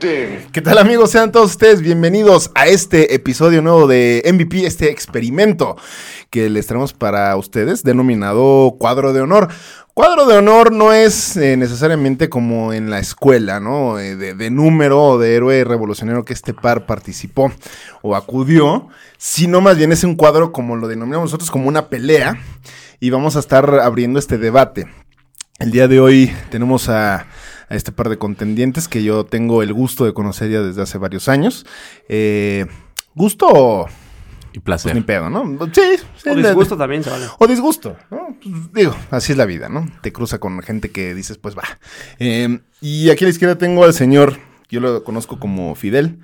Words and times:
¿Qué 0.00 0.62
tal 0.62 0.78
amigos? 0.78 1.10
Sean 1.10 1.32
todos 1.32 1.50
ustedes 1.50 1.82
bienvenidos 1.82 2.52
a 2.54 2.68
este 2.68 3.16
episodio 3.16 3.62
nuevo 3.62 3.88
de 3.88 4.22
MVP, 4.32 4.64
este 4.64 4.92
experimento 4.92 5.76
que 6.30 6.48
les 6.48 6.68
traemos 6.68 6.92
para 6.92 7.34
ustedes 7.36 7.82
denominado 7.82 8.76
cuadro 8.78 9.12
de 9.12 9.22
honor. 9.22 9.48
Cuadro 9.94 10.26
de 10.26 10.36
honor 10.36 10.70
no 10.70 10.92
es 10.92 11.36
eh, 11.36 11.56
necesariamente 11.56 12.28
como 12.28 12.72
en 12.72 12.90
la 12.90 13.00
escuela, 13.00 13.58
¿no? 13.58 13.98
Eh, 13.98 14.14
de, 14.14 14.34
de 14.34 14.50
número 14.50 15.02
o 15.02 15.18
de 15.18 15.34
héroe 15.34 15.64
revolucionario 15.64 16.24
que 16.24 16.32
este 16.32 16.54
par 16.54 16.86
participó 16.86 17.50
o 18.00 18.14
acudió, 18.14 18.86
sino 19.16 19.60
más 19.60 19.78
bien 19.78 19.90
es 19.90 20.04
un 20.04 20.14
cuadro 20.14 20.52
como 20.52 20.76
lo 20.76 20.86
denominamos 20.86 21.24
nosotros 21.24 21.50
como 21.50 21.66
una 21.66 21.88
pelea 21.88 22.38
y 23.00 23.10
vamos 23.10 23.34
a 23.34 23.40
estar 23.40 23.80
abriendo 23.80 24.20
este 24.20 24.38
debate. 24.38 24.86
El 25.58 25.72
día 25.72 25.88
de 25.88 25.98
hoy 25.98 26.32
tenemos 26.50 26.88
a, 26.88 27.26
a 27.68 27.74
este 27.74 27.92
par 27.92 28.08
de 28.08 28.18
contendientes 28.18 28.88
que 28.88 29.02
yo 29.02 29.24
tengo 29.24 29.62
el 29.62 29.72
gusto 29.72 30.04
de 30.04 30.12
conocer 30.14 30.50
ya 30.50 30.62
desde 30.62 30.82
hace 30.82 30.98
varios 30.98 31.28
años. 31.28 31.66
Eh, 32.08 32.66
gusto 33.14 33.86
Y 34.52 34.60
pues 34.60 34.62
placer. 34.64 34.94
ni 34.94 35.00
pedo, 35.02 35.28
¿no? 35.30 35.44
Sí, 35.72 35.80
sí, 36.22 36.28
O 36.30 36.34
de- 36.34 36.42
disgusto 36.42 36.76
también 36.76 37.04
se 37.04 37.10
vale. 37.10 37.26
o 37.38 37.46
disgusto, 37.46 37.96
¿no? 38.10 38.36
Pues, 38.42 38.72
digo, 38.72 38.94
así 39.10 39.32
es 39.32 39.38
la 39.38 39.44
vida, 39.44 39.68
¿no? 39.68 39.86
Te 40.02 40.12
cruza 40.12 40.38
con 40.38 40.60
gente 40.62 40.90
que 40.90 41.14
dices, 41.14 41.36
pues 41.38 41.56
va. 41.56 41.64
Eh, 42.18 42.60
y 42.80 43.10
aquí 43.10 43.24
a 43.24 43.26
la 43.26 43.30
izquierda 43.32 43.58
tengo 43.58 43.84
al 43.84 43.92
señor, 43.94 44.38
yo 44.70 44.80
lo 44.80 45.04
conozco 45.04 45.38
como 45.38 45.74
Fidel. 45.74 46.20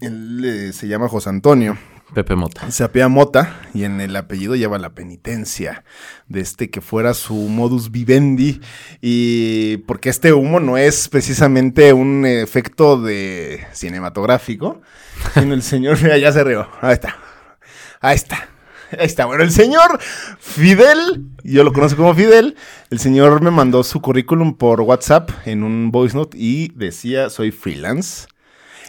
Él 0.00 0.42
eh, 0.44 0.72
se 0.72 0.88
llama 0.88 1.08
José 1.08 1.28
Antonio. 1.28 1.76
Pepe 2.14 2.34
Mota. 2.36 2.70
Se 2.70 2.84
apea 2.84 3.08
Mota 3.08 3.60
y 3.74 3.84
en 3.84 4.00
el 4.00 4.16
apellido 4.16 4.56
lleva 4.56 4.78
la 4.78 4.94
penitencia 4.94 5.84
de 6.26 6.40
este 6.40 6.70
que 6.70 6.80
fuera 6.80 7.12
su 7.14 7.34
modus 7.34 7.90
vivendi. 7.90 8.60
Y 9.02 9.78
porque 9.78 10.08
este 10.08 10.32
humo 10.32 10.58
no 10.58 10.78
es 10.78 11.08
precisamente 11.08 11.92
un 11.92 12.24
efecto 12.24 13.00
de 13.00 13.66
cinematográfico, 13.72 14.80
sino 15.34 15.54
el 15.54 15.62
señor, 15.62 15.98
mira, 16.02 16.16
ya 16.16 16.32
se 16.32 16.44
rió. 16.44 16.68
Ahí 16.80 16.94
está. 16.94 17.16
Ahí 18.00 18.16
está. 18.16 18.48
Ahí 18.92 19.06
está. 19.06 19.26
Bueno, 19.26 19.44
el 19.44 19.50
señor 19.50 19.98
Fidel, 20.38 21.26
yo 21.44 21.62
lo 21.62 21.74
conozco 21.74 21.98
como 21.98 22.14
Fidel, 22.14 22.56
el 22.90 22.98
señor 22.98 23.42
me 23.42 23.50
mandó 23.50 23.84
su 23.84 24.00
currículum 24.00 24.56
por 24.56 24.80
WhatsApp 24.80 25.30
en 25.44 25.62
un 25.62 25.90
voice 25.90 26.16
note 26.16 26.38
y 26.38 26.72
decía, 26.74 27.28
soy 27.28 27.50
freelance. 27.50 28.28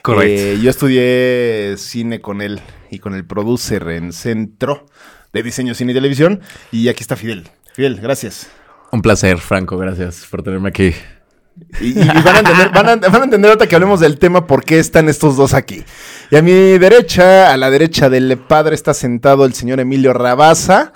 Correcto. 0.01 0.41
Eh, 0.41 0.59
yo 0.61 0.69
estudié 0.69 1.75
cine 1.77 2.21
con 2.21 2.41
él 2.41 2.61
y 2.91 2.99
con 2.99 3.13
el 3.13 3.25
producer 3.25 3.87
en 3.89 4.11
Centro 4.13 4.85
de 5.33 5.43
Diseño, 5.43 5.73
Cine 5.73 5.91
y 5.91 5.95
Televisión. 5.95 6.41
Y 6.71 6.87
aquí 6.89 7.01
está 7.01 7.15
Fidel. 7.15 7.47
Fidel, 7.73 7.99
gracias. 8.01 8.49
Un 8.91 9.01
placer, 9.01 9.37
Franco. 9.37 9.77
Gracias 9.77 10.25
por 10.29 10.41
tenerme 10.43 10.69
aquí. 10.69 10.93
Y, 11.81 11.93
van, 11.93 12.35
a 12.35 12.39
entender, 12.39 12.69
van, 12.73 12.87
a, 12.89 12.95
van 12.95 13.21
a 13.21 13.23
entender 13.25 13.49
ahorita 13.51 13.67
que 13.67 13.75
hablemos 13.75 13.99
del 13.99 14.17
tema 14.17 14.47
por 14.47 14.63
qué 14.63 14.79
están 14.79 15.09
estos 15.09 15.35
dos 15.35 15.53
aquí. 15.53 15.83
Y 16.31 16.37
a 16.37 16.41
mi 16.41 16.51
derecha, 16.77 17.51
a 17.53 17.57
la 17.57 17.69
derecha 17.69 18.09
del 18.09 18.37
padre, 18.37 18.75
está 18.75 18.93
sentado 18.93 19.43
el 19.45 19.53
señor 19.53 19.79
Emilio 19.81 20.13
Rabaza, 20.13 20.93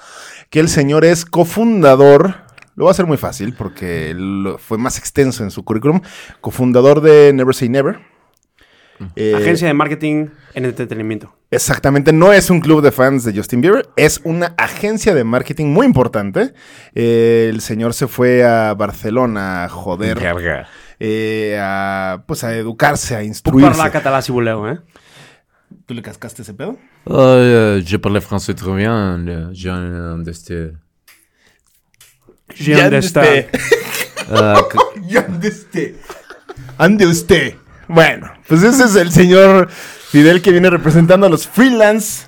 que 0.50 0.60
el 0.62 0.70
señor 0.70 1.04
es 1.04 1.26
cofundador. 1.26 2.44
Lo 2.76 2.86
voy 2.86 2.88
a 2.88 2.92
hacer 2.92 3.06
muy 3.06 3.18
fácil 3.18 3.54
porque 3.54 4.14
lo- 4.16 4.58
fue 4.58 4.78
más 4.78 4.98
extenso 4.98 5.44
en 5.44 5.52
su 5.52 5.64
currículum. 5.66 6.02
Cofundador 6.42 7.02
de 7.02 7.34
Never 7.34 7.54
Say 7.54 7.68
Never. 7.70 8.00
Eh, 9.16 9.34
Agencia 9.36 9.68
de 9.68 9.74
marketing 9.74 10.28
en 10.54 10.66
entretenimiento. 10.66 11.36
Exactamente, 11.54 12.12
no 12.12 12.34
es 12.34 12.50
un 12.50 12.60
club 12.60 12.82
de 12.82 12.92
fans 12.92 13.24
de 13.24 13.32
Justin 13.36 13.62
Bieber, 13.62 13.88
es 13.96 14.20
una 14.24 14.56
agencia 14.58 15.14
de 15.14 15.24
marketing 15.24 15.68
muy 15.68 15.86
importante. 15.86 16.54
Eh, 16.96 17.48
el 17.50 17.62
señor 17.62 17.94
se 17.94 18.08
fue 18.08 18.44
a 18.44 18.74
Barcelona 18.74 19.66
a 19.66 19.70
joder, 19.70 20.20
Verga. 20.20 20.68
eh, 21.00 21.58
a, 21.62 22.24
pues 22.26 22.44
a 22.44 22.56
educarse, 22.56 23.16
a 23.16 23.24
instruirse. 23.24 23.92
català 23.92 24.22
si 24.24 24.32
voleu, 24.32 24.68
eh? 24.68 24.80
¿Tú 25.86 25.94
le 25.94 26.02
cascaste 26.02 26.42
ese 26.42 26.54
pedo? 26.56 26.78
Euh, 27.08 27.84
je 27.86 27.98
parle 28.00 28.20
français 28.22 28.56
très 28.56 28.74
bien. 28.74 29.24
understand. 32.80 33.46
Euh, 34.30 34.56
que- 34.72 35.02
¿Y 35.08 35.18
ande 35.18 35.48
usted? 35.50 35.96
¿Ande 36.78 37.06
usted? 37.06 37.56
Bueno, 37.88 38.32
pues 38.48 38.64
ese 38.64 38.86
es 38.86 38.96
el 38.96 39.12
señor 39.12 39.70
Fidel 40.14 40.44
que 40.44 40.52
viene 40.52 40.70
representando 40.70 41.26
a 41.26 41.30
los 41.32 41.48
freelance, 41.48 42.28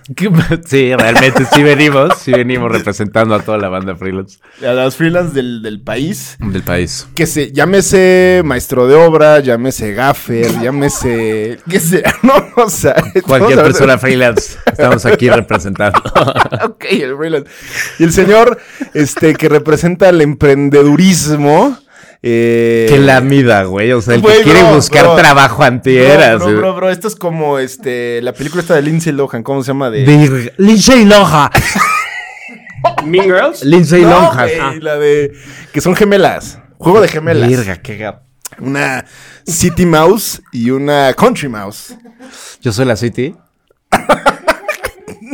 sí, 0.66 0.96
realmente 0.96 1.46
sí 1.46 1.62
venimos. 1.62 2.18
Sí 2.18 2.32
venimos 2.32 2.72
representando 2.72 3.36
a 3.36 3.42
toda 3.44 3.60
la 3.60 3.70
banda 3.70 3.96
freelance 3.96 4.40
a 4.64 4.72
los 4.74 4.96
freelance 4.96 5.36
del, 5.36 5.62
del 5.62 5.80
país. 5.80 6.36
del 6.40 6.64
país. 6.64 7.08
Que 7.14 7.28
se, 7.28 7.52
llámese 7.52 8.42
maestro 8.44 8.88
de 8.88 8.96
obra, 8.96 9.40
llámese 9.40 9.94
gaffer, 9.94 10.60
llámese, 10.64 11.60
qué 11.70 11.80
sea, 11.80 12.12
no, 12.24 12.34
o 12.56 12.72
sea. 12.72 12.96
Cualquier 13.24 13.62
persona 13.62 14.00
freelance. 14.00 14.58
Estamos 14.66 15.06
aquí 15.06 15.30
representando. 15.30 16.00
ok, 16.64 16.86
el 16.90 17.16
freelance. 17.16 17.52
Y 18.00 18.06
el 18.06 18.14
señor, 18.14 18.58
este, 18.96 19.36
que 19.36 19.48
representa 19.48 20.10
el 20.10 20.22
emprendedurismo. 20.22 21.78
Eh, 22.28 22.88
que 22.90 22.98
la 22.98 23.22
mida, 23.22 23.64
güey. 23.66 23.92
O 23.92 24.02
sea, 24.02 24.16
el 24.16 24.22
Güey, 24.22 24.38
que 24.40 24.44
quiere 24.46 24.64
bro, 24.64 24.76
buscar 24.76 25.04
bro. 25.06 25.16
trabajo 25.16 25.62
antieras. 25.62 26.38
Bro, 26.40 26.48
bro, 26.48 26.58
bro, 26.58 26.76
bro, 26.76 26.90
esto 26.90 27.08
es 27.08 27.16
como 27.16 27.60
este, 27.60 28.20
la 28.24 28.34
película 28.34 28.62
esta 28.62 28.74
de 28.74 28.82
Lindsay 28.82 29.14
Lohan, 29.14 29.44
¿cómo 29.44 29.62
se 29.62 29.68
llama? 29.68 29.92
De. 29.92 30.52
Lindsay 30.58 31.06
Loja. 31.06 31.52
mean 33.06 33.26
Girls. 33.26 33.64
Lindsay 33.64 34.02
No, 34.02 34.10
Lohan. 34.10 34.48
güey, 34.48 34.60
Ah. 34.60 34.74
la 34.82 34.96
de. 34.98 35.34
Que 35.72 35.82
son 35.82 35.96
gemelas. 35.96 36.58
Juego 36.80 37.00
de 37.00 37.08
gemelas. 37.10 37.48
Virga, 37.48 37.78
qué 37.78 38.00
ga- 38.00 38.22
Una 38.60 39.06
City 39.46 39.86
Mouse 39.86 40.42
y 40.52 40.72
una 40.72 41.14
Country 41.14 41.48
Mouse. 41.48 41.96
Yo 42.62 42.72
soy 42.74 42.86
la 42.86 42.96
City. 42.96 43.36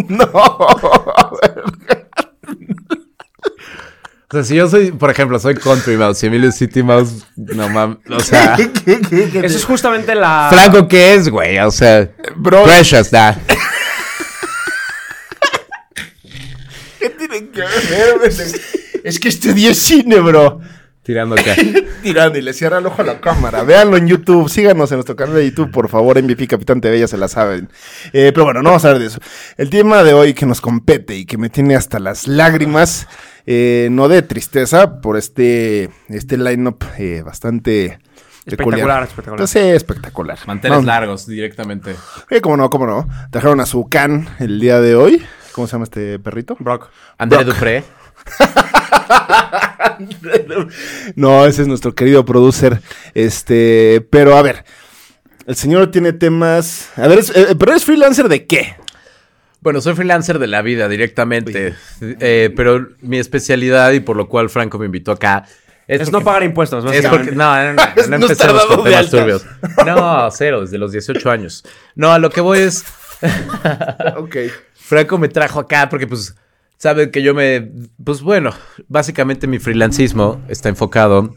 No. 0.07 0.31
O 4.31 4.33
sea, 4.33 4.43
si 4.45 4.55
yo 4.55 4.65
soy, 4.69 4.91
por 4.91 5.11
ejemplo, 5.11 5.37
soy 5.39 5.55
Country 5.55 5.97
Mouse 5.97 6.23
y 6.23 6.27
Emilio 6.27 6.53
City 6.53 6.81
Mouse, 6.81 7.25
no 7.35 7.67
mames. 7.67 7.97
O 8.09 8.21
sea, 8.21 8.55
Eso 8.85 9.57
es 9.57 9.65
justamente 9.65 10.15
la... 10.15 10.47
Franco, 10.49 10.87
¿qué 10.87 11.15
es, 11.15 11.27
güey? 11.27 11.59
O 11.59 11.69
sea, 11.69 12.09
Bro. 12.37 12.63
Precious, 12.63 13.11
da. 13.11 13.37
¿Qué 16.97 17.09
tiene 17.09 17.49
que 17.49 17.61
ver? 17.61 18.31
Es 19.03 19.19
que 19.19 19.29
estudié 19.29 19.73
cine, 19.73 20.19
bro. 20.19 20.61
Tirando 21.03 21.33
acá. 21.33 21.55
tirando 22.03 22.37
y 22.37 22.41
le 22.43 22.53
cierra 22.53 22.77
el 22.77 22.85
ojo 22.85 23.01
a 23.01 23.05
la 23.05 23.19
cámara. 23.19 23.63
Véanlo 23.63 23.97
en 23.97 24.07
YouTube, 24.07 24.47
síganos 24.47 24.91
en 24.91 24.97
nuestro 24.97 25.15
canal 25.15 25.35
de 25.35 25.49
YouTube, 25.49 25.71
por 25.71 25.89
favor, 25.89 26.21
MVP 26.21 26.47
Capitán 26.47 26.79
TV, 26.79 26.99
ya 26.99 27.07
se 27.07 27.17
la 27.17 27.27
saben. 27.27 27.69
Eh, 28.13 28.31
pero 28.33 28.45
bueno, 28.45 28.61
no 28.61 28.69
vamos 28.69 28.85
a 28.85 28.89
hablar 28.89 29.01
de 29.01 29.07
eso. 29.07 29.19
El 29.57 29.71
tema 29.71 30.03
de 30.03 30.13
hoy 30.13 30.35
que 30.35 30.45
nos 30.45 30.61
compete 30.61 31.15
y 31.15 31.25
que 31.25 31.39
me 31.39 31.49
tiene 31.49 31.75
hasta 31.75 31.97
las 31.97 32.27
lágrimas, 32.27 33.07
eh, 33.45 33.89
no 33.91 34.07
de 34.07 34.21
tristeza, 34.21 35.01
por 35.01 35.17
este, 35.17 35.89
este 36.09 36.37
line-up 36.37 36.83
eh, 36.97 37.21
bastante 37.25 37.99
Espectacular, 38.45 38.79
peculiar. 38.79 39.03
espectacular. 39.03 39.33
Entonces, 39.39 39.75
espectacular. 39.75 40.39
Manteles 40.47 40.83
largos 40.83 41.27
directamente. 41.27 41.95
Eh, 42.29 42.41
cómo 42.41 42.57
no, 42.57 42.69
cómo 42.69 42.87
no. 42.87 43.07
Trajeron 43.29 43.59
a 43.59 43.65
su 43.65 43.87
can 43.87 44.27
el 44.39 44.59
día 44.59 44.79
de 44.81 44.95
hoy. 44.95 45.23
¿Cómo 45.51 45.67
se 45.67 45.73
llama 45.73 45.83
este 45.83 46.17
perrito? 46.19 46.55
Brock. 46.59 46.89
André 47.17 47.43
Dupré. 47.43 47.83
No, 51.15 51.45
ese 51.45 51.61
es 51.63 51.67
nuestro 51.67 51.93
querido 51.93 52.25
producer. 52.25 52.81
Este, 53.13 54.05
pero 54.09 54.35
a 54.37 54.41
ver, 54.41 54.63
el 55.45 55.55
señor 55.55 55.91
tiene 55.91 56.13
temas. 56.13 56.89
A 56.97 57.07
ver, 57.07 57.19
es- 57.19 57.35
eh, 57.35 57.55
pero 57.57 57.73
es 57.73 57.85
freelancer 57.85 58.27
de 58.29 58.45
qué? 58.45 58.75
Bueno, 59.61 59.79
soy 59.79 59.95
freelancer 59.95 60.39
de 60.39 60.47
la 60.47 60.61
vida 60.61 60.89
directamente. 60.89 61.75
Eh, 62.01 62.51
pero 62.55 62.89
mi 63.01 63.17
especialidad 63.19 63.91
y 63.91 63.99
por 63.99 64.17
lo 64.17 64.27
cual 64.27 64.49
Franco 64.49 64.77
me 64.77 64.87
invitó 64.87 65.11
acá. 65.11 65.45
Es 65.87 66.11
no 66.11 66.21
pagar 66.21 66.43
impuestos, 66.43 66.85
Es 66.93 67.05
porque, 67.07 67.31
no, 67.31 67.55
no, 67.55 67.73
no, 67.73 67.85
no 68.09 68.17
no 68.17 68.25
empecemos 68.25 68.65
con 68.65 68.83
temas 68.83 69.09
turbios. 69.09 69.45
No, 69.85 70.29
cero, 70.31 70.61
desde 70.61 70.77
los 70.77 70.91
18 70.91 71.29
años. 71.29 71.63
No, 71.95 72.11
a 72.11 72.19
lo 72.19 72.29
que 72.29 72.41
voy 72.41 72.59
es, 72.59 72.85
Ok. 74.17 74.35
Franco 74.73 75.17
me 75.17 75.29
trajo 75.29 75.59
acá 75.59 75.89
porque 75.89 76.07
pues 76.07 76.35
saben 76.77 77.11
que 77.11 77.21
yo 77.21 77.33
me, 77.33 77.71
pues 78.03 78.21
bueno, 78.21 78.53
básicamente 78.87 79.47
mi 79.47 79.59
freelancismo 79.59 80.41
está 80.47 80.69
enfocado 80.69 81.35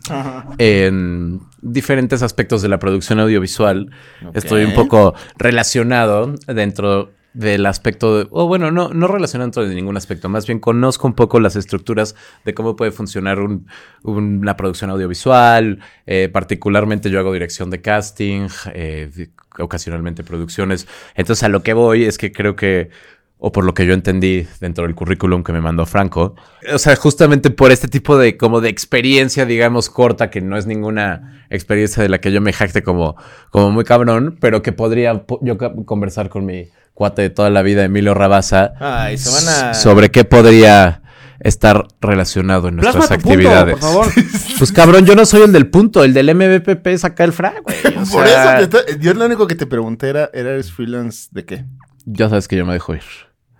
en 0.58 1.40
diferentes 1.60 2.22
aspectos 2.22 2.62
de 2.62 2.68
la 2.68 2.78
producción 2.78 3.20
audiovisual. 3.20 3.90
Estoy 4.32 4.64
un 4.64 4.74
poco 4.74 5.14
relacionado 5.36 6.34
dentro 6.46 7.10
del 7.34 7.66
aspecto 7.66 8.18
de, 8.18 8.26
o 8.30 8.46
bueno, 8.46 8.70
no, 8.70 8.90
no 8.90 9.08
relacionado 9.08 9.66
de 9.66 9.74
ningún 9.74 9.96
aspecto, 9.96 10.28
más 10.28 10.46
bien 10.46 10.60
conozco 10.60 11.06
un 11.08 11.14
poco 11.14 11.40
las 11.40 11.56
estructuras 11.56 12.14
de 12.44 12.54
cómo 12.54 12.76
puede 12.76 12.92
funcionar 12.92 13.40
un- 13.40 13.66
una 14.04 14.56
producción 14.56 14.90
audiovisual, 14.90 15.80
eh, 16.06 16.30
particularmente 16.32 17.10
yo 17.10 17.18
hago 17.18 17.32
dirección 17.32 17.70
de 17.70 17.80
casting, 17.80 18.46
eh, 18.72 19.10
ocasionalmente 19.58 20.22
producciones, 20.24 20.86
entonces 21.16 21.42
a 21.42 21.48
lo 21.48 21.62
que 21.62 21.74
voy 21.74 22.04
es 22.04 22.18
que 22.18 22.30
creo 22.32 22.54
que, 22.56 22.90
o 23.38 23.50
por 23.52 23.64
lo 23.64 23.74
que 23.74 23.84
yo 23.84 23.94
entendí 23.94 24.46
dentro 24.60 24.84
del 24.84 24.94
currículum 24.94 25.42
que 25.42 25.52
me 25.52 25.60
mandó 25.60 25.86
Franco, 25.86 26.36
o 26.72 26.78
sea, 26.78 26.94
justamente 26.96 27.50
por 27.50 27.72
este 27.72 27.88
tipo 27.88 28.16
de, 28.16 28.36
como 28.36 28.60
de 28.60 28.68
experiencia, 28.68 29.44
digamos, 29.44 29.90
corta, 29.90 30.30
que 30.30 30.40
no 30.40 30.56
es 30.56 30.66
ninguna 30.66 31.44
experiencia 31.50 32.02
de 32.02 32.08
la 32.08 32.20
que 32.20 32.32
yo 32.32 32.40
me 32.40 32.52
jacte 32.52 32.82
como, 32.82 33.16
como 33.50 33.70
muy 33.72 33.84
cabrón, 33.84 34.38
pero 34.40 34.62
que 34.62 34.72
podría 34.72 35.26
po- 35.26 35.40
yo 35.42 35.58
conversar 35.84 36.28
con 36.30 36.46
mi 36.46 36.68
cuate 36.94 37.22
de 37.22 37.30
toda 37.30 37.50
la 37.50 37.62
vida, 37.62 37.84
Emilio 37.84 38.14
Rabasa, 38.14 38.72
Ay, 38.80 39.18
se 39.18 39.30
van 39.30 39.70
a... 39.70 39.74
sobre 39.74 40.10
qué 40.10 40.24
podría 40.24 41.02
estar 41.40 41.86
relacionado 42.00 42.68
en 42.68 42.76
nuestras 42.76 43.08
Plasma 43.08 43.16
tu 43.18 43.22
punto, 43.24 43.34
actividades. 43.34 43.74
por 43.78 43.80
favor. 43.82 44.06
Pues 44.58 44.70
cabrón, 44.72 45.04
yo 45.04 45.14
no 45.16 45.26
soy 45.26 45.42
el 45.42 45.52
del 45.52 45.66
punto, 45.68 46.04
el 46.04 46.14
del 46.14 46.32
MVPP 46.34 46.86
es 46.86 47.04
acá 47.04 47.24
el 47.24 47.32
fra, 47.32 47.54
güey. 47.62 47.76
O 47.96 48.06
Por 48.10 48.24
sea, 48.26 48.60
eso, 48.60 48.68
te 48.68 48.78
está- 48.92 48.98
yo 49.00 49.12
lo 49.14 49.26
único 49.26 49.46
que 49.48 49.56
te 49.56 49.66
pregunté 49.66 50.08
era, 50.10 50.30
¿eres 50.32 50.72
freelance 50.72 51.28
de 51.32 51.44
qué? 51.44 51.64
Ya 52.06 52.28
sabes 52.28 52.46
que 52.48 52.56
yo 52.56 52.64
me 52.64 52.72
dejo 52.72 52.94
ir. 52.94 53.02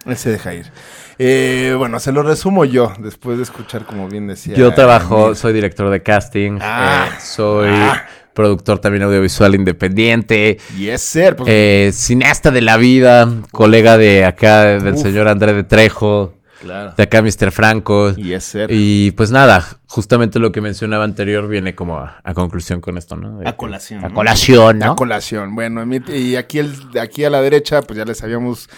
Él 0.06 0.16
se 0.16 0.30
deja 0.30 0.54
ir. 0.54 0.70
Eh, 1.18 1.74
bueno, 1.76 1.98
se 1.98 2.12
lo 2.12 2.22
resumo 2.22 2.64
yo, 2.64 2.92
después 3.00 3.38
de 3.38 3.42
escuchar, 3.42 3.84
como 3.84 4.08
bien 4.08 4.28
decía. 4.28 4.54
Yo 4.54 4.72
trabajo, 4.72 5.34
soy 5.34 5.52
director 5.52 5.90
de 5.90 6.02
casting, 6.02 6.58
Ah. 6.62 7.08
eh, 7.10 7.14
soy 7.20 7.70
Ah. 7.72 8.06
Productor 8.34 8.78
también 8.80 9.04
audiovisual 9.04 9.54
independiente, 9.54 10.58
Yes, 10.76 11.00
sir. 11.02 11.36
Pues, 11.36 11.48
eh, 11.50 11.90
cineasta 11.92 12.50
de 12.50 12.60
la 12.60 12.76
vida, 12.76 13.28
colega 13.52 13.96
de 13.96 14.24
acá 14.24 14.64
del 14.64 14.94
Uf. 14.94 15.00
señor 15.02 15.28
André 15.28 15.52
de 15.54 15.64
Trejo, 15.64 16.34
claro. 16.60 16.94
de 16.96 17.02
acá 17.02 17.22
Mr. 17.22 17.50
Franco. 17.52 18.14
Yes, 18.16 18.44
sir. 18.44 18.66
Y 18.70 19.12
pues 19.12 19.30
nada, 19.30 19.64
justamente 19.86 20.38
lo 20.38 20.50
que 20.52 20.60
mencionaba 20.60 21.04
anterior 21.04 21.46
viene 21.48 21.74
como 21.74 21.98
a, 21.98 22.20
a 22.24 22.34
conclusión 22.34 22.80
con 22.80 22.98
esto, 22.98 23.16
¿no? 23.16 23.38
De 23.38 23.48
A 23.48 23.52
que- 23.52 23.56
colación, 23.56 24.04
A 24.04 24.08
¿no? 24.08 24.14
colación, 24.14 24.82
A 24.82 24.86
¿no? 24.86 24.96
colación. 24.96 25.54
Bueno, 25.54 25.84
y 26.12 26.36
aquí, 26.36 26.58
el, 26.58 26.72
aquí 27.00 27.24
a 27.24 27.30
la 27.30 27.40
derecha, 27.40 27.82
pues 27.82 27.96
ya 27.96 28.04
les 28.04 28.22
habíamos 28.22 28.68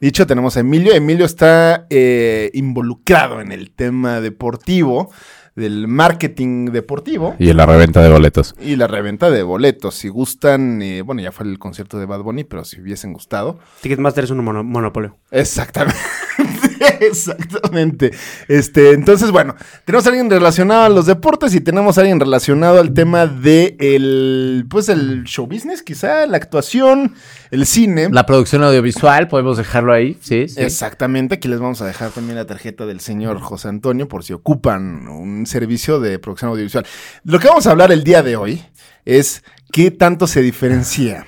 dicho, 0.00 0.26
tenemos 0.26 0.56
a 0.56 0.60
Emilio. 0.60 0.92
Emilio 0.94 1.24
está 1.26 1.86
eh, 1.90 2.50
involucrado 2.54 3.40
en 3.40 3.52
el 3.52 3.70
tema 3.70 4.20
deportivo, 4.20 5.12
del 5.54 5.86
marketing 5.88 6.70
deportivo. 6.72 7.34
Y 7.38 7.52
la 7.52 7.66
reventa 7.66 8.02
de 8.02 8.10
boletos. 8.10 8.54
Y 8.60 8.76
la 8.76 8.86
reventa 8.86 9.30
de 9.30 9.42
boletos. 9.42 9.94
Si 9.94 10.08
gustan, 10.08 10.82
eh, 10.82 11.02
bueno, 11.02 11.22
ya 11.22 11.32
fue 11.32 11.46
el 11.46 11.58
concierto 11.58 11.98
de 11.98 12.06
Bad 12.06 12.22
Bunny, 12.22 12.44
pero 12.44 12.64
si 12.64 12.80
hubiesen 12.80 13.12
gustado. 13.12 13.58
Ticketmaster 13.80 14.24
es 14.24 14.30
un 14.30 14.44
mono- 14.44 14.64
monopolio. 14.64 15.16
Exactamente. 15.30 15.98
Exactamente. 17.00 18.12
Este, 18.48 18.92
entonces, 18.92 19.30
bueno, 19.30 19.54
tenemos 19.84 20.06
a 20.06 20.10
alguien 20.10 20.30
relacionado 20.30 20.84
a 20.84 20.88
los 20.88 21.06
deportes 21.06 21.54
y 21.54 21.60
tenemos 21.60 21.98
a 21.98 22.02
alguien 22.02 22.20
relacionado 22.20 22.80
al 22.80 22.92
tema 22.92 23.26
de 23.26 23.76
el, 23.78 24.66
pues 24.68 24.88
el 24.88 25.24
show 25.24 25.46
business, 25.46 25.82
quizá, 25.82 26.26
la 26.26 26.36
actuación, 26.36 27.14
el 27.50 27.66
cine. 27.66 28.08
La 28.10 28.26
producción 28.26 28.62
audiovisual, 28.62 29.28
podemos 29.28 29.56
dejarlo 29.56 29.92
ahí, 29.92 30.18
sí, 30.20 30.48
sí. 30.48 30.60
Exactamente, 30.60 31.36
aquí 31.36 31.48
les 31.48 31.60
vamos 31.60 31.80
a 31.82 31.86
dejar 31.86 32.10
también 32.10 32.36
la 32.36 32.46
tarjeta 32.46 32.86
del 32.86 33.00
señor 33.00 33.40
José 33.40 33.68
Antonio 33.68 34.08
por 34.08 34.24
si 34.24 34.32
ocupan 34.32 35.08
un 35.08 35.46
servicio 35.46 36.00
de 36.00 36.18
producción 36.18 36.50
audiovisual. 36.50 36.86
Lo 37.24 37.38
que 37.38 37.48
vamos 37.48 37.66
a 37.66 37.70
hablar 37.70 37.92
el 37.92 38.04
día 38.04 38.22
de 38.22 38.36
hoy 38.36 38.64
es 39.04 39.44
qué 39.72 39.90
tanto 39.90 40.26
se 40.26 40.40
diferencia 40.40 41.26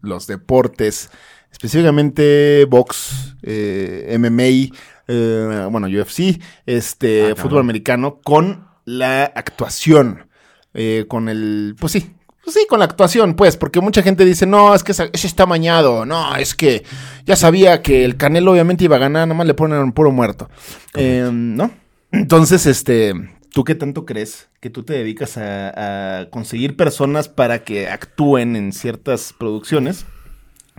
los 0.00 0.26
deportes, 0.26 1.10
específicamente 1.52 2.64
box, 2.64 3.36
eh, 3.42 4.16
MMA, 4.18 4.74
eh, 5.08 5.68
bueno, 5.70 5.86
UFC, 5.86 6.40
este, 6.66 7.34
fútbol 7.36 7.60
americano, 7.60 8.20
con 8.22 8.66
la 8.84 9.24
actuación, 9.24 10.26
eh, 10.74 11.04
con 11.08 11.28
el, 11.28 11.76
pues 11.78 11.92
sí. 11.92 12.10
pues 12.42 12.54
sí, 12.54 12.66
con 12.68 12.78
la 12.78 12.86
actuación, 12.86 13.34
pues, 13.34 13.56
porque 13.56 13.80
mucha 13.80 14.02
gente 14.02 14.24
dice, 14.24 14.46
no, 14.46 14.74
es 14.74 14.82
que 14.82 14.92
ese 14.92 15.10
está 15.12 15.46
mañado, 15.46 16.04
no, 16.04 16.34
es 16.36 16.54
que 16.54 16.84
ya 17.26 17.36
sabía 17.36 17.82
que 17.82 18.04
el 18.04 18.16
Canelo 18.16 18.52
obviamente 18.52 18.84
iba 18.84 18.96
a 18.96 19.00
ganar, 19.00 19.28
nomás 19.28 19.46
le 19.46 19.54
ponen 19.54 19.78
un 19.78 19.92
puro 19.92 20.10
muerto. 20.10 20.48
Eh, 20.94 21.28
¿No? 21.32 21.70
Entonces, 22.10 22.66
este, 22.66 23.14
¿tú 23.52 23.64
qué 23.64 23.74
tanto 23.74 24.04
crees 24.04 24.48
que 24.60 24.70
tú 24.70 24.82
te 24.82 24.94
dedicas 24.94 25.36
a, 25.36 26.20
a 26.20 26.30
conseguir 26.30 26.76
personas 26.76 27.28
para 27.28 27.64
que 27.64 27.88
actúen 27.88 28.56
en 28.56 28.72
ciertas 28.72 29.34
producciones? 29.38 30.06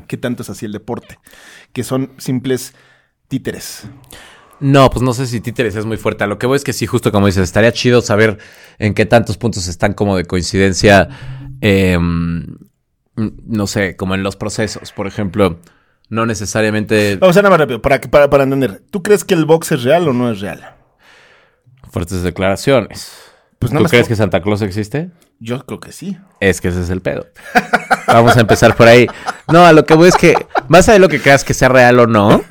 ¿Qué 0.07 0.17
tanto 0.17 0.43
es 0.43 0.49
así 0.49 0.65
el 0.65 0.71
deporte? 0.71 1.19
Que 1.71 1.83
son 1.83 2.11
simples 2.17 2.73
títeres. 3.27 3.87
No, 4.59 4.89
pues 4.89 5.01
no 5.01 5.13
sé 5.13 5.27
si 5.27 5.41
títeres 5.41 5.75
es 5.75 5.85
muy 5.85 5.97
fuerte. 5.97 6.23
A 6.23 6.27
lo 6.27 6.39
que 6.39 6.47
voy 6.47 6.55
es 6.55 6.63
que 6.63 6.73
sí, 6.73 6.85
justo 6.85 7.11
como 7.11 7.27
dices, 7.27 7.43
estaría 7.43 7.71
chido 7.71 8.01
saber 8.01 8.37
en 8.79 8.93
qué 8.93 9.05
tantos 9.05 9.37
puntos 9.37 9.67
están 9.67 9.93
como 9.93 10.15
de 10.15 10.25
coincidencia, 10.25 11.09
eh, 11.61 11.97
no 13.15 13.67
sé, 13.67 13.95
como 13.95 14.15
en 14.15 14.23
los 14.23 14.35
procesos. 14.35 14.91
Por 14.91 15.07
ejemplo, 15.07 15.59
no 16.09 16.25
necesariamente 16.25 17.17
Vamos 17.17 17.35
a 17.37 17.41
nada 17.41 17.51
más 17.51 17.59
rápido, 17.59 17.81
para, 17.81 17.99
para, 18.01 18.29
para 18.29 18.43
entender. 18.43 18.83
¿Tú 18.89 19.03
crees 19.03 19.23
que 19.23 19.33
el 19.33 19.45
box 19.45 19.73
es 19.73 19.83
real 19.83 20.07
o 20.07 20.13
no 20.13 20.31
es 20.31 20.39
real? 20.39 20.75
fuertes 21.93 22.23
declaraciones. 22.23 23.22
Pues 23.63 23.71
nada 23.71 23.79
¿Tú 23.79 23.83
más 23.83 23.91
crees 23.91 24.07
que 24.09 24.15
Santa 24.17 24.41
Claus 24.41 24.61
existe? 24.61 25.09
Yo 25.39 25.65
creo 25.65 25.79
que 25.79 25.93
sí. 25.93 26.17
Es 26.41 26.59
que 26.59 26.67
ese 26.67 26.81
es 26.81 26.89
el 26.89 26.99
pedo. 26.99 27.27
Vamos 28.07 28.35
a 28.35 28.41
empezar 28.41 28.75
por 28.75 28.89
ahí. 28.89 29.07
No, 29.47 29.65
a 29.65 29.71
lo 29.71 29.85
que 29.85 29.93
voy 29.93 30.09
es 30.09 30.17
que, 30.17 30.35
más 30.67 30.89
allá 30.89 30.95
de 30.95 30.99
lo 30.99 31.07
que 31.07 31.21
creas 31.21 31.45
que 31.45 31.53
sea 31.53 31.69
real 31.69 31.97
o 31.99 32.05
no, 32.05 32.43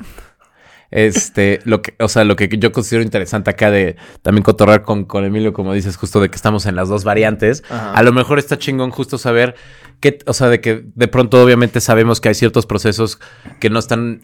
este, 0.89 1.59
lo 1.65 1.83
que, 1.83 1.93
o 1.99 2.07
sea, 2.07 2.23
lo 2.23 2.35
que 2.35 2.49
yo 2.57 2.71
considero 2.71 3.03
interesante 3.03 3.51
acá 3.51 3.69
de 3.69 3.95
también 4.23 4.43
cotorrear 4.43 4.81
con, 4.81 5.05
con 5.05 5.23
Emilio, 5.23 5.53
como 5.53 5.71
dices, 5.73 5.97
justo 5.97 6.19
de 6.19 6.29
que 6.31 6.35
estamos 6.35 6.65
en 6.65 6.75
las 6.75 6.89
dos 6.89 7.03
variantes, 7.03 7.63
Ajá. 7.69 7.93
a 7.93 8.01
lo 8.01 8.11
mejor 8.11 8.39
está 8.39 8.57
chingón 8.57 8.89
justo 8.89 9.19
saber 9.19 9.53
que, 9.99 10.17
o 10.25 10.33
sea, 10.33 10.49
de 10.49 10.61
que 10.61 10.83
de 10.95 11.07
pronto 11.07 11.43
obviamente 11.43 11.79
sabemos 11.79 12.21
que 12.21 12.29
hay 12.29 12.35
ciertos 12.35 12.65
procesos 12.65 13.19
que 13.59 13.69
no 13.69 13.77
están, 13.77 14.21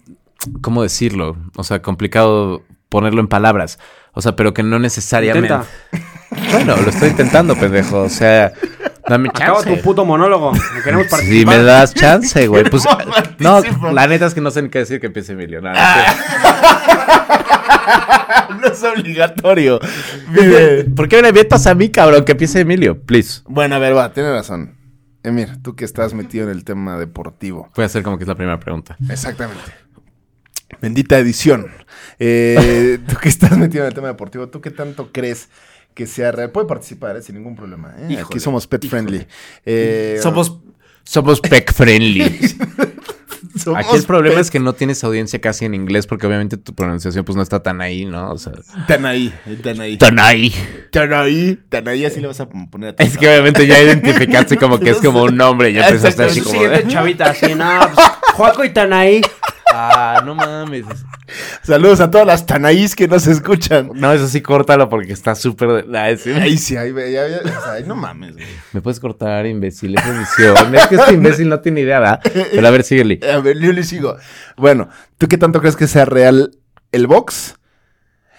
¿cómo 0.61 0.81
decirlo? 0.81 1.37
O 1.55 1.63
sea, 1.63 1.83
complicado 1.83 2.63
ponerlo 2.89 3.21
en 3.21 3.27
palabras. 3.27 3.77
O 4.13 4.21
sea, 4.21 4.35
pero 4.35 4.53
que 4.53 4.63
no 4.63 4.79
necesariamente. 4.79 5.53
Intenta. 5.53 5.67
Bueno, 6.51 6.75
lo 6.77 6.89
estoy 6.89 7.09
intentando, 7.09 7.55
pendejo. 7.55 8.01
O 8.03 8.09
sea, 8.09 8.53
dame 9.07 9.29
Acaba 9.29 9.63
chance. 9.63 9.75
tu 9.75 9.81
puto 9.81 10.05
monólogo. 10.05 10.53
Queremos 10.83 11.05
Si 11.07 11.11
participar. 11.11 11.57
me 11.57 11.63
das 11.63 11.93
chance, 11.93 12.47
güey. 12.47 12.63
Pues, 12.69 12.83
no, 13.39 13.61
la 13.91 14.07
neta 14.07 14.25
es 14.27 14.33
que 14.33 14.41
no 14.41 14.51
sé 14.51 14.61
ni 14.61 14.69
qué 14.69 14.79
decir 14.79 14.99
que 14.99 15.07
empiece 15.07 15.33
Emilio. 15.33 15.61
No, 15.61 15.71
no, 15.73 15.79
no 18.61 18.67
es 18.67 18.83
obligatorio. 18.83 19.79
¿Por 20.95 21.07
qué 21.09 21.17
me 21.17 21.21
le 21.23 21.33
metas 21.33 21.67
a 21.67 21.75
mí, 21.75 21.89
cabrón? 21.89 22.25
Que 22.25 22.33
empiece 22.33 22.61
Emilio, 22.61 23.01
please. 23.01 23.41
bueno, 23.45 23.75
a 23.75 23.79
ver, 23.79 23.95
va, 23.95 24.13
tienes 24.13 24.31
razón. 24.31 24.75
Emir, 25.23 25.61
tú 25.61 25.75
que 25.75 25.83
estás 25.83 26.13
metido 26.13 26.45
en 26.45 26.51
el 26.51 26.63
tema 26.63 26.97
deportivo. 26.97 27.69
Voy 27.75 27.83
a 27.83 27.87
hacer 27.87 28.03
como 28.03 28.17
que 28.17 28.23
es 28.23 28.27
la 28.27 28.35
primera 28.35 28.59
pregunta. 28.59 28.95
Exactamente. 29.09 29.61
Bendita 30.81 31.17
edición. 31.17 31.67
Eh, 32.19 32.99
tú 33.07 33.15
que 33.17 33.27
estás 33.29 33.57
metido 33.57 33.83
en 33.83 33.89
el 33.89 33.93
tema 33.93 34.07
deportivo, 34.07 34.47
¿tú 34.47 34.61
qué 34.61 34.71
tanto 34.71 35.09
crees 35.11 35.49
que 35.99 36.07
sea 36.07 36.31
real? 36.31 36.49
Puede 36.51 36.65
participar, 36.65 37.17
eh, 37.17 37.21
sin 37.21 37.35
ningún 37.35 37.57
problema. 37.57 37.93
eh. 37.99 38.05
Aquí 38.05 38.13
Híjole, 38.13 38.39
somos 38.39 38.67
pet 38.67 38.87
friendly. 38.87 39.27
Eh, 39.65 40.17
Somos, 40.23 40.57
somos 41.03 41.41
pec 41.41 41.73
friendly. 41.73 42.23
somos 43.61 43.79
Aquí 43.85 43.95
el 43.97 44.03
problema 44.03 44.35
pet- 44.35 44.41
es 44.41 44.51
que 44.51 44.59
no 44.61 44.71
tienes 44.73 45.03
audiencia 45.03 45.41
casi 45.41 45.65
en 45.65 45.73
inglés 45.73 46.07
porque 46.07 46.25
obviamente 46.25 46.55
tu 46.55 46.73
pronunciación 46.73 47.25
pues 47.25 47.35
no 47.35 47.41
está 47.41 47.61
tan 47.61 47.81
ahí, 47.81 48.05
¿no? 48.05 48.31
O 48.31 48.37
sea, 48.37 48.53
Tan 48.87 49.05
ahí, 49.05 49.33
tan 49.61 49.81
ahí. 49.81 49.97
tan 49.97 50.19
ahí. 50.19 50.53
Tan 50.89 51.11
ahí. 51.13 51.59
Tan 51.67 51.87
ahí, 51.89 52.05
así 52.05 52.21
le 52.21 52.27
vas 52.27 52.39
a 52.39 52.47
poner 52.47 52.95
a 52.97 53.03
Es 53.03 53.17
que 53.17 53.27
obviamente 53.27 53.67
ya 53.67 53.77
identificaste 53.81 54.55
como 54.55 54.79
que 54.79 54.91
es 54.91 54.97
como 54.99 55.23
un 55.23 55.35
nombre. 55.35 55.73
Ya 55.73 55.85
empezaste 55.89 56.23
Exacto, 56.23 56.31
así 56.31 56.41
como 56.41 56.63
de... 56.69 56.87
chavita, 56.87 57.25
así, 57.31 57.53
no, 57.55 57.79
pues, 57.93 58.07
Juaco 58.35 58.63
y 58.63 58.69
Tanaí. 58.69 59.21
Ah, 59.71 60.21
no 60.25 60.35
mames. 60.35 60.85
Saludos 61.63 61.99
a 61.99 62.09
todas 62.09 62.25
las 62.25 62.45
Tanaís 62.45 62.95
que 62.95 63.07
nos 63.07 63.27
escuchan. 63.27 63.91
No, 63.93 64.11
eso 64.11 64.27
sí, 64.27 64.41
córtalo 64.41 64.89
porque 64.89 65.13
está 65.13 65.35
súper... 65.35 65.85
Ah, 65.93 66.09
sí. 66.17 66.31
Ahí 66.31 66.57
sí, 66.57 66.75
ahí, 66.75 66.91
sea, 66.93 67.71
ay, 67.71 67.83
no 67.85 67.95
mames. 67.95 68.33
güey. 68.33 68.45
Me 68.73 68.81
puedes 68.81 68.99
cortar, 68.99 69.45
imbécil, 69.45 69.95
es 69.97 70.05
edición. 70.05 70.75
es 70.75 70.87
que 70.87 70.95
este 70.95 71.13
imbécil 71.13 71.49
no 71.49 71.59
tiene 71.59 71.81
idea, 71.81 71.99
¿verdad? 71.99 72.21
Pero 72.23 72.67
a 72.67 72.71
ver, 72.71 72.83
síguele. 72.83 73.19
A 73.31 73.39
ver, 73.39 73.59
yo 73.59 73.71
le 73.71 73.83
sigo. 73.83 74.17
Bueno, 74.57 74.89
¿tú 75.17 75.27
qué 75.27 75.37
tanto 75.37 75.59
crees 75.59 75.75
que 75.75 75.87
sea 75.87 76.05
real 76.05 76.57
el 76.91 77.07
box? 77.07 77.55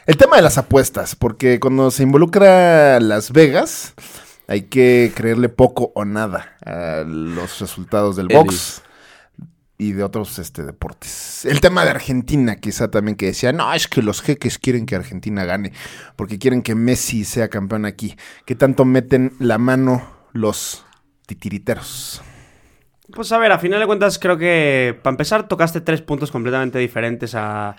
El 0.06 0.16
tema 0.16 0.36
de 0.36 0.42
las 0.42 0.58
apuestas, 0.58 1.14
porque 1.14 1.60
cuando 1.60 1.90
se 1.90 2.02
involucra 2.02 2.98
Las 2.98 3.32
Vegas, 3.32 3.94
hay 4.48 4.62
que 4.62 5.12
creerle 5.14 5.48
poco 5.48 5.92
o 5.94 6.04
nada 6.04 6.56
a 6.64 7.04
los 7.06 7.60
resultados 7.60 8.16
del 8.16 8.26
box 8.26 8.82
y 9.80 9.92
de 9.92 10.04
otros 10.04 10.38
este, 10.38 10.62
deportes. 10.62 11.44
El 11.44 11.60
tema 11.60 11.84
de 11.84 11.90
Argentina, 11.90 12.56
quizá 12.56 12.90
también 12.90 13.16
que 13.16 13.26
decía, 13.26 13.52
no, 13.52 13.72
es 13.72 13.88
que 13.88 14.02
los 14.02 14.20
jeques 14.22 14.58
quieren 14.58 14.84
que 14.86 14.94
Argentina 14.94 15.44
gane, 15.44 15.72
porque 16.16 16.38
quieren 16.38 16.62
que 16.62 16.74
Messi 16.74 17.24
sea 17.24 17.48
campeón 17.48 17.86
aquí. 17.86 18.16
¿Qué 18.44 18.54
tanto 18.54 18.84
meten 18.84 19.32
la 19.38 19.58
mano 19.58 20.20
los 20.32 20.84
titiriteros. 21.26 22.22
Pues 23.12 23.32
a 23.32 23.38
ver, 23.38 23.52
a 23.52 23.58
final 23.58 23.80
de 23.80 23.86
cuentas 23.86 24.18
creo 24.18 24.36
que 24.38 24.98
para 25.02 25.12
empezar 25.14 25.48
tocaste 25.48 25.80
tres 25.80 26.00
puntos 26.00 26.30
completamente 26.30 26.78
diferentes 26.78 27.34
a, 27.34 27.76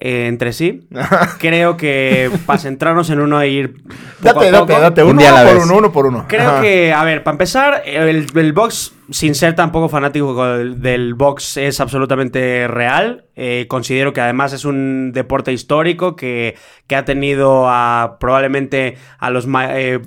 eh, 0.00 0.26
entre 0.26 0.52
sí. 0.52 0.88
creo 1.38 1.76
que 1.76 2.30
para 2.46 2.58
centrarnos 2.58 3.10
en 3.10 3.20
uno 3.20 3.40
e 3.40 3.48
ir 3.48 3.82
poco 4.22 4.40
Date, 4.40 4.48
a 4.48 4.52
date, 4.52 4.72
poco, 4.72 4.80
date. 4.80 5.02
Un 5.02 5.10
Uno, 5.10 5.20
día 5.20 5.30
a 5.30 5.44
la 5.44 5.44
por 5.44 5.54
vez. 5.54 5.64
uno, 5.64 5.76
uno 5.76 5.92
por 5.92 6.06
uno. 6.06 6.24
Creo 6.28 6.50
Ajá. 6.50 6.62
que, 6.62 6.92
a 6.92 7.04
ver, 7.04 7.22
para 7.22 7.34
empezar, 7.34 7.82
el, 7.84 8.26
el 8.34 8.52
box, 8.52 8.92
sin 9.10 9.34
ser 9.34 9.54
tampoco 9.54 9.88
fanático 9.88 10.44
del, 10.46 11.14
box, 11.14 11.56
es 11.56 11.80
absolutamente 11.80 12.66
real. 12.68 13.26
Eh, 13.36 13.66
considero 13.68 14.12
que 14.12 14.20
además 14.20 14.52
es 14.52 14.64
un 14.64 15.12
deporte 15.12 15.52
histórico 15.52 16.16
que, 16.16 16.56
que 16.86 16.96
ha 16.96 17.04
tenido 17.04 17.68
a 17.68 18.16
probablemente 18.18 18.96
a 19.18 19.30
los, 19.30 19.46
eh, 19.70 20.00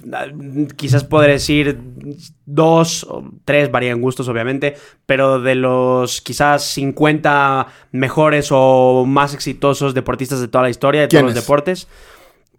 quizás 0.76 1.04
podré 1.04 1.34
decir 1.34 1.80
dos 2.46 3.06
o 3.10 3.24
tres, 3.46 3.72
varían 3.72 4.02
gustos 4.02 4.28
obviamente, 4.28 4.76
pero 5.06 5.40
de 5.40 5.56
los 5.56 6.22
quizás 6.22 6.64
50 6.64 7.68
mejores 7.92 8.50
o 8.52 9.06
más 9.08 9.34
exitosos 9.34 9.94
deportistas 9.94 10.42
de 10.42 10.48
toda 10.48 10.64
la 10.64 10.70
historia, 10.70 11.02
de 11.02 11.08
todos 11.08 11.24
los 11.24 11.36
deportes. 11.36 11.88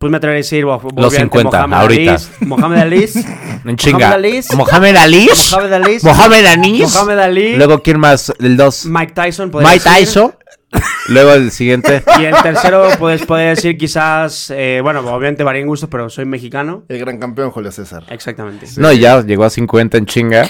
Pues 0.01 0.11
me 0.11 0.17
atrevería 0.17 0.39
a 0.39 0.45
decir, 0.45 0.65
Los 0.65 0.83
obviamente, 0.83 1.19
50, 1.41 1.67
Mohamed 1.67 1.77
ahorita. 1.83 2.17
Mohamed 2.47 2.79
Ali, 2.79 3.09
En 3.67 3.77
chinga. 3.77 3.99
Mohamed 4.09 4.15
Ali, 4.15 4.41
Mohamed 4.57 4.97
Ali. 4.97 5.29
Mohamed 5.53 5.73
Ali, 5.75 5.99
Mohamed 6.03 6.47
Ali. 6.47 6.81
Mohamed 6.81 7.19
Ali, 7.19 7.57
Luego, 7.57 7.83
¿quién 7.83 8.01
más? 8.01 8.33
El 8.41 8.57
2. 8.57 8.87
Mike 8.87 9.13
Tyson, 9.13 9.51
Mike 9.53 9.75
decir. 9.75 9.93
Tyson. 9.93 10.35
Luego 11.09 11.35
el 11.35 11.51
siguiente. 11.51 12.03
Y 12.19 12.25
el 12.25 12.35
tercero, 12.43 12.89
puedes 12.99 13.27
poder 13.27 13.55
decir 13.57 13.77
quizás, 13.77 14.51
eh, 14.57 14.81
bueno, 14.83 15.01
obviamente 15.01 15.45
varían 15.45 15.67
gustos, 15.67 15.91
pero 15.91 16.09
soy 16.09 16.25
mexicano. 16.25 16.83
El 16.89 16.99
gran 16.99 17.19
campeón 17.19 17.51
Julio 17.51 17.71
César. 17.71 18.05
Exactamente. 18.09 18.69
No, 18.79 18.91
ya 18.95 19.21
llegó 19.21 19.45
a 19.45 19.51
50 19.51 19.99
en 19.99 20.07
chinga. 20.07 20.49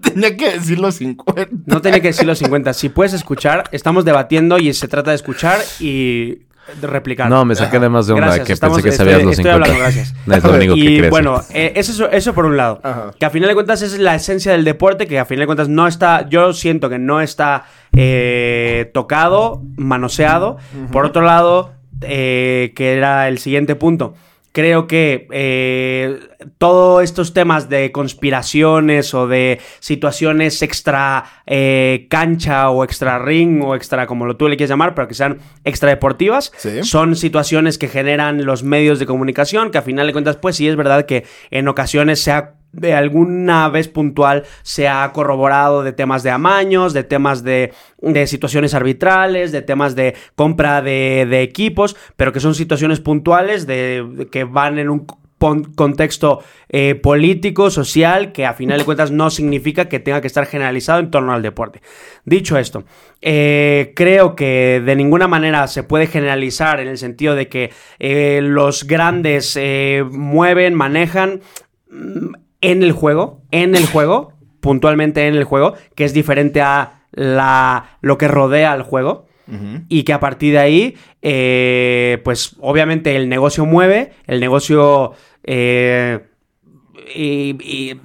Tenía 0.00 0.34
que 0.34 0.52
decir 0.52 0.78
los 0.78 0.94
50. 0.96 1.46
No 1.66 1.82
tenía 1.82 2.00
que 2.00 2.08
decir 2.08 2.24
los 2.26 2.38
50. 2.38 2.72
Si 2.72 2.88
puedes 2.88 3.12
escuchar, 3.12 3.64
estamos 3.72 4.06
debatiendo 4.06 4.58
y 4.58 4.72
se 4.72 4.88
trata 4.88 5.10
de 5.10 5.16
escuchar 5.16 5.58
y 5.78 6.38
replicar. 6.82 7.28
No, 7.30 7.44
me 7.44 7.54
saqué 7.54 7.78
de 7.78 7.88
más 7.88 8.06
de 8.06 8.12
onda 8.14 8.26
Gracias, 8.26 8.46
que 8.46 8.52
estamos- 8.52 8.76
pensé 8.78 8.88
que 8.88 8.92
estoy- 8.94 9.06
sabías 9.06 9.22
los 9.24 9.38
estoy 9.38 9.44
50. 9.44 9.54
hablando, 9.70 9.80
gracias. 9.80 10.14
No 10.26 10.34
es 10.34 10.44
lo 10.44 10.50
único 10.54 10.74
que 10.74 10.80
y 10.80 11.08
bueno, 11.10 11.40
eh, 11.52 11.72
eso, 11.76 12.10
eso 12.10 12.34
por 12.34 12.46
un 12.46 12.56
lado. 12.56 12.80
Ajá. 12.82 13.10
Que 13.18 13.26
a 13.26 13.30
final 13.30 13.48
de 13.48 13.54
cuentas 13.54 13.82
es 13.82 13.98
la 13.98 14.14
esencia 14.14 14.52
del 14.52 14.64
deporte, 14.64 15.06
que 15.06 15.18
a 15.18 15.24
final 15.24 15.40
de 15.42 15.46
cuentas 15.46 15.68
no 15.68 15.86
está, 15.86 16.28
yo 16.28 16.52
siento 16.52 16.88
que 16.88 16.98
no 16.98 17.20
está 17.20 17.64
eh, 17.96 18.90
tocado, 18.94 19.62
manoseado. 19.76 20.58
Por 20.92 21.04
otro 21.06 21.22
lado, 21.22 21.72
eh, 22.02 22.72
que 22.76 22.94
era 22.94 23.28
el 23.28 23.38
siguiente 23.38 23.74
punto. 23.76 24.14
Creo 24.60 24.86
que 24.86 25.26
eh, 25.32 26.18
todos 26.58 27.02
estos 27.02 27.32
temas 27.32 27.70
de 27.70 27.92
conspiraciones 27.92 29.14
o 29.14 29.26
de 29.26 29.58
situaciones 29.78 30.60
extra 30.60 31.24
eh, 31.46 32.06
cancha 32.10 32.68
o 32.68 32.84
extra 32.84 33.18
ring 33.18 33.62
o 33.64 33.74
extra 33.74 34.06
como 34.06 34.26
lo 34.26 34.36
tú 34.36 34.48
le 34.48 34.58
quieras 34.58 34.68
llamar, 34.68 34.94
pero 34.94 35.08
que 35.08 35.14
sean 35.14 35.38
extra 35.64 35.88
deportivas, 35.88 36.52
Sí. 36.58 36.82
son 36.82 37.16
situaciones 37.16 37.78
que 37.78 37.88
generan 37.88 38.44
los 38.44 38.62
medios 38.62 38.98
de 38.98 39.06
comunicación, 39.06 39.70
que 39.70 39.78
a 39.78 39.82
final 39.82 40.06
de 40.06 40.12
cuentas, 40.12 40.36
pues 40.36 40.56
sí 40.56 40.68
es 40.68 40.76
verdad 40.76 41.06
que 41.06 41.24
en 41.50 41.66
ocasiones 41.66 42.20
se 42.22 42.32
ha 42.32 42.56
de 42.72 42.94
alguna 42.94 43.68
vez 43.68 43.88
puntual 43.88 44.44
se 44.62 44.88
ha 44.88 45.10
corroborado 45.12 45.82
de 45.82 45.92
temas 45.92 46.22
de 46.22 46.30
amaños, 46.30 46.92
de 46.92 47.04
temas 47.04 47.42
de, 47.42 47.72
de 47.98 48.26
situaciones 48.26 48.74
arbitrales, 48.74 49.52
de 49.52 49.62
temas 49.62 49.96
de 49.96 50.14
compra 50.34 50.82
de, 50.82 51.42
equipos, 51.42 51.96
pero 52.16 52.32
que 52.32 52.40
son 52.40 52.54
situaciones 52.54 53.00
puntuales 53.00 53.66
de, 53.66 54.28
que 54.30 54.44
van 54.44 54.78
en 54.78 54.90
un 54.90 55.06
contexto 55.74 56.42
eh, 56.68 56.94
político, 56.96 57.70
social, 57.70 58.30
que 58.30 58.44
a 58.44 58.52
final 58.52 58.78
de 58.78 58.84
cuentas 58.84 59.10
no 59.10 59.30
significa 59.30 59.88
que 59.88 59.98
tenga 59.98 60.20
que 60.20 60.26
estar 60.26 60.44
generalizado 60.44 61.00
en 61.00 61.10
torno 61.10 61.32
al 61.32 61.40
deporte. 61.40 61.80
Dicho 62.26 62.58
esto, 62.58 62.84
eh, 63.22 63.94
creo 63.96 64.36
que 64.36 64.82
de 64.84 64.96
ninguna 64.96 65.28
manera 65.28 65.66
se 65.66 65.82
puede 65.82 66.06
generalizar 66.06 66.78
en 66.80 66.88
el 66.88 66.98
sentido 66.98 67.34
de 67.34 67.48
que 67.48 67.72
eh, 67.98 68.40
los 68.42 68.84
grandes 68.84 69.58
mueven, 70.10 70.74
manejan 70.74 71.40
mm, 71.90 72.34
en 72.60 72.82
el 72.82 72.92
juego, 72.92 73.42
en 73.50 73.74
el 73.74 73.86
juego, 73.86 74.32
puntualmente 74.60 75.26
en 75.26 75.34
el 75.34 75.44
juego, 75.44 75.74
que 75.94 76.04
es 76.04 76.12
diferente 76.14 76.60
a 76.60 77.02
la, 77.12 77.98
lo 78.02 78.18
que 78.18 78.28
rodea 78.28 78.72
al 78.72 78.82
juego. 78.82 79.26
Y 79.88 80.04
que 80.04 80.12
a 80.12 80.20
partir 80.20 80.52
de 80.52 80.58
ahí, 80.60 80.96
eh, 81.22 82.20
pues 82.22 82.54
obviamente 82.60 83.16
el 83.16 83.28
negocio 83.28 83.66
mueve, 83.66 84.12
el 84.28 84.38
negocio 84.38 85.12
eh, 85.42 86.20
y, 87.16 87.56
y 87.60 88.00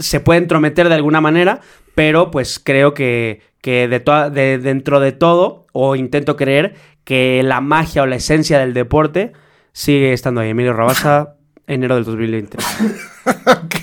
se 0.00 0.20
puede 0.20 0.40
entrometer 0.40 0.90
de 0.90 0.94
alguna 0.96 1.22
manera, 1.22 1.60
pero 1.94 2.30
pues 2.30 2.60
creo 2.62 2.92
que, 2.92 3.40
que 3.62 3.88
de 3.88 4.00
de- 4.30 4.58
dentro 4.58 5.00
de 5.00 5.12
todo, 5.12 5.66
o 5.72 5.96
intento 5.96 6.36
creer 6.36 6.74
que 7.04 7.42
la 7.42 7.62
magia 7.62 8.02
o 8.02 8.06
la 8.06 8.16
esencia 8.16 8.58
del 8.58 8.74
deporte 8.74 9.32
sigue 9.72 10.12
estando 10.12 10.42
ahí. 10.42 10.50
Emilio 10.50 10.74
Rabasa, 10.74 11.36
enero 11.74 11.94
del 11.94 12.04
2020. 12.04 12.58
ok, 13.26 13.74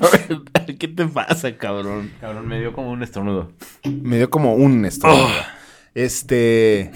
a 0.00 0.08
ver, 0.62 0.76
¿qué 0.78 0.88
te 0.88 1.06
pasa, 1.06 1.56
cabrón? 1.56 2.10
Cabrón, 2.20 2.46
me 2.46 2.60
dio 2.60 2.72
como 2.72 2.90
un 2.90 3.02
estornudo. 3.02 3.52
Me 3.84 4.16
dio 4.18 4.30
como 4.30 4.54
un 4.54 4.84
estornudo. 4.84 5.28
Este. 5.94 6.90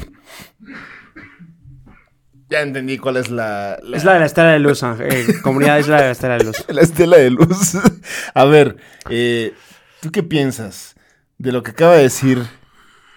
Ya 2.50 2.60
entendí 2.60 2.98
cuál 2.98 3.16
es 3.16 3.30
la. 3.30 3.78
la- 3.82 3.96
Es 3.96 4.04
la 4.04 4.14
de 4.14 4.20
la 4.20 4.26
Estela 4.26 4.52
de 4.52 4.58
Luz, 4.58 4.82
Ángel. 4.82 5.08
Eh, 5.12 5.26
comunidad 5.42 5.78
es 5.78 5.88
la 5.88 5.96
de 5.96 6.02
la 6.04 6.10
Estela 6.12 6.36
de 6.38 6.44
Luz. 6.44 6.64
la 6.68 6.82
estela 6.82 7.16
de 7.16 7.30
luz. 7.30 7.74
A 8.34 8.44
ver, 8.44 8.76
eh, 9.10 9.54
¿tú 10.00 10.10
qué 10.12 10.22
piensas 10.22 10.94
de 11.38 11.52
lo 11.52 11.62
que 11.62 11.72
acaba 11.72 11.94
de 11.94 12.02
decir 12.04 12.42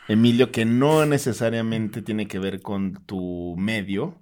Emilio, 0.07 0.51
que 0.51 0.63
no 0.65 1.05
necesariamente 1.05 2.01
tiene 2.01 2.27
que 2.27 2.39
ver 2.39 2.61
con 2.61 2.93
tu 3.05 3.55
medio 3.57 4.15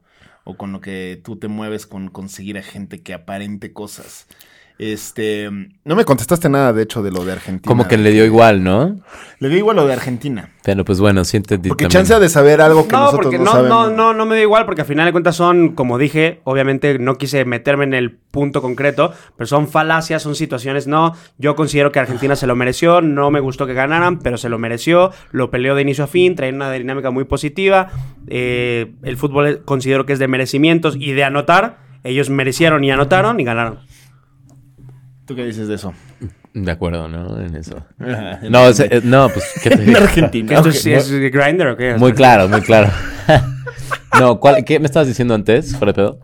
o 0.46 0.58
con 0.58 0.72
lo 0.72 0.80
que 0.82 1.22
tú 1.24 1.38
te 1.38 1.50
mueves 1.50 1.86
con 1.86 2.10
conseguir 2.10 2.58
a 2.58 2.64
gente 2.64 3.04
que 3.04 3.14
aparente 3.14 3.74
cosas? 3.74 4.28
Este, 4.78 5.50
no 5.86 5.96
me 5.96 6.04
contestaste 6.04 6.50
nada, 6.50 6.74
de 6.74 6.84
hecho, 6.84 7.02
de 7.02 7.10
lo 7.10 7.24
de 7.24 7.32
Argentina. 7.32 7.68
Como 7.70 7.88
que 7.88 7.98
le 7.98 8.12
dio 8.12 8.26
igual, 8.26 8.62
¿no? 8.62 9.00
Le 9.40 9.48
dio 9.48 9.58
igual 9.58 9.78
lo 9.78 9.88
de 9.88 9.94
Argentina. 9.94 10.50
Pero 10.64 10.84
pues 10.84 11.00
bueno, 11.00 11.24
siéntete 11.24 11.70
Porque 11.70 11.86
también. 11.86 12.06
chance 12.06 12.20
de 12.20 12.28
saber 12.28 12.60
algo 12.60 12.86
que 12.86 12.92
No, 12.92 13.00
nosotros 13.04 13.24
porque 13.24 13.38
no, 13.38 13.46
no, 13.46 13.52
sabemos. 13.52 13.70
no, 13.70 13.90
no, 13.96 14.14
no 14.14 14.26
me 14.26 14.36
da 14.36 14.42
igual, 14.42 14.66
porque 14.66 14.82
al 14.82 14.88
final 14.88 15.06
de 15.06 15.12
cuentas 15.14 15.38
son, 15.38 15.76
como 15.76 15.98
dije, 15.98 16.42
obviamente 16.44 17.00
no 17.00 17.16
quise 17.16 17.46
meterme 17.46 17.86
en 17.86 17.94
el 17.94 18.12
punto 18.12 18.62
concreto, 18.62 19.14
pero 19.38 19.48
son 19.48 19.70
falacias, 19.70 20.22
son 20.24 20.36
situaciones, 20.36 20.88
no, 20.88 21.14
yo 21.38 21.56
considero 21.56 21.94
que 21.94 22.00
Argentina 22.00 22.36
se 22.36 22.46
lo 22.48 22.56
mereció, 22.58 23.02
no 23.02 23.32
me 23.32 23.40
gustó 23.40 23.66
que 23.68 23.74
ganaran, 23.74 24.20
pero 24.20 24.38
se 24.38 24.50
lo 24.50 24.60
mereció, 24.60 25.12
lo 25.32 25.52
peleó 25.52 25.76
de 25.76 25.84
inicio 25.84 26.04
a 26.04 26.08
fin, 26.08 26.36
trae 26.36 26.52
una 26.52 26.70
dinámica 26.72 27.12
muy 27.12 27.24
positiva, 27.24 27.92
eh, 28.28 28.92
el 29.04 29.16
fútbol 29.16 29.62
considero 29.64 30.06
que 30.06 30.12
es 30.14 30.20
de 30.20 30.28
merecimientos 30.28 30.98
y 31.00 31.14
de 31.14 31.24
anotar, 31.24 31.78
ellos 32.04 32.30
merecieron 32.30 32.84
y 32.84 32.92
anotaron 32.92 33.40
y 33.40 33.46
ganaron. 33.46 33.80
¿Tú 35.26 35.36
qué 35.36 35.44
dices 35.46 35.68
de 35.68 35.76
eso? 35.76 35.94
De 36.54 36.72
acuerdo, 36.72 37.08
¿no? 37.08 37.40
En 37.40 37.56
eso. 37.56 37.84
No, 38.50 38.68
es- 38.70 38.80
eh, 38.80 39.02
no, 39.04 39.30
pues, 39.30 39.46
¿qué 39.64 39.70
te 39.72 39.76
En 39.82 39.86
digo? 39.88 40.00
Argentina. 40.00 40.48
¿Que 40.50 40.56
esto 40.56 40.70
es, 40.70 40.86
es 40.86 41.10
Grindr 41.32 41.68
o 41.68 41.78
qué? 41.78 41.96
Muy 41.96 42.14
claro, 42.22 42.48
muy 42.48 42.62
claro. 42.62 42.92
no, 44.20 44.40
¿cuál- 44.40 44.64
¿qué 44.64 44.80
me 44.80 44.86
estabas 44.86 45.08
diciendo 45.08 45.34
antes, 45.34 45.76
fuera 45.76 45.92
de 45.92 45.96
pedo? 45.96 46.20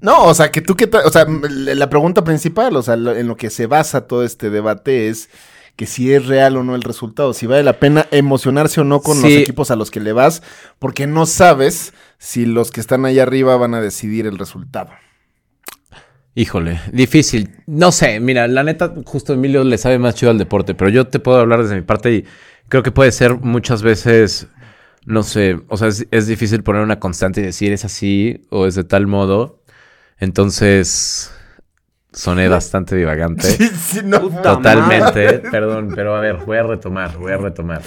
No, 0.00 0.24
o 0.24 0.34
sea, 0.34 0.50
que 0.50 0.62
tú 0.62 0.76
qué 0.76 0.86
tal, 0.86 1.02
o 1.04 1.10
sea, 1.10 1.26
la 1.28 1.90
pregunta 1.90 2.24
principal, 2.24 2.74
o 2.76 2.82
sea, 2.82 2.96
lo- 2.96 3.14
en 3.14 3.28
lo 3.28 3.36
que 3.36 3.50
se 3.50 3.66
basa 3.66 4.06
todo 4.06 4.24
este 4.24 4.48
debate 4.50 5.08
es 5.08 5.28
que 5.76 5.86
si 5.86 6.12
es 6.12 6.26
real 6.26 6.56
o 6.56 6.64
no 6.64 6.74
el 6.74 6.82
resultado, 6.82 7.32
si 7.34 7.46
vale 7.46 7.62
la 7.62 7.74
pena 7.74 8.06
emocionarse 8.10 8.80
o 8.80 8.84
no 8.84 9.00
con 9.00 9.20
los 9.22 9.30
equipos 9.30 9.70
a 9.70 9.76
los 9.76 9.90
que 9.90 10.00
le 10.00 10.12
vas, 10.12 10.42
porque 10.78 11.06
no 11.06 11.26
sabes 11.26 11.92
si 12.18 12.44
los 12.46 12.70
que 12.70 12.80
están 12.80 13.04
ahí 13.04 13.18
arriba 13.18 13.56
van 13.56 13.74
a 13.74 13.80
decidir 13.80 14.26
el 14.26 14.38
resultado. 14.38 14.90
Híjole, 16.34 16.80
difícil. 16.92 17.50
No 17.66 17.90
sé, 17.92 18.20
mira, 18.20 18.46
la 18.46 18.62
neta, 18.62 18.94
justo 19.04 19.32
Emilio 19.34 19.64
le 19.64 19.78
sabe 19.78 19.98
más 19.98 20.14
chido 20.14 20.30
al 20.30 20.38
deporte, 20.38 20.74
pero 20.74 20.90
yo 20.90 21.06
te 21.06 21.18
puedo 21.18 21.38
hablar 21.38 21.62
desde 21.62 21.74
mi 21.74 21.82
parte 21.82 22.12
y 22.12 22.24
creo 22.68 22.82
que 22.82 22.92
puede 22.92 23.10
ser 23.12 23.36
muchas 23.40 23.82
veces, 23.82 24.46
no 25.04 25.22
sé, 25.22 25.58
o 25.68 25.76
sea, 25.76 25.88
es, 25.88 26.06
es 26.10 26.26
difícil 26.28 26.62
poner 26.62 26.82
una 26.82 27.00
constante 27.00 27.40
y 27.40 27.44
decir 27.44 27.72
es 27.72 27.84
así 27.84 28.46
o 28.50 28.66
es 28.66 28.76
de 28.76 28.84
tal 28.84 29.06
modo. 29.08 29.60
Entonces, 30.18 31.32
soné 32.12 32.48
bastante 32.48 32.94
divagante. 32.96 33.48
Sí, 33.80 34.00
no. 34.04 34.20
Puta 34.20 34.42
Totalmente, 34.42 35.40
perdón, 35.50 35.92
pero 35.94 36.14
a 36.14 36.20
ver, 36.20 36.36
voy 36.46 36.58
a 36.58 36.62
retomar, 36.62 37.16
voy 37.18 37.32
a 37.32 37.38
retomar. 37.38 37.82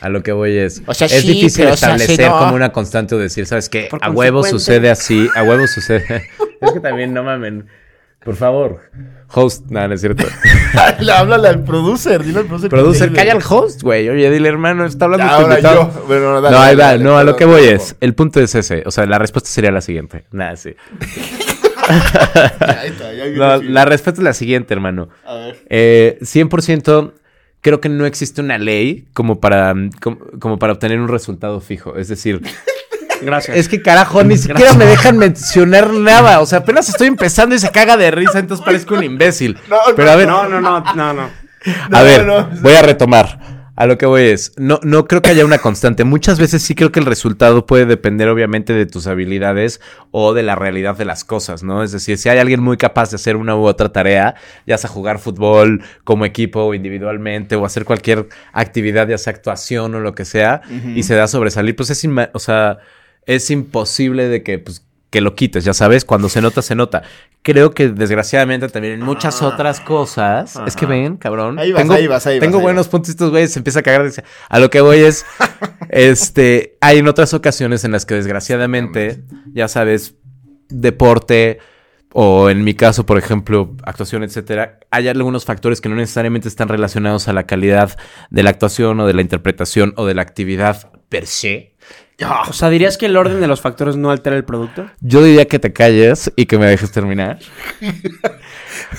A 0.00 0.08
lo 0.08 0.22
que 0.22 0.30
voy 0.30 0.56
es, 0.56 0.82
O 0.86 0.94
sea, 0.94 1.06
es 1.08 1.22
sí, 1.22 1.26
difícil 1.32 1.64
pero, 1.64 1.74
o 1.74 1.76
sea, 1.76 1.96
establecer 1.96 2.24
sí, 2.24 2.30
no. 2.30 2.38
como 2.38 2.54
una 2.54 2.70
constante 2.70 3.16
o 3.16 3.18
decir, 3.18 3.46
¿sabes 3.46 3.68
qué? 3.68 3.88
Por 3.90 3.98
A 4.04 4.10
huevo 4.10 4.44
sucede 4.44 4.90
así, 4.90 5.28
a 5.34 5.42
huevo 5.42 5.66
sucede. 5.66 6.28
es 6.60 6.72
que 6.72 6.78
también 6.78 7.12
no 7.12 7.24
mamen. 7.24 7.66
Por 8.28 8.36
favor, 8.36 8.82
host, 9.32 9.70
nada, 9.70 9.88
no 9.88 9.94
es 9.94 10.02
cierto. 10.02 10.22
Háblale 11.16 11.48
al 11.48 11.64
producer, 11.64 12.22
dile 12.22 12.40
al 12.40 12.44
producer. 12.44 12.68
Producer, 12.68 13.10
calla 13.10 13.32
al 13.32 13.42
host, 13.42 13.82
güey. 13.82 14.06
Oye, 14.06 14.30
dile, 14.30 14.50
hermano, 14.50 14.84
está 14.84 15.06
hablando 15.06 15.24
Ya, 15.24 15.30
tu 15.30 15.42
ahora 15.44 15.54
invitado. 15.54 15.90
yo. 15.94 16.04
Bueno, 16.06 16.40
dale, 16.42 16.54
no, 16.54 16.62
ahí 16.62 16.76
va, 16.76 16.98
no, 16.98 17.16
a 17.16 17.24
lo 17.24 17.36
que 17.36 17.46
voy 17.46 17.62
es, 17.62 17.96
el 18.02 18.14
punto 18.14 18.38
es 18.40 18.54
ese. 18.54 18.82
O 18.84 18.90
sea, 18.90 19.06
la 19.06 19.18
respuesta 19.18 19.48
sería 19.48 19.70
la 19.70 19.80
siguiente. 19.80 20.26
Nada, 20.30 20.56
sí. 20.56 20.74
Está, 21.88 23.14
ya 23.14 23.28
No, 23.30 23.62
la 23.62 23.86
respuesta 23.86 24.20
es 24.20 24.24
la 24.24 24.34
siguiente, 24.34 24.74
hermano. 24.74 25.08
A 25.24 25.34
ver. 25.36 25.56
Eh, 25.70 26.18
100% 26.20 27.12
creo 27.62 27.80
que 27.80 27.88
no 27.88 28.04
existe 28.04 28.42
una 28.42 28.58
ley 28.58 29.08
como 29.14 29.40
para, 29.40 29.74
como, 30.02 30.18
como 30.38 30.58
para 30.58 30.74
obtener 30.74 31.00
un 31.00 31.08
resultado 31.08 31.62
fijo. 31.62 31.96
Es 31.96 32.08
decir, 32.08 32.42
Gracias. 33.22 33.56
es 33.56 33.68
que 33.68 33.82
carajo, 33.82 34.22
ni 34.24 34.36
siquiera 34.36 34.74
me 34.74 34.84
dejan 34.86 35.18
mencionar 35.18 35.90
nada. 35.92 36.40
O 36.40 36.46
sea, 36.46 36.58
apenas 36.58 36.88
estoy 36.88 37.08
empezando 37.08 37.54
y 37.54 37.58
se 37.58 37.70
caga 37.70 37.96
de 37.96 38.10
risa, 38.10 38.38
entonces 38.38 38.64
parezco 38.64 38.94
un 38.94 39.04
imbécil. 39.04 39.58
No, 39.68 39.76
Pero 39.96 40.10
a 40.10 40.16
ver, 40.16 40.28
No, 40.28 40.48
no, 40.48 40.60
no, 40.60 40.80
no, 40.94 41.12
no. 41.12 41.30
a 41.92 42.02
ver, 42.02 42.26
no. 42.26 42.48
voy 42.60 42.74
a 42.74 42.82
retomar. 42.82 43.58
A 43.78 43.86
lo 43.86 43.96
que 43.96 44.06
voy 44.06 44.22
es, 44.22 44.54
no, 44.56 44.80
no 44.82 45.06
creo 45.06 45.22
que 45.22 45.30
haya 45.30 45.44
una 45.44 45.58
constante. 45.58 46.02
Muchas 46.02 46.40
veces 46.40 46.62
sí 46.62 46.74
creo 46.74 46.90
que 46.90 46.98
el 46.98 47.06
resultado 47.06 47.64
puede 47.64 47.86
depender 47.86 48.28
obviamente 48.28 48.72
de 48.72 48.86
tus 48.86 49.06
habilidades 49.06 49.80
o 50.10 50.34
de 50.34 50.42
la 50.42 50.56
realidad 50.56 50.96
de 50.96 51.04
las 51.04 51.22
cosas, 51.22 51.62
¿no? 51.62 51.84
Es 51.84 51.92
decir, 51.92 52.18
si 52.18 52.28
hay 52.28 52.38
alguien 52.38 52.60
muy 52.60 52.76
capaz 52.76 53.10
de 53.10 53.14
hacer 53.14 53.36
una 53.36 53.54
u 53.54 53.64
otra 53.66 53.90
tarea, 53.92 54.34
ya 54.66 54.78
sea 54.78 54.90
jugar 54.90 55.20
fútbol 55.20 55.84
como 56.02 56.24
equipo 56.24 56.64
o 56.64 56.74
individualmente 56.74 57.54
o 57.54 57.64
hacer 57.64 57.84
cualquier 57.84 58.26
actividad, 58.52 59.06
ya 59.06 59.16
sea 59.16 59.32
actuación 59.32 59.94
o 59.94 60.00
lo 60.00 60.12
que 60.12 60.24
sea, 60.24 60.62
y 60.96 61.04
se 61.04 61.14
da 61.14 61.22
a 61.22 61.28
sobresalir, 61.28 61.76
pues 61.76 61.90
es, 61.90 62.04
o 62.32 62.38
sea, 62.40 62.78
es 63.28 63.50
imposible 63.50 64.26
de 64.26 64.42
que, 64.42 64.58
pues, 64.58 64.84
que 65.10 65.20
lo 65.20 65.34
quites, 65.34 65.62
ya 65.64 65.74
sabes, 65.74 66.04
cuando 66.04 66.28
se 66.28 66.40
nota, 66.40 66.62
se 66.62 66.74
nota. 66.74 67.02
Creo 67.42 67.72
que 67.72 67.88
desgraciadamente 67.88 68.68
también 68.68 68.94
en 68.94 69.00
muchas 69.00 69.42
otras 69.42 69.80
cosas, 69.80 70.58
es 70.66 70.74
que 70.74 70.86
ven, 70.86 71.16
cabrón, 71.16 71.58
Ahí 71.58 71.72
vas, 71.72 71.82
tengo, 71.82 71.94
ahí 71.94 72.06
vas, 72.06 72.26
ahí 72.26 72.38
vas, 72.38 72.44
tengo 72.44 72.58
ahí 72.58 72.62
buenos 72.64 72.88
puntos 72.88 73.10
y 73.10 73.12
estos 73.12 73.30
güeyes 73.30 73.52
se 73.52 73.60
empieza 73.60 73.80
a 73.80 73.82
cagar. 73.82 74.04
dice, 74.04 74.24
A 74.48 74.58
lo 74.58 74.70
que 74.70 74.80
voy 74.80 74.98
es, 74.98 75.24
este, 75.90 76.76
hay 76.80 76.98
en 76.98 77.08
otras 77.08 77.34
ocasiones 77.34 77.84
en 77.84 77.92
las 77.92 78.06
que 78.06 78.14
desgraciadamente, 78.14 79.22
ya 79.52 79.68
sabes, 79.68 80.14
deporte 80.68 81.58
o 82.12 82.48
en 82.48 82.64
mi 82.64 82.72
caso, 82.74 83.04
por 83.04 83.18
ejemplo, 83.18 83.76
actuación, 83.84 84.22
etcétera, 84.22 84.80
hay 84.90 85.08
algunos 85.08 85.44
factores 85.44 85.82
que 85.82 85.90
no 85.90 85.96
necesariamente 85.96 86.48
están 86.48 86.68
relacionados 86.68 87.28
a 87.28 87.34
la 87.34 87.46
calidad 87.46 87.98
de 88.30 88.42
la 88.42 88.50
actuación 88.50 89.00
o 89.00 89.06
de 89.06 89.12
la 89.12 89.20
interpretación 89.20 89.92
o 89.96 90.06
de 90.06 90.14
la 90.14 90.22
actividad 90.22 90.90
per 91.10 91.26
se. 91.26 91.76
O 92.48 92.52
sea, 92.52 92.68
¿dirías 92.68 92.98
que 92.98 93.06
el 93.06 93.16
orden 93.16 93.40
de 93.40 93.46
los 93.46 93.60
factores 93.60 93.96
no 93.96 94.10
altera 94.10 94.36
el 94.36 94.44
producto? 94.44 94.90
Yo 95.00 95.22
diría 95.22 95.46
que 95.46 95.58
te 95.60 95.72
calles 95.72 96.32
y 96.34 96.46
que 96.46 96.58
me 96.58 96.66
dejes 96.66 96.90
terminar. 96.90 97.38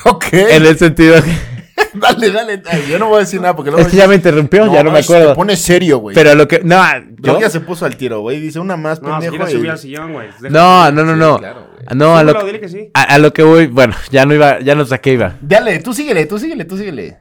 Ok. 0.05 0.25
En 0.33 0.65
el 0.65 0.77
sentido 0.77 1.15
que... 1.23 1.31
dale, 1.93 2.31
dale, 2.31 2.57
dale. 2.57 2.87
Yo 2.89 2.99
no 2.99 3.07
voy 3.07 3.17
a 3.17 3.19
decir 3.21 3.39
nada 3.41 3.55
porque 3.55 3.71
luego 3.71 3.85
Es 3.85 3.91
que 3.91 3.97
ya 3.97 4.07
me 4.07 4.15
interrumpió, 4.15 4.71
ya 4.71 4.83
no 4.83 4.91
me 4.91 5.01
se 5.01 5.13
acuerdo. 5.13 5.33
pone 5.35 5.55
serio, 5.55 5.99
güey. 5.99 6.13
Pero 6.15 6.35
lo 6.35 6.47
que... 6.47 6.61
No, 6.63 6.81
Luego 7.17 7.39
yo... 7.39 7.41
ya 7.41 7.49
se 7.49 7.61
puso 7.61 7.85
al 7.85 7.95
tiro, 7.95 8.19
güey. 8.21 8.39
Dice 8.39 8.59
una 8.59 8.75
más, 8.77 9.01
No, 9.01 9.11
pendejo. 9.11 9.31
quieres 9.35 9.49
y- 9.53 9.57
subir 9.57 9.71
al 9.71 9.77
sillón, 9.79 10.13
güey. 10.13 10.27
Deja- 10.39 10.49
No, 10.53 10.91
no, 10.91 11.03
no, 11.05 11.15
no. 11.15 11.37
claro, 11.39 11.67
güey. 11.73 11.97
no, 11.97 12.17
a 12.17 12.23
lo, 12.23 12.31
Súbelo, 12.31 12.45
dile 12.47 12.59
que 12.59 12.69
sí. 12.69 12.91
a, 12.93 13.03
a 13.03 13.17
lo 13.17 13.33
que 13.33 13.43
voy, 13.43 13.67
bueno, 13.67 13.95
ya 14.11 14.25
no 14.25 14.33
iba, 14.33 14.59
ya 14.59 14.75
no 14.75 14.85
sé 14.85 14.95
a 14.95 14.97
qué 14.99 15.13
iba. 15.13 15.35
Dale, 15.41 15.79
tú 15.79 15.93
síguele, 15.93 16.25
tú 16.25 16.37
síguele, 16.39 16.65
tú 16.65 16.77
síguele. 16.77 17.17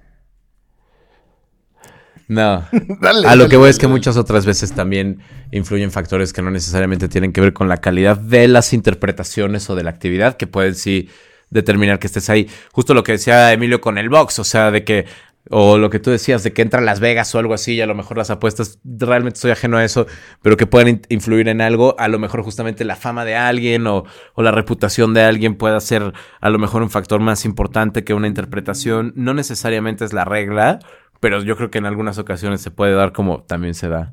No. 2.29 2.65
Dale. 3.01 3.27
A 3.27 3.35
lo 3.37 3.45
dale, 3.45 3.49
que 3.49 3.57
voy 3.57 3.71
es 3.71 3.79
que 3.79 3.87
muchas 3.89 4.17
otras 4.17 4.45
veces 4.47 4.73
también 4.73 5.21
influyen 5.51 5.91
factores 5.91 6.33
que 6.33 6.43
no 6.43 6.51
necesariamente 6.51 7.09
tienen 7.09 7.33
que 7.33 7.41
ver 7.41 7.53
con 7.53 7.69
la 7.69 7.79
calidad 7.79 8.19
de 8.19 8.47
las 8.49 8.73
interpretaciones 8.75 9.69
o 9.71 9.75
de 9.75 9.83
la 9.83 9.91
actividad 9.91 10.37
que 10.37 10.47
pueden 10.47 10.75
sí 10.75 11.09
determinar 11.51 11.99
que 11.99 12.07
estés 12.07 12.29
ahí. 12.29 12.49
Justo 12.73 12.93
lo 12.95 13.03
que 13.03 13.13
decía 13.13 13.53
Emilio 13.53 13.81
con 13.81 13.97
el 13.97 14.11
box, 14.11 14.39
o 14.39 14.45
sea, 14.45 14.71
de 14.71 14.85
que 14.85 15.07
o 15.51 15.79
lo 15.79 15.89
que 15.89 15.99
tú 15.99 16.11
decías 16.11 16.43
de 16.43 16.53
que 16.53 16.61
entra 16.61 16.81
a 16.81 16.83
Las 16.83 17.01
Vegas 17.01 17.35
o 17.35 17.39
algo 17.39 17.55
así 17.55 17.73
y 17.73 17.81
a 17.81 17.87
lo 17.87 17.95
mejor 17.95 18.19
las 18.19 18.29
apuestas 18.29 18.81
realmente 18.85 19.37
estoy 19.39 19.51
ajeno 19.51 19.79
a 19.79 19.85
eso, 19.85 20.07
pero 20.43 20.59
que 20.59 20.67
pueden 20.67 20.89
in- 20.89 21.03
influir 21.09 21.49
en 21.49 21.63
algo, 21.63 21.97
a 21.99 22.09
lo 22.09 22.19
mejor 22.19 22.43
justamente 22.43 22.85
la 22.85 22.97
fama 22.97 23.25
de 23.25 23.35
alguien 23.35 23.87
o, 23.87 24.05
o 24.35 24.43
la 24.43 24.51
reputación 24.51 25.15
de 25.15 25.23
alguien 25.23 25.55
pueda 25.55 25.81
ser 25.81 26.13
a 26.43 26.51
lo 26.51 26.59
mejor 26.59 26.83
un 26.83 26.91
factor 26.91 27.21
más 27.21 27.47
importante 27.47 28.05
que 28.05 28.13
una 28.13 28.27
interpretación, 28.29 29.15
no 29.17 29.33
necesariamente 29.33 30.05
es 30.05 30.13
la 30.13 30.27
regla, 30.27 30.81
pero 31.21 31.43
yo 31.43 31.57
creo 31.57 31.71
que 31.71 31.79
en 31.79 31.87
algunas 31.87 32.19
ocasiones 32.19 32.61
se 32.61 32.71
puede 32.71 32.95
dar 32.95 33.13
como 33.13 33.43
también 33.43 33.75
se 33.75 33.89
da 33.89 34.13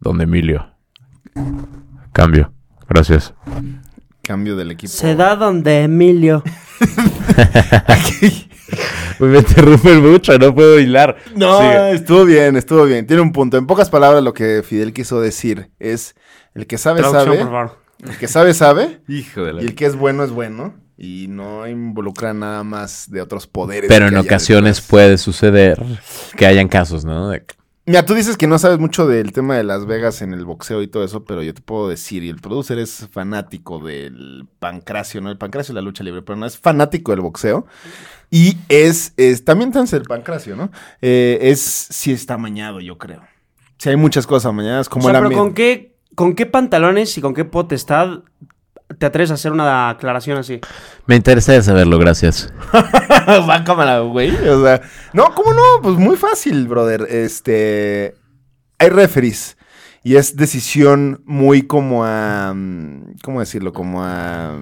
donde 0.00 0.24
Emilio. 0.24 0.70
Cambio. 2.12 2.52
Gracias. 2.88 3.34
Cambio 4.22 4.56
del 4.56 4.70
equipo. 4.70 4.92
Se 4.92 5.14
da 5.14 5.36
donde 5.36 5.82
Emilio. 5.82 6.42
me 9.18 9.38
interrumpen 9.38 10.02
mucho, 10.02 10.38
no 10.38 10.54
puedo 10.54 10.78
hilar. 10.78 11.16
No, 11.34 11.58
Sigue. 11.58 11.92
estuvo 11.92 12.24
bien, 12.24 12.56
estuvo 12.56 12.84
bien. 12.84 13.06
Tiene 13.06 13.22
un 13.22 13.32
punto. 13.32 13.56
En 13.56 13.66
pocas 13.66 13.90
palabras, 13.90 14.22
lo 14.22 14.32
que 14.32 14.62
Fidel 14.62 14.92
quiso 14.92 15.20
decir 15.20 15.70
es: 15.78 16.14
el 16.54 16.66
que 16.66 16.78
sabe, 16.78 17.00
Traducción, 17.00 17.24
sabe. 17.24 17.38
por 17.38 17.46
favor. 17.46 17.78
El 18.04 18.16
que 18.16 18.28
sabe, 18.28 18.54
sabe. 18.54 19.00
Hijo 19.08 19.44
de 19.44 19.52
la... 19.54 19.62
Y 19.62 19.66
el 19.66 19.74
que 19.74 19.86
es 19.86 19.96
bueno, 19.96 20.24
es 20.24 20.30
bueno. 20.30 20.74
Y 20.98 21.26
no 21.28 21.66
involucra 21.68 22.34
nada 22.34 22.64
más 22.64 23.08
de 23.10 23.22
otros 23.22 23.46
poderes. 23.46 23.88
Pero 23.88 24.08
en 24.08 24.16
ocasiones 24.16 24.76
detrás. 24.76 24.90
puede 24.90 25.18
suceder 25.18 25.80
que 26.36 26.44
hayan 26.44 26.68
casos, 26.68 27.04
¿no? 27.04 27.30
De- 27.30 27.44
Mira, 27.88 28.04
tú 28.04 28.12
dices 28.12 28.36
que 28.36 28.46
no 28.46 28.58
sabes 28.58 28.78
mucho 28.78 29.06
del 29.06 29.32
tema 29.32 29.56
de 29.56 29.64
Las 29.64 29.86
Vegas 29.86 30.20
en 30.20 30.34
el 30.34 30.44
boxeo 30.44 30.82
y 30.82 30.88
todo 30.88 31.04
eso, 31.04 31.24
pero 31.24 31.42
yo 31.42 31.54
te 31.54 31.62
puedo 31.62 31.88
decir, 31.88 32.22
y 32.22 32.28
el 32.28 32.36
producer 32.36 32.78
es 32.78 33.08
fanático 33.10 33.78
del 33.78 34.46
pancracio, 34.58 35.22
¿no? 35.22 35.30
El 35.30 35.38
pancracio 35.38 35.72
es 35.72 35.74
la 35.74 35.80
lucha 35.80 36.04
libre, 36.04 36.20
pero 36.20 36.36
no 36.36 36.44
es 36.44 36.58
fanático 36.58 37.12
del 37.12 37.22
boxeo. 37.22 37.64
Y 38.30 38.58
es, 38.68 39.14
es 39.16 39.42
también 39.46 39.72
tan 39.72 39.86
el 39.90 40.02
pancracio, 40.02 40.54
¿no? 40.54 40.70
Eh, 41.00 41.38
es, 41.40 41.60
sí 41.62 42.12
está 42.12 42.34
amañado, 42.34 42.80
yo 42.80 42.98
creo. 42.98 43.22
Sí 43.78 43.88
hay 43.88 43.96
muchas 43.96 44.26
cosas 44.26 44.50
amañadas, 44.50 44.90
como 44.90 45.06
o 45.06 45.10
sea, 45.10 45.20
el 45.20 45.24
pero. 45.28 45.38
¿con 45.38 45.54
qué, 45.54 45.94
¿con 46.14 46.34
qué 46.34 46.44
pantalones 46.44 47.16
y 47.16 47.22
con 47.22 47.32
qué 47.32 47.46
potestad 47.46 48.18
te 48.98 49.06
atreves 49.06 49.30
a 49.30 49.34
hacer 49.34 49.52
una 49.52 49.88
aclaración 49.90 50.38
así? 50.38 50.60
Me 51.06 51.16
interesa 51.16 51.60
saberlo, 51.62 51.98
gracias. 51.98 52.52
Va 53.48 53.64
cámara, 53.64 54.00
güey. 54.00 54.30
O 54.48 54.62
sea, 54.64 54.80
no, 55.12 55.34
¿cómo 55.34 55.52
no? 55.54 55.62
Pues 55.82 55.96
muy 55.96 56.16
fácil, 56.16 56.66
brother. 56.68 57.06
Este. 57.08 58.14
Hay 58.78 58.88
referees. 58.90 59.56
Y 60.04 60.16
es 60.16 60.36
decisión 60.36 61.22
muy 61.26 61.62
como 61.62 62.04
a. 62.04 62.52
mm, 62.54 63.16
¿Cómo 63.22 63.40
decirlo? 63.40 63.72
Como 63.72 64.02
a. 64.04 64.56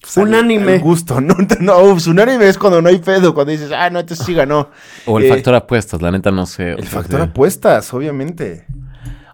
pues, 0.00 0.18
al- 0.18 0.24
Unánime. 0.24 0.74
al 0.74 0.80
gusto. 0.80 1.20
No, 1.20 1.34
no, 1.60 1.80
pues, 1.92 2.06
unánime 2.06 2.48
es 2.48 2.58
cuando 2.58 2.82
no 2.82 2.88
hay 2.88 2.98
pedo. 2.98 3.32
Cuando 3.34 3.52
dices, 3.52 3.70
ah, 3.74 3.88
no, 3.90 4.00
este 4.00 4.16
sí 4.16 4.34
ganó. 4.34 4.70
O 5.06 5.18
el 5.18 5.24
Eh, 5.26 5.28
factor 5.28 5.54
apuestas, 5.54 6.02
la 6.02 6.10
neta 6.10 6.30
no 6.30 6.46
sé. 6.46 6.72
El 6.72 6.82
sea, 6.88 6.90
factor 7.00 7.20
apuestas, 7.20 7.92
obviamente. 7.94 8.66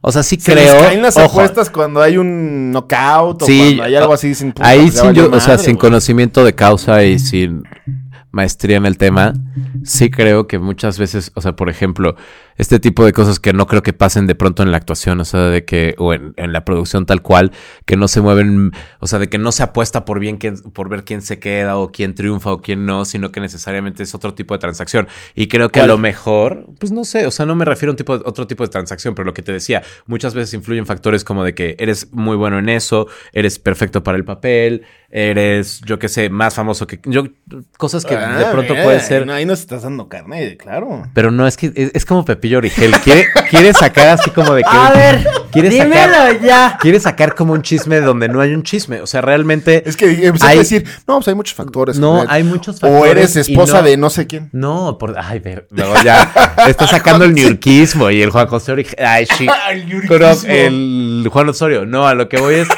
O 0.01 0.13
sea, 0.13 0.23
sí 0.23 0.37
Se 0.41 0.53
creo. 0.53 0.75
les 0.75 0.83
caen 0.83 1.03
las 1.03 1.17
ojo, 1.17 1.27
apuestas 1.41 1.71
cuando 1.71 2.01
hay 2.01 2.17
un 2.19 2.71
knockout 2.71 3.43
o 3.43 3.47
Sí, 3.47 3.59
cuando 3.59 3.83
hay 3.85 3.95
algo 3.97 4.13
así 4.13 4.35
sin 4.35 4.55
Ahí 4.61 4.91
sin, 4.91 5.13
yo, 5.13 5.31
o 5.31 5.41
sea, 5.41 5.59
sin 5.59 5.77
conocimiento 5.77 6.45
de 6.45 6.55
causa 6.55 7.05
y 7.05 7.19
sin 7.19 7.65
maestría 8.31 8.77
en 8.77 8.87
el 8.87 8.99
tema, 8.99 9.33
sí 9.85 10.11
creo 10.11 10.47
que 10.47 10.59
muchas 10.59 10.99
veces, 10.99 11.33
o 11.35 11.41
sea, 11.41 11.57
por 11.57 11.69
ejemplo, 11.69 12.15
este 12.59 12.79
tipo 12.81 13.05
de 13.05 13.13
cosas 13.13 13.41
que 13.41 13.53
no 13.53 13.67
creo 13.67 13.83
que 13.83 13.93
pasen 13.93 14.27
de 14.27 14.35
pronto 14.35 14.63
en 14.63 14.71
la 14.71 14.77
actuación, 14.77 15.21
o 15.21 15.25
sea, 15.25 15.41
de 15.45 15.65
que, 15.65 15.95
o 15.99 16.13
en, 16.13 16.35
en 16.37 16.53
la 16.53 16.65
producción 16.65 17.07
tal 17.07 17.23
cual, 17.23 17.53
que 17.87 17.97
no 17.97 18.09
se 18.09 18.21
mueven, 18.21 18.73
o 19.01 19.07
sea, 19.07 19.19
de 19.19 19.29
que 19.29 19.39
no 19.39 19.53
se 19.53 19.63
apuesta 19.63 20.05
por 20.05 20.19
bien 20.21 20.37
quién, 20.37 20.59
por 20.59 20.89
ver 20.89 21.05
quién 21.05 21.23
se 21.23 21.39
queda 21.39 21.79
o 21.79 21.91
quién 21.93 22.15
triunfa 22.15 22.53
o 22.53 22.61
quién 22.61 22.85
no, 22.85 23.05
sino 23.05 23.33
que 23.33 23.41
necesariamente 23.41 24.03
es 24.03 24.15
otro 24.15 24.35
tipo 24.35 24.55
de 24.55 24.59
transacción. 24.59 25.09
Y 25.35 25.49
creo 25.49 25.71
que 25.71 25.81
a 25.81 25.87
lo 25.87 25.99
mejor, 25.99 26.67
pues 26.79 26.93
no 26.93 27.05
sé, 27.05 27.27
o 27.27 27.31
sea, 27.31 27.47
no 27.47 27.55
me 27.55 27.65
refiero 27.65 27.91
a 27.91 27.93
un 27.93 27.97
tipo 27.97 28.19
de, 28.19 28.25
otro 28.27 28.47
tipo 28.47 28.65
de 28.65 28.69
transacción, 28.71 29.15
pero 29.15 29.25
lo 29.25 29.35
que 29.35 29.43
te 29.43 29.53
decía, 29.53 29.83
muchas 30.07 30.35
veces 30.35 30.53
influyen 30.55 30.85
factores 30.85 31.25
como 31.25 31.45
de 31.45 31.55
que 31.55 31.77
eres 31.79 32.13
muy 32.13 32.37
bueno 32.37 32.59
en 32.59 32.69
eso, 32.69 33.07
eres 33.33 33.59
perfecto 33.59 34.03
para 34.03 34.19
el 34.19 34.25
papel, 34.25 34.83
eres, 35.11 35.81
yo 35.87 35.99
qué 35.99 36.09
sé, 36.09 36.29
más 36.29 36.55
famoso 36.55 36.87
que 36.87 37.01
yo, 37.05 37.25
cosas 37.79 38.05
que 38.05 38.15
de 38.17 38.25
Ah, 38.25 38.51
pronto 38.53 38.75
puede 38.75 39.01
ser. 39.01 39.27
no, 39.27 39.33
Ahí 39.33 39.47
nos 39.47 39.61
estás 39.61 39.83
dando 39.83 40.09
carne, 40.09 40.57
claro. 40.57 41.05
Pero 41.15 41.31
no, 41.31 41.47
es 41.47 41.57
que 41.57 41.73
es, 41.75 41.91
es 41.95 42.05
como 42.05 42.25
Pepillo 42.49 42.59
Origel. 42.59 42.91
Quiere, 43.03 43.27
quiere 43.51 43.73
sacar 43.73 44.09
así 44.09 44.31
como 44.31 44.55
de 44.55 44.63
que. 44.63 44.69
A 44.71 44.91
ver, 44.93 45.27
quiere 45.53 45.69
dímelo 45.69 46.15
sacar, 46.15 46.41
ya. 46.41 46.79
Quiere 46.81 46.99
sacar 47.01 47.35
como 47.35 47.53
un 47.53 47.63
chisme 47.63 48.01
donde 48.01 48.29
no 48.29 48.41
hay 48.41 48.55
un 48.55 48.63
chisme. 48.63 49.01
O 49.01 49.07
sea, 49.07 49.21
realmente. 49.21 49.83
Es 49.89 49.97
que 49.97 50.27
empecé 50.27 50.47
Hay- 50.47 50.57
a 50.57 50.61
decir, 50.61 50.85
no, 51.07 51.17
pues 51.17 51.29
hay 51.29 51.35
muchos 51.35 51.55
factores. 51.55 51.99
No, 51.99 52.15
Janet. 52.17 52.31
hay 52.31 52.43
muchos 52.45 52.77
O 52.77 52.81
factores 52.81 53.11
eres 53.11 53.37
y 53.37 53.53
esposa 53.53 53.79
no- 53.79 53.83
de 53.83 53.97
no 53.97 54.11
sé 54.11 54.27
quién. 54.27 54.49
No, 54.53 54.97
por. 54.99 55.15
Ay, 55.19 55.39
ver, 55.41 55.67
luego 55.71 55.95
ya. 56.03 56.33
Está 56.67 56.87
sacando 56.87 57.25
el 57.25 57.35
niurquismo 57.35 58.11
y 58.11 58.23
el 58.23 58.31
Juan 58.31 58.47
José 58.47 58.73
Origel. 58.73 58.97
Ay, 59.05 59.27
sí. 59.27 59.47
El 59.71 59.89
el 61.23 61.29
Juan 61.31 61.49
Osorio. 61.49 61.85
No, 61.87 62.07
a 62.09 62.15
lo 62.15 62.29
que 62.29 62.39
voy 62.39 62.55
es. 62.57 62.69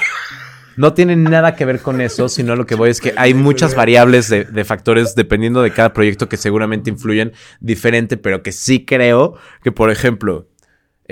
No 0.80 0.94
tiene 0.94 1.14
nada 1.14 1.56
que 1.56 1.66
ver 1.66 1.80
con 1.80 2.00
eso, 2.00 2.30
sino 2.30 2.56
lo 2.56 2.64
que 2.64 2.74
voy 2.74 2.88
es 2.88 3.02
que 3.02 3.12
hay 3.18 3.34
muchas 3.34 3.74
variables 3.74 4.30
de, 4.30 4.44
de 4.44 4.64
factores 4.64 5.14
dependiendo 5.14 5.60
de 5.60 5.74
cada 5.74 5.92
proyecto 5.92 6.26
que 6.26 6.38
seguramente 6.38 6.88
influyen 6.88 7.34
diferente, 7.60 8.16
pero 8.16 8.42
que 8.42 8.50
sí 8.50 8.86
creo 8.86 9.34
que, 9.62 9.72
por 9.72 9.90
ejemplo, 9.90 10.48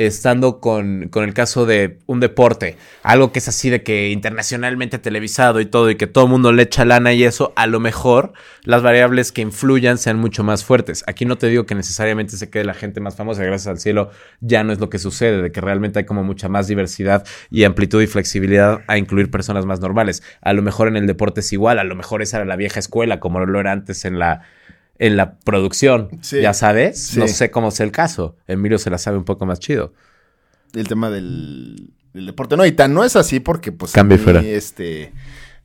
estando 0.06 0.60
con, 0.60 1.08
con, 1.08 1.24
el 1.24 1.34
caso 1.34 1.66
de 1.66 1.98
un 2.06 2.20
deporte, 2.20 2.76
algo 3.02 3.32
que 3.32 3.40
es 3.40 3.48
así 3.48 3.68
de 3.68 3.82
que 3.82 4.10
internacionalmente 4.10 4.98
televisado 4.98 5.60
y 5.60 5.66
todo, 5.66 5.90
y 5.90 5.96
que 5.96 6.06
todo 6.06 6.24
el 6.24 6.30
mundo 6.30 6.52
le 6.52 6.62
echa 6.62 6.84
lana 6.84 7.12
y 7.12 7.24
eso, 7.24 7.52
a 7.56 7.66
lo 7.66 7.80
mejor 7.80 8.32
las 8.62 8.82
variables 8.82 9.32
que 9.32 9.42
influyan 9.42 9.98
sean 9.98 10.16
mucho 10.18 10.44
más 10.44 10.64
fuertes. 10.64 11.02
Aquí 11.08 11.24
no 11.24 11.36
te 11.36 11.48
digo 11.48 11.66
que 11.66 11.74
necesariamente 11.74 12.36
se 12.36 12.48
quede 12.48 12.64
la 12.64 12.74
gente 12.74 13.00
más 13.00 13.16
famosa, 13.16 13.42
gracias 13.42 13.66
al 13.66 13.80
cielo 13.80 14.10
ya 14.40 14.62
no 14.62 14.72
es 14.72 14.78
lo 14.78 14.88
que 14.88 15.00
sucede, 15.00 15.42
de 15.42 15.50
que 15.50 15.60
realmente 15.60 15.98
hay 15.98 16.04
como 16.04 16.22
mucha 16.22 16.48
más 16.48 16.68
diversidad 16.68 17.26
y 17.50 17.64
amplitud 17.64 18.00
y 18.00 18.06
flexibilidad 18.06 18.82
a 18.86 18.98
incluir 18.98 19.32
personas 19.32 19.66
más 19.66 19.80
normales. 19.80 20.22
A 20.42 20.52
lo 20.52 20.62
mejor 20.62 20.86
en 20.86 20.96
el 20.96 21.08
deporte 21.08 21.40
es 21.40 21.52
igual, 21.52 21.80
a 21.80 21.84
lo 21.84 21.96
mejor 21.96 22.22
esa 22.22 22.36
era 22.36 22.46
la 22.46 22.54
vieja 22.54 22.78
escuela, 22.78 23.18
como 23.18 23.40
lo 23.40 23.58
era 23.58 23.72
antes 23.72 24.04
en 24.04 24.20
la 24.20 24.42
en 24.98 25.16
la 25.16 25.38
producción, 25.38 26.20
ya 26.22 26.52
sabes. 26.54 27.16
No 27.16 27.28
sé 27.28 27.50
cómo 27.50 27.68
es 27.68 27.80
el 27.80 27.92
caso. 27.92 28.36
Emilio 28.46 28.78
se 28.78 28.90
la 28.90 28.98
sabe 28.98 29.16
un 29.16 29.24
poco 29.24 29.46
más 29.46 29.60
chido. 29.60 29.92
El 30.74 30.88
tema 30.88 31.10
del, 31.10 31.90
deporte. 32.12 32.56
No, 32.56 32.66
y 32.66 32.72
tan 32.72 32.94
no 32.94 33.04
es 33.04 33.16
así 33.16 33.40
porque, 33.40 33.72
pues, 33.72 33.92
Cambio 33.92 34.18
fuera. 34.18 34.40
este, 34.40 35.12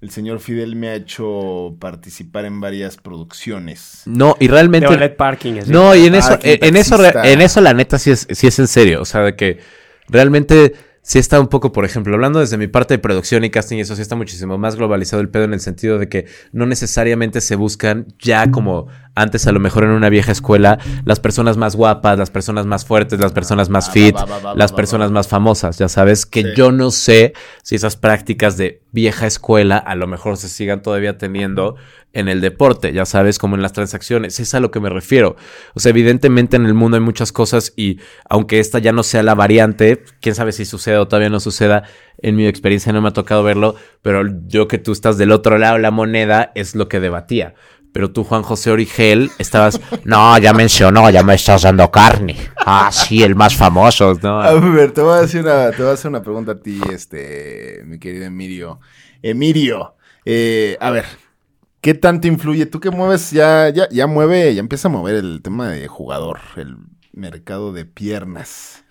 el 0.02 0.12
señor 0.12 0.40
Fidel 0.40 0.76
me 0.76 0.90
ha 0.90 0.96
hecho 0.96 1.76
participar 1.80 2.46
en 2.46 2.62
varias 2.62 2.98
producciones. 2.98 4.04
No, 4.06 4.38
y 4.40 4.48
realmente. 4.48 4.96
De 4.96 5.10
parking. 5.10 5.62
No, 5.68 5.96
y 5.96 6.06
en 6.06 6.16
eso, 6.16 6.38
en, 6.44 6.76
eso, 6.76 6.98
en 7.24 7.42
eso 7.42 7.62
la 7.62 7.74
neta 7.74 7.98
sí 7.98 8.12
es, 8.12 8.28
sí 8.30 8.48
es 8.48 8.60
en 8.60 8.68
serio. 8.68 9.02
O 9.02 9.06
sea, 9.06 9.22
de 9.22 9.36
que 9.36 9.60
realmente 10.08 10.74
sí 11.04 11.20
está 11.20 11.40
un 11.40 11.48
poco, 11.48 11.74
por 11.74 11.84
ejemplo, 11.84 12.16
hablando 12.16 12.40
desde 12.40 12.58
mi 12.58 12.68
parte 12.68 12.94
de 12.96 12.98
producción 12.98 13.44
y 13.44 13.50
casting, 13.50 13.78
eso 13.78 13.96
sí 13.96 14.02
está 14.02 14.16
muchísimo 14.16 14.58
más 14.58 14.78
globalizado 14.78 15.22
el 15.22 15.30
pedo 15.30 15.44
en 15.44 15.54
el 15.54 15.60
sentido 15.60 16.00
de 16.00 16.08
que 16.08 16.26
no 16.54 16.66
necesariamente 16.66 17.42
se 17.42 17.56
buscan 17.56 18.08
ya 18.20 18.50
como 18.50 18.88
antes 19.14 19.46
a 19.46 19.52
lo 19.52 19.60
mejor 19.60 19.84
en 19.84 19.92
una 19.92 20.10
vieja 20.10 20.32
escuela 20.32 20.80
las 21.04 21.20
personas 21.20 21.58
más 21.58 21.76
guapas, 21.76 22.18
las 22.18 22.32
personas 22.32 22.66
más 22.66 22.86
fuertes, 22.86 23.20
las 23.20 23.34
personas 23.34 23.70
más 23.70 23.92
fit, 23.92 24.16
las 24.56 24.72
personas 24.72 25.12
más 25.12 25.28
famosas, 25.28 25.78
ya 25.78 25.90
sabes, 25.90 26.26
que 26.26 26.56
yo 26.56 26.72
no 26.72 26.90
sé 26.90 27.34
si 27.62 27.76
esas 27.76 27.98
prácticas 27.98 28.56
de 28.56 28.82
vieja 28.92 29.28
escuela 29.28 29.78
a 29.78 29.96
lo 29.96 30.08
mejor 30.08 30.38
se 30.38 30.48
sigan 30.48 30.82
todavía 30.82 31.18
teniendo 31.18 31.76
en 32.14 32.30
el 32.30 32.42
deporte, 32.42 32.94
ya 32.94 33.06
sabes, 33.06 33.40
como 33.40 33.56
en 33.56 33.64
las 33.64 33.74
transacciones, 33.74 34.40
es 34.40 34.54
a 34.54 34.60
lo 34.60 34.70
que 34.72 34.80
me 34.80 34.90
refiero. 34.90 35.36
O 35.74 35.80
sea, 35.80 35.90
evidentemente 35.90 36.56
en 36.56 36.68
el 36.68 36.76
mundo 36.76 36.96
hay 36.96 37.04
muchas 37.04 37.32
cosas 37.32 37.74
y 37.76 38.00
aunque 38.30 38.60
esta 38.60 38.80
ya 38.80 38.92
no 38.92 39.02
sea 39.04 39.24
la 39.24 39.34
variante, 39.34 40.04
quién 40.22 40.36
sabe 40.36 40.52
si 40.52 40.66
sucede 40.66 40.98
o 40.98 41.08
todavía 41.08 41.30
no 41.30 41.40
suceda, 41.40 41.84
en 42.20 42.36
mi 42.36 42.48
experiencia 42.48 42.94
no 42.94 43.02
me 43.02 43.10
ha 43.10 43.14
tocado 43.14 43.44
verlo, 43.44 43.76
pero 44.04 44.24
yo 44.48 44.68
que 44.68 44.78
tú 44.78 44.92
estás 44.92 45.18
del 45.18 45.32
otro 45.32 45.58
lado 45.58 45.76
de 45.76 45.82
la 45.82 45.92
moneda 45.92 46.52
es 46.54 46.76
lo 46.76 46.88
que 46.88 47.00
debatía. 47.00 47.56
Pero 47.92 48.12
tú, 48.12 48.24
Juan 48.24 48.42
José 48.42 48.72
Origel, 48.72 49.30
estabas, 49.38 49.80
no, 50.04 50.38
ya 50.40 50.54
mencionó, 50.54 51.10
ya 51.10 51.24
me 51.24 51.36
estás 51.36 51.64
dando 51.64 51.92
carne. 51.92 52.36
Ah, 52.58 52.92
sí, 52.92 53.24
el 53.24 53.36
más 53.36 53.56
famoso. 53.56 54.18
¿no? 54.22 54.42
A 54.42 54.54
ver, 54.54 54.92
te 54.92 55.02
voy 55.02 55.18
a 55.18 55.22
hacer 55.22 55.44
una, 55.44 55.72
te 55.72 55.82
voy 55.82 55.92
a 55.92 55.94
hacer 55.94 56.10
una 56.10 56.24
pregunta 56.24 56.54
a 56.54 56.60
ti, 56.60 56.80
este, 56.92 57.84
mi 57.86 58.00
querido 58.00 58.26
Emilio. 58.26 58.80
Emilio, 59.22 59.96
eh, 60.26 60.76
a 60.80 60.90
ver, 60.90 61.06
¿Qué 61.84 61.94
tanto 61.94 62.30
influye? 62.30 62.66
Tú 62.66 62.80
que 62.80 62.92
mueves, 62.92 63.32
ya, 63.32 63.68
ya, 63.68 63.90
ya 63.90 64.08
mueve, 64.08 64.56
ya 64.56 64.62
empieza 64.62 64.88
a 64.88 64.92
mover 64.92 65.16
el 65.16 65.42
tema 65.42 65.68
de 65.68 65.90
jugador, 65.90 66.40
el 66.56 66.78
mercado 67.12 67.74
de 67.74 67.84
piernas. 67.84 68.86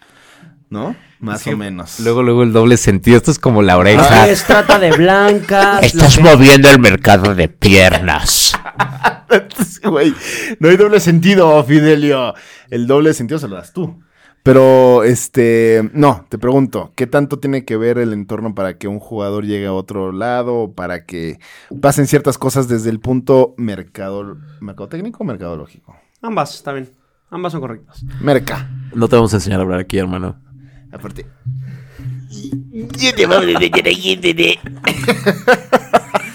¿No? 0.68 0.94
Más 1.18 1.46
o 1.46 1.56
menos. 1.56 2.00
Luego, 2.00 2.22
luego 2.22 2.42
el 2.42 2.52
doble 2.52 2.76
sentido. 2.76 3.16
Esto 3.16 3.30
es 3.30 3.38
como 3.38 3.62
la 3.62 3.78
oreja. 3.78 4.28
Es 4.28 4.44
trata 4.44 4.78
de 4.78 4.92
blancas. 4.92 5.82
Estás 5.84 6.20
moviendo 6.20 6.68
el 6.68 6.78
mercado 6.80 7.34
de 7.34 7.48
piernas. 7.48 8.52
Güey, 9.82 10.14
no 10.60 10.68
hay 10.68 10.76
doble 10.76 11.00
sentido, 11.00 11.64
Fidelio. 11.64 12.34
El 12.68 12.86
doble 12.86 13.14
sentido 13.14 13.40
se 13.40 13.48
lo 13.48 13.56
das 13.56 13.72
tú. 13.72 14.02
Pero, 14.42 15.04
este, 15.04 15.88
no, 15.92 16.26
te 16.28 16.36
pregunto, 16.36 16.92
¿qué 16.96 17.06
tanto 17.06 17.38
tiene 17.38 17.64
que 17.64 17.76
ver 17.76 17.98
el 17.98 18.12
entorno 18.12 18.56
para 18.56 18.76
que 18.76 18.88
un 18.88 18.98
jugador 18.98 19.44
llegue 19.44 19.66
a 19.66 19.72
otro 19.72 20.10
lado, 20.10 20.72
para 20.72 21.06
que 21.06 21.38
pasen 21.80 22.08
ciertas 22.08 22.38
cosas 22.38 22.66
desde 22.66 22.90
el 22.90 22.98
punto 22.98 23.54
mercado, 23.56 24.36
mercadotécnico 24.60 25.22
o 25.22 25.26
mercadológico? 25.26 25.96
Ambas, 26.20 26.54
está 26.54 26.72
bien. 26.72 26.90
Ambas 27.30 27.52
son 27.52 27.60
correctas. 27.60 28.04
Merca. 28.20 28.68
No 28.94 29.08
te 29.08 29.16
vamos 29.16 29.32
a 29.32 29.36
enseñar 29.36 29.60
a 29.60 29.62
hablar 29.62 29.80
aquí, 29.80 29.98
hermano. 29.98 30.40
Aparte. 30.92 31.26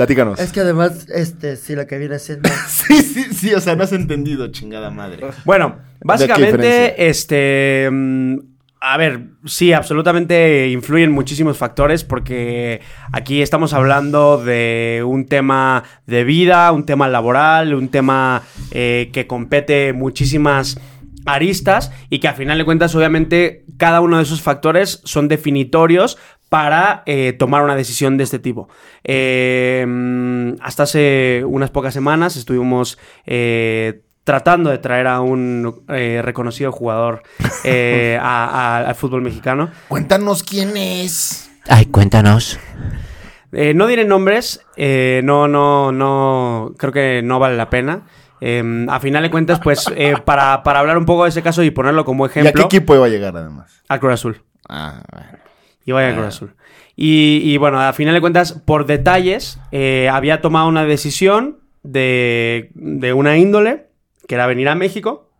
Platícanos. 0.00 0.40
Es 0.40 0.50
que 0.50 0.60
además, 0.60 1.08
este, 1.10 1.56
sí, 1.56 1.74
lo 1.74 1.86
que 1.86 1.98
viene 1.98 2.18
siendo. 2.18 2.48
sí, 2.68 3.02
sí, 3.02 3.34
sí, 3.34 3.52
o 3.52 3.60
sea, 3.60 3.76
no 3.76 3.82
has 3.82 3.92
entendido, 3.92 4.48
chingada 4.48 4.88
madre. 4.88 5.26
Bueno, 5.44 5.76
básicamente, 6.02 7.06
este. 7.10 7.86
Mm, 7.92 8.38
a 8.80 8.96
ver, 8.96 9.26
sí, 9.44 9.74
absolutamente 9.74 10.70
influyen 10.70 11.12
muchísimos 11.12 11.58
factores 11.58 12.02
porque 12.02 12.80
aquí 13.12 13.42
estamos 13.42 13.74
hablando 13.74 14.42
de 14.42 15.02
un 15.06 15.26
tema 15.26 15.84
de 16.06 16.24
vida, 16.24 16.72
un 16.72 16.86
tema 16.86 17.06
laboral, 17.06 17.74
un 17.74 17.90
tema 17.90 18.40
eh, 18.70 19.10
que 19.12 19.26
compete 19.26 19.92
muchísimas 19.92 20.80
aristas 21.26 21.92
y 22.08 22.20
que 22.20 22.28
a 22.28 22.32
final 22.32 22.56
de 22.56 22.64
cuentas 22.64 22.94
obviamente 22.94 23.66
cada 23.76 24.00
uno 24.00 24.16
de 24.16 24.22
esos 24.22 24.40
factores 24.40 25.02
son 25.04 25.28
definitorios 25.28 26.16
para 26.50 27.04
eh, 27.06 27.32
tomar 27.32 27.62
una 27.62 27.76
decisión 27.76 28.18
de 28.18 28.24
este 28.24 28.38
tipo. 28.38 28.68
Eh, 29.04 29.86
hasta 30.60 30.82
hace 30.82 31.44
unas 31.46 31.70
pocas 31.70 31.94
semanas 31.94 32.36
estuvimos 32.36 32.98
eh, 33.24 34.02
tratando 34.24 34.68
de 34.68 34.78
traer 34.78 35.06
a 35.06 35.20
un 35.20 35.84
reconocido 35.86 36.72
jugador 36.72 37.22
al 38.20 38.94
fútbol 38.96 39.22
mexicano. 39.22 39.70
Cuéntanos 39.88 40.42
quién 40.42 40.76
es. 40.76 41.50
Ay, 41.68 41.86
cuéntanos. 41.86 42.58
no 43.52 43.86
diré 43.86 44.04
nombres, 44.04 44.60
no, 44.76 45.46
no, 45.46 45.92
no, 45.92 46.74
creo 46.76 46.92
que 46.92 47.22
no 47.22 47.38
vale 47.38 47.56
la 47.56 47.70
pena. 47.70 48.02
a 48.42 49.00
final 49.00 49.22
de 49.22 49.30
cuentas, 49.30 49.60
pues, 49.60 49.86
para, 50.24 50.54
hablar 50.54 50.98
un 50.98 51.06
poco 51.06 51.24
de 51.24 51.28
ese 51.28 51.42
caso 51.42 51.62
y 51.62 51.70
ponerlo 51.70 52.04
como 52.04 52.26
ejemplo. 52.26 52.48
¿Y 52.48 52.50
a 52.50 52.52
qué 52.54 52.62
equipo 52.62 52.96
iba 52.96 53.06
a 53.06 53.08
llegar 53.08 53.36
además? 53.36 53.84
Al 53.86 54.00
Cruz 54.00 54.14
Azul. 54.14 54.42
Ah, 54.68 55.02
bueno. 55.12 55.49
Y 55.84 55.92
vaya 55.92 56.14
Cruz 56.14 56.26
Azul. 56.26 56.54
Y, 57.02 57.56
bueno, 57.56 57.80
a 57.80 57.94
final 57.94 58.14
de 58.14 58.20
cuentas, 58.20 58.52
por 58.52 58.84
detalles, 58.84 59.58
eh, 59.72 60.10
había 60.12 60.42
tomado 60.42 60.68
una 60.68 60.84
decisión 60.84 61.60
de, 61.82 62.70
una 63.16 63.38
índole, 63.38 63.86
que 64.28 64.34
era 64.34 64.46
venir 64.46 64.68
a 64.68 64.74
México. 64.74 65.30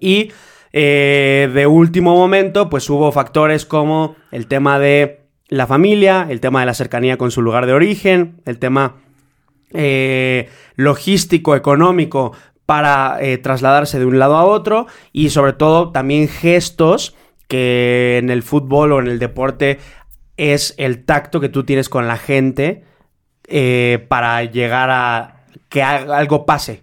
Y 0.00 0.32
eh, 0.72 1.50
de 1.52 1.66
último 1.66 2.14
momento, 2.14 2.70
pues 2.70 2.88
hubo 2.88 3.12
factores 3.12 3.66
como 3.66 4.16
el 4.30 4.46
tema 4.46 4.78
de 4.78 5.26
la 5.48 5.66
familia, 5.66 6.26
el 6.30 6.40
tema 6.40 6.60
de 6.60 6.66
la 6.66 6.74
cercanía 6.74 7.18
con 7.18 7.30
su 7.32 7.42
lugar 7.42 7.66
de 7.66 7.74
origen, 7.74 8.40
el 8.46 8.58
tema 8.58 8.96
eh, 9.74 10.48
logístico, 10.74 11.54
económico 11.54 12.32
para 12.64 13.18
trasladarse 13.42 13.98
de 13.98 14.06
un 14.06 14.18
lado 14.18 14.36
a 14.36 14.44
otro 14.44 14.86
y 15.12 15.30
sobre 15.30 15.52
todo 15.52 15.90
también 15.90 16.28
gestos 16.28 17.14
que 17.48 18.18
en 18.18 18.30
el 18.30 18.42
fútbol 18.42 18.92
o 18.92 19.00
en 19.00 19.08
el 19.08 19.18
deporte 19.18 19.78
es 20.36 20.74
el 20.76 21.04
tacto 21.04 21.40
que 21.40 21.48
tú 21.48 21.64
tienes 21.64 21.88
con 21.88 22.06
la 22.06 22.16
gente 22.16 22.84
eh, 23.48 24.04
para 24.08 24.44
llegar 24.44 24.90
a 24.90 25.46
que 25.68 25.82
algo 25.82 26.46
pase. 26.46 26.82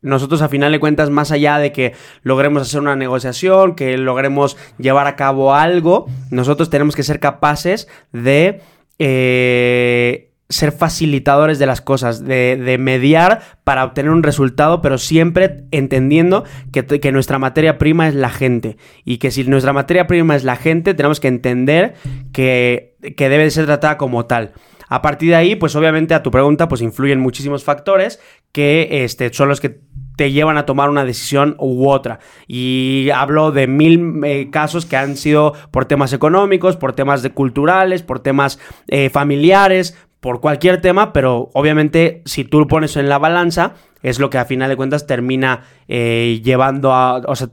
Nosotros 0.00 0.42
a 0.42 0.48
final 0.48 0.72
de 0.72 0.80
cuentas, 0.80 1.10
más 1.10 1.30
allá 1.30 1.58
de 1.58 1.70
que 1.70 1.94
logremos 2.22 2.62
hacer 2.62 2.80
una 2.80 2.96
negociación, 2.96 3.76
que 3.76 3.96
logremos 3.96 4.56
llevar 4.78 5.06
a 5.06 5.14
cabo 5.14 5.54
algo, 5.54 6.06
nosotros 6.30 6.70
tenemos 6.70 6.96
que 6.96 7.04
ser 7.04 7.20
capaces 7.20 7.86
de 8.10 8.60
eh, 8.98 10.31
ser 10.52 10.72
facilitadores 10.72 11.58
de 11.58 11.66
las 11.66 11.80
cosas, 11.80 12.24
de, 12.24 12.76
mediar 12.78 13.40
para 13.64 13.84
obtener 13.84 14.10
un 14.10 14.22
resultado, 14.22 14.82
pero 14.82 14.98
siempre 14.98 15.64
entendiendo 15.70 16.44
que, 16.72 17.12
nuestra 17.12 17.38
materia 17.38 17.78
prima 17.78 18.08
es 18.08 18.14
la 18.14 18.30
gente. 18.30 18.76
Y 19.04 19.18
que 19.18 19.30
si 19.30 19.44
nuestra 19.44 19.72
materia 19.72 20.06
prima 20.06 20.36
es 20.36 20.44
la 20.44 20.56
gente, 20.56 20.94
tenemos 20.94 21.20
que 21.20 21.28
entender 21.28 21.94
que, 22.32 22.96
que 23.16 23.28
debe 23.28 23.44
de 23.44 23.50
ser 23.50 23.66
tratada 23.66 23.96
como 23.96 24.26
tal. 24.26 24.52
A 24.88 25.00
partir 25.00 25.30
de 25.30 25.36
ahí, 25.36 25.56
pues 25.56 25.74
obviamente 25.74 26.12
a 26.12 26.22
tu 26.22 26.30
pregunta, 26.30 26.68
pues 26.68 26.82
influyen 26.82 27.18
muchísimos 27.18 27.64
factores 27.64 28.20
que 28.52 29.04
este, 29.04 29.32
son 29.32 29.48
los 29.48 29.58
que 29.58 29.80
te 30.16 30.32
llevan 30.32 30.58
a 30.58 30.66
tomar 30.66 30.90
una 30.90 31.04
decisión 31.04 31.56
u 31.58 31.88
otra. 31.88 32.18
Y 32.46 33.08
hablo 33.14 33.52
de 33.52 33.66
mil 33.66 34.20
eh, 34.24 34.50
casos 34.50 34.84
que 34.84 34.96
han 34.96 35.16
sido 35.16 35.54
por 35.70 35.86
temas 35.86 36.12
económicos, 36.12 36.76
por 36.76 36.92
temas 36.92 37.22
de 37.22 37.30
culturales, 37.30 38.02
por 38.02 38.20
temas 38.20 38.58
eh, 38.88 39.08
familiares, 39.08 39.96
por 40.22 40.40
cualquier 40.40 40.80
tema, 40.80 41.12
pero 41.12 41.50
obviamente 41.52 42.22
si 42.26 42.44
tú 42.44 42.60
lo 42.60 42.68
pones 42.68 42.96
en 42.96 43.08
la 43.08 43.18
balanza, 43.18 43.74
es 44.04 44.20
lo 44.20 44.30
que 44.30 44.38
a 44.38 44.44
final 44.44 44.70
de 44.70 44.76
cuentas 44.76 45.04
termina 45.04 45.64
eh, 45.88 46.40
llevando 46.44 46.92
a, 46.92 47.16
o 47.26 47.34
sea, 47.34 47.48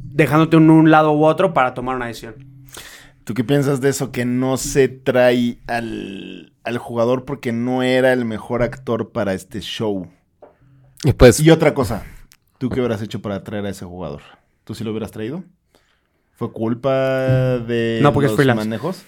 dejándote 0.00 0.58
en 0.58 0.70
un 0.70 0.92
lado 0.92 1.10
u 1.10 1.24
otro 1.24 1.52
para 1.52 1.74
tomar 1.74 1.96
una 1.96 2.06
decisión. 2.06 2.36
¿Tú 3.24 3.34
qué 3.34 3.42
piensas 3.42 3.80
de 3.80 3.88
eso 3.88 4.12
que 4.12 4.24
no 4.24 4.58
se 4.58 4.86
trae 4.86 5.58
al, 5.66 6.52
al 6.62 6.78
jugador 6.78 7.24
porque 7.24 7.50
no 7.50 7.82
era 7.82 8.12
el 8.12 8.26
mejor 8.26 8.62
actor 8.62 9.10
para 9.10 9.34
este 9.34 9.60
show? 9.60 10.06
Y 11.02 11.12
pues... 11.14 11.40
Y 11.40 11.50
otra 11.50 11.74
cosa, 11.74 12.04
¿tú 12.58 12.68
qué 12.68 12.78
hubieras 12.78 13.02
hecho 13.02 13.20
para 13.20 13.42
traer 13.42 13.66
a 13.66 13.70
ese 13.70 13.84
jugador? 13.84 14.22
¿Tú 14.62 14.76
sí 14.76 14.84
lo 14.84 14.92
hubieras 14.92 15.10
traído? 15.10 15.42
¿Fue 16.30 16.52
culpa 16.52 16.92
de 17.58 17.98
No, 18.00 18.12
porque 18.12 18.26
es 18.26 18.30
los 18.30 18.36
freelance. 18.36 18.64
manejos? 18.64 19.02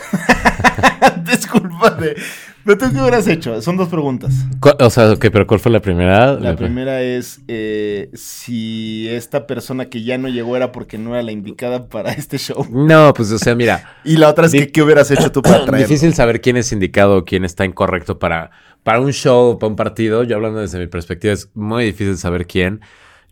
es 1.32 1.46
culpa 1.46 1.90
de... 1.90 2.16
¿Pero 2.64 2.76
tú 2.76 2.92
qué 2.92 3.00
hubieras 3.00 3.26
hecho? 3.26 3.60
Son 3.62 3.76
dos 3.76 3.88
preguntas. 3.88 4.34
O 4.80 4.90
sea, 4.90 5.12
ok, 5.12 5.26
pero 5.32 5.46
¿cuál 5.46 5.60
fue 5.60 5.72
la 5.72 5.80
primera? 5.80 6.34
La 6.34 6.56
primera 6.56 7.00
es 7.00 7.40
eh, 7.48 8.10
si 8.12 9.08
esta 9.08 9.46
persona 9.46 9.86
que 9.86 10.02
ya 10.02 10.18
no 10.18 10.28
llegó 10.28 10.56
era 10.56 10.70
porque 10.70 10.98
no 10.98 11.14
era 11.14 11.22
la 11.22 11.32
indicada 11.32 11.88
para 11.88 12.12
este 12.12 12.36
show. 12.36 12.66
No, 12.70 13.14
pues 13.14 13.32
o 13.32 13.38
sea, 13.38 13.54
mira, 13.54 13.96
Y 14.04 14.18
la 14.18 14.28
otra 14.28 14.46
es 14.46 14.52
que 14.52 14.70
qué 14.70 14.82
hubieras 14.82 15.10
hecho 15.10 15.32
tú 15.32 15.40
para 15.40 15.64
traerlo. 15.64 15.88
difícil 15.88 16.12
saber 16.14 16.40
quién 16.42 16.58
es 16.58 16.70
indicado 16.70 17.16
o 17.18 17.24
quién 17.24 17.44
está 17.44 17.64
incorrecto 17.64 18.18
para, 18.18 18.50
para 18.82 19.00
un 19.00 19.12
show, 19.12 19.58
para 19.58 19.70
un 19.70 19.76
partido. 19.76 20.22
Yo 20.24 20.36
hablando 20.36 20.60
desde 20.60 20.78
mi 20.78 20.86
perspectiva, 20.86 21.32
es 21.32 21.50
muy 21.54 21.86
difícil 21.86 22.18
saber 22.18 22.46
quién. 22.46 22.80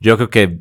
Yo 0.00 0.16
creo 0.16 0.31
que 0.31 0.61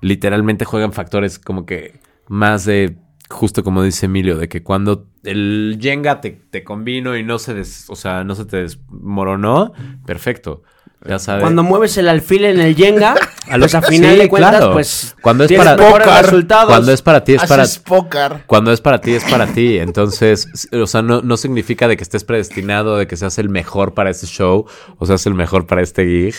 literalmente 0.00 0.64
juegan 0.64 0.92
factores 0.92 1.38
como 1.38 1.64
que 1.64 2.00
más 2.26 2.64
de, 2.64 2.96
justo 3.28 3.62
como 3.62 3.82
dice 3.84 4.06
Emilio, 4.06 4.36
de 4.36 4.48
que 4.48 4.62
cuando 4.62 5.09
el 5.24 5.78
Jenga 5.80 6.20
te, 6.20 6.30
te 6.30 6.64
combino 6.64 7.16
y 7.16 7.22
no 7.22 7.38
se 7.38 7.54
des, 7.54 7.84
o 7.88 7.96
sea, 7.96 8.24
no 8.24 8.34
se 8.34 8.44
te 8.44 8.58
desmoronó, 8.58 9.72
perfecto. 10.06 10.62
Ya 11.06 11.18
sabes. 11.18 11.40
Cuando 11.40 11.62
mueves 11.62 11.96
el 11.96 12.10
alfil 12.10 12.44
en 12.44 12.60
el 12.60 12.74
Jenga, 12.76 13.14
A 13.48 13.56
lo- 13.56 13.62
pues 13.64 13.74
a 13.74 13.80
final 13.82 14.12
Sí, 14.12 14.18
de 14.18 14.28
cuentas, 14.28 14.56
claro. 14.58 14.72
pues 14.74 15.16
Cuando 15.22 15.44
es 15.44 15.52
para- 15.52 16.22
resultados. 16.22 16.66
Cuando 16.68 16.92
es 16.92 17.00
para 17.02 17.24
ti, 17.24 17.34
es 17.34 17.44
para 17.46 17.64
pócar. 17.86 18.42
Cuando 18.46 18.70
es 18.70 18.80
para 18.82 19.00
ti, 19.00 19.14
es 19.14 19.24
para 19.24 19.46
ti. 19.46 19.78
Entonces, 19.78 20.68
o 20.72 20.86
sea, 20.86 21.00
no, 21.00 21.22
no 21.22 21.36
significa 21.38 21.88
de 21.88 21.96
que 21.96 22.02
estés 22.02 22.22
predestinado, 22.24 22.98
de 22.98 23.06
que 23.06 23.16
seas 23.16 23.38
el 23.38 23.48
mejor 23.48 23.94
para 23.94 24.10
este 24.10 24.26
show 24.26 24.66
o 24.98 25.06
seas 25.06 25.24
el 25.26 25.32
mejor 25.34 25.66
para 25.66 25.80
este 25.80 26.04
gig. 26.04 26.34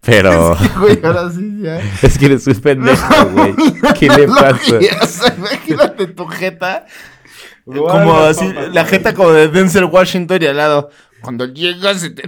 Pero 0.00 0.56
Güey, 0.80 0.98
ahora 1.04 1.30
sí 1.36 1.58
ya. 1.62 1.78
es 2.02 2.16
que 2.18 2.26
eres 2.26 2.46
un 2.46 2.54
pendejo, 2.60 3.26
güey. 3.32 3.54
¿Qué 4.00 4.08
le 4.08 4.26
pasa? 4.28 4.78
Imagínate 5.36 6.06
tu 6.06 6.26
jeta. 6.26 6.86
Como 7.64 8.18
así, 8.18 8.52
la 8.72 8.84
jeta 8.84 9.14
como 9.14 9.32
de 9.32 9.48
Denzel 9.48 9.84
Washington 9.84 10.42
y 10.42 10.46
al 10.46 10.56
lado. 10.56 10.90
Cuando 11.22 11.46
llegas 11.46 12.04
y 12.04 12.14
te 12.14 12.22
A 12.22 12.26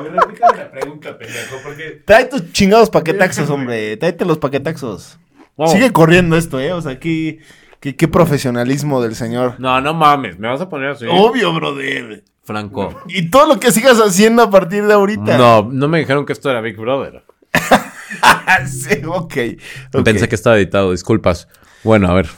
ver, 0.00 0.12
repítame 0.12 0.58
la 0.58 0.70
pregunta, 0.72 1.16
pendejo, 1.16 1.56
porque... 1.62 2.02
Trae 2.04 2.24
tus 2.24 2.52
chingados 2.52 2.90
paquetaxos, 2.90 3.48
hombre. 3.56 3.96
Tráete 3.96 4.24
los 4.24 4.38
paquetaxos. 4.38 5.18
Sigue 5.68 5.92
corriendo 5.92 6.36
esto, 6.36 6.58
¿eh? 6.60 6.72
O 6.72 6.82
sea, 6.82 6.98
qué, 6.98 7.38
qué, 7.80 7.96
qué 7.96 8.08
profesionalismo 8.08 9.00
del 9.00 9.14
señor. 9.14 9.54
No, 9.58 9.80
no 9.80 9.94
mames, 9.94 10.38
me 10.38 10.48
vas 10.48 10.60
a 10.60 10.68
poner 10.68 10.90
así. 10.90 11.06
Obvio, 11.08 11.54
brother. 11.54 12.24
Franco. 12.46 13.02
Y 13.08 13.30
todo 13.30 13.46
lo 13.46 13.60
que 13.60 13.72
sigas 13.72 13.98
haciendo 13.98 14.42
a 14.42 14.50
partir 14.50 14.86
de 14.86 14.92
ahorita. 14.92 15.36
No, 15.36 15.68
no 15.70 15.88
me 15.88 15.98
dijeron 15.98 16.24
que 16.24 16.32
esto 16.32 16.50
era 16.50 16.60
Big 16.60 16.76
Brother. 16.76 17.24
sí, 18.66 19.02
ok. 19.04 19.34
ok. 19.94 20.04
Pensé 20.04 20.28
que 20.28 20.36
estaba 20.36 20.56
editado, 20.56 20.92
disculpas. 20.92 21.48
Bueno, 21.82 22.08
a 22.08 22.14
ver. 22.14 22.28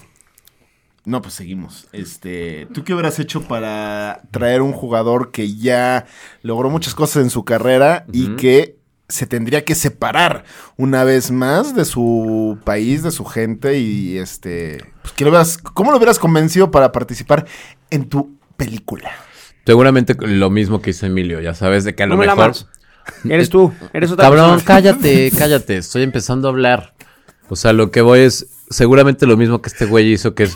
No, 1.08 1.22
pues 1.22 1.34
seguimos. 1.34 1.88
Este, 1.92 2.66
¿tú 2.74 2.84
qué 2.84 2.92
hubieras 2.92 3.18
hecho 3.18 3.42
para 3.42 4.20
traer 4.30 4.60
un 4.62 4.72
jugador 4.72 5.30
que 5.30 5.54
ya 5.56 6.04
logró 6.42 6.68
muchas 6.68 6.94
cosas 6.94 7.22
en 7.22 7.30
su 7.30 7.44
carrera 7.44 8.04
y 8.12 8.36
que 8.36 8.76
se 9.08 9.26
tendría 9.26 9.64
que 9.64 9.74
separar 9.74 10.44
una 10.76 11.04
vez 11.04 11.30
más 11.30 11.74
de 11.74 11.86
su 11.86 12.58
país, 12.64 13.02
de 13.02 13.10
su 13.10 13.24
gente 13.24 13.78
y 13.78 14.18
este, 14.18 14.84
pues, 15.00 15.14
¿qué 15.14 15.24
lo 15.24 15.30
hubieras- 15.30 15.56
¿cómo 15.56 15.92
lo 15.92 15.96
hubieras 15.96 16.18
convencido 16.18 16.70
para 16.70 16.92
participar 16.92 17.46
en 17.88 18.10
tu 18.10 18.36
película? 18.58 19.10
Seguramente 19.64 20.14
lo 20.20 20.50
mismo 20.50 20.82
que 20.82 20.90
hizo 20.90 21.06
Emilio, 21.06 21.40
ya 21.40 21.54
sabes, 21.54 21.84
de 21.84 21.94
que 21.94 22.02
a 22.02 22.06
No 22.06 22.14
lo 22.16 22.20
me 22.20 22.26
la 22.26 22.34
mejor... 22.34 22.52
Eres 23.24 23.48
tú, 23.48 23.72
eres 23.94 24.10
otra 24.10 24.24
Cabrón, 24.26 24.50
persona. 24.58 24.64
cállate, 24.66 25.30
cállate. 25.38 25.78
Estoy 25.78 26.02
empezando 26.02 26.48
a 26.48 26.50
hablar. 26.50 26.94
O 27.48 27.56
sea, 27.56 27.72
lo 27.72 27.90
que 27.90 28.02
voy 28.02 28.20
es 28.20 28.46
seguramente 28.68 29.24
lo 29.26 29.38
mismo 29.38 29.62
que 29.62 29.70
este 29.70 29.86
güey 29.86 30.12
hizo, 30.12 30.34
que 30.34 30.42
es 30.42 30.54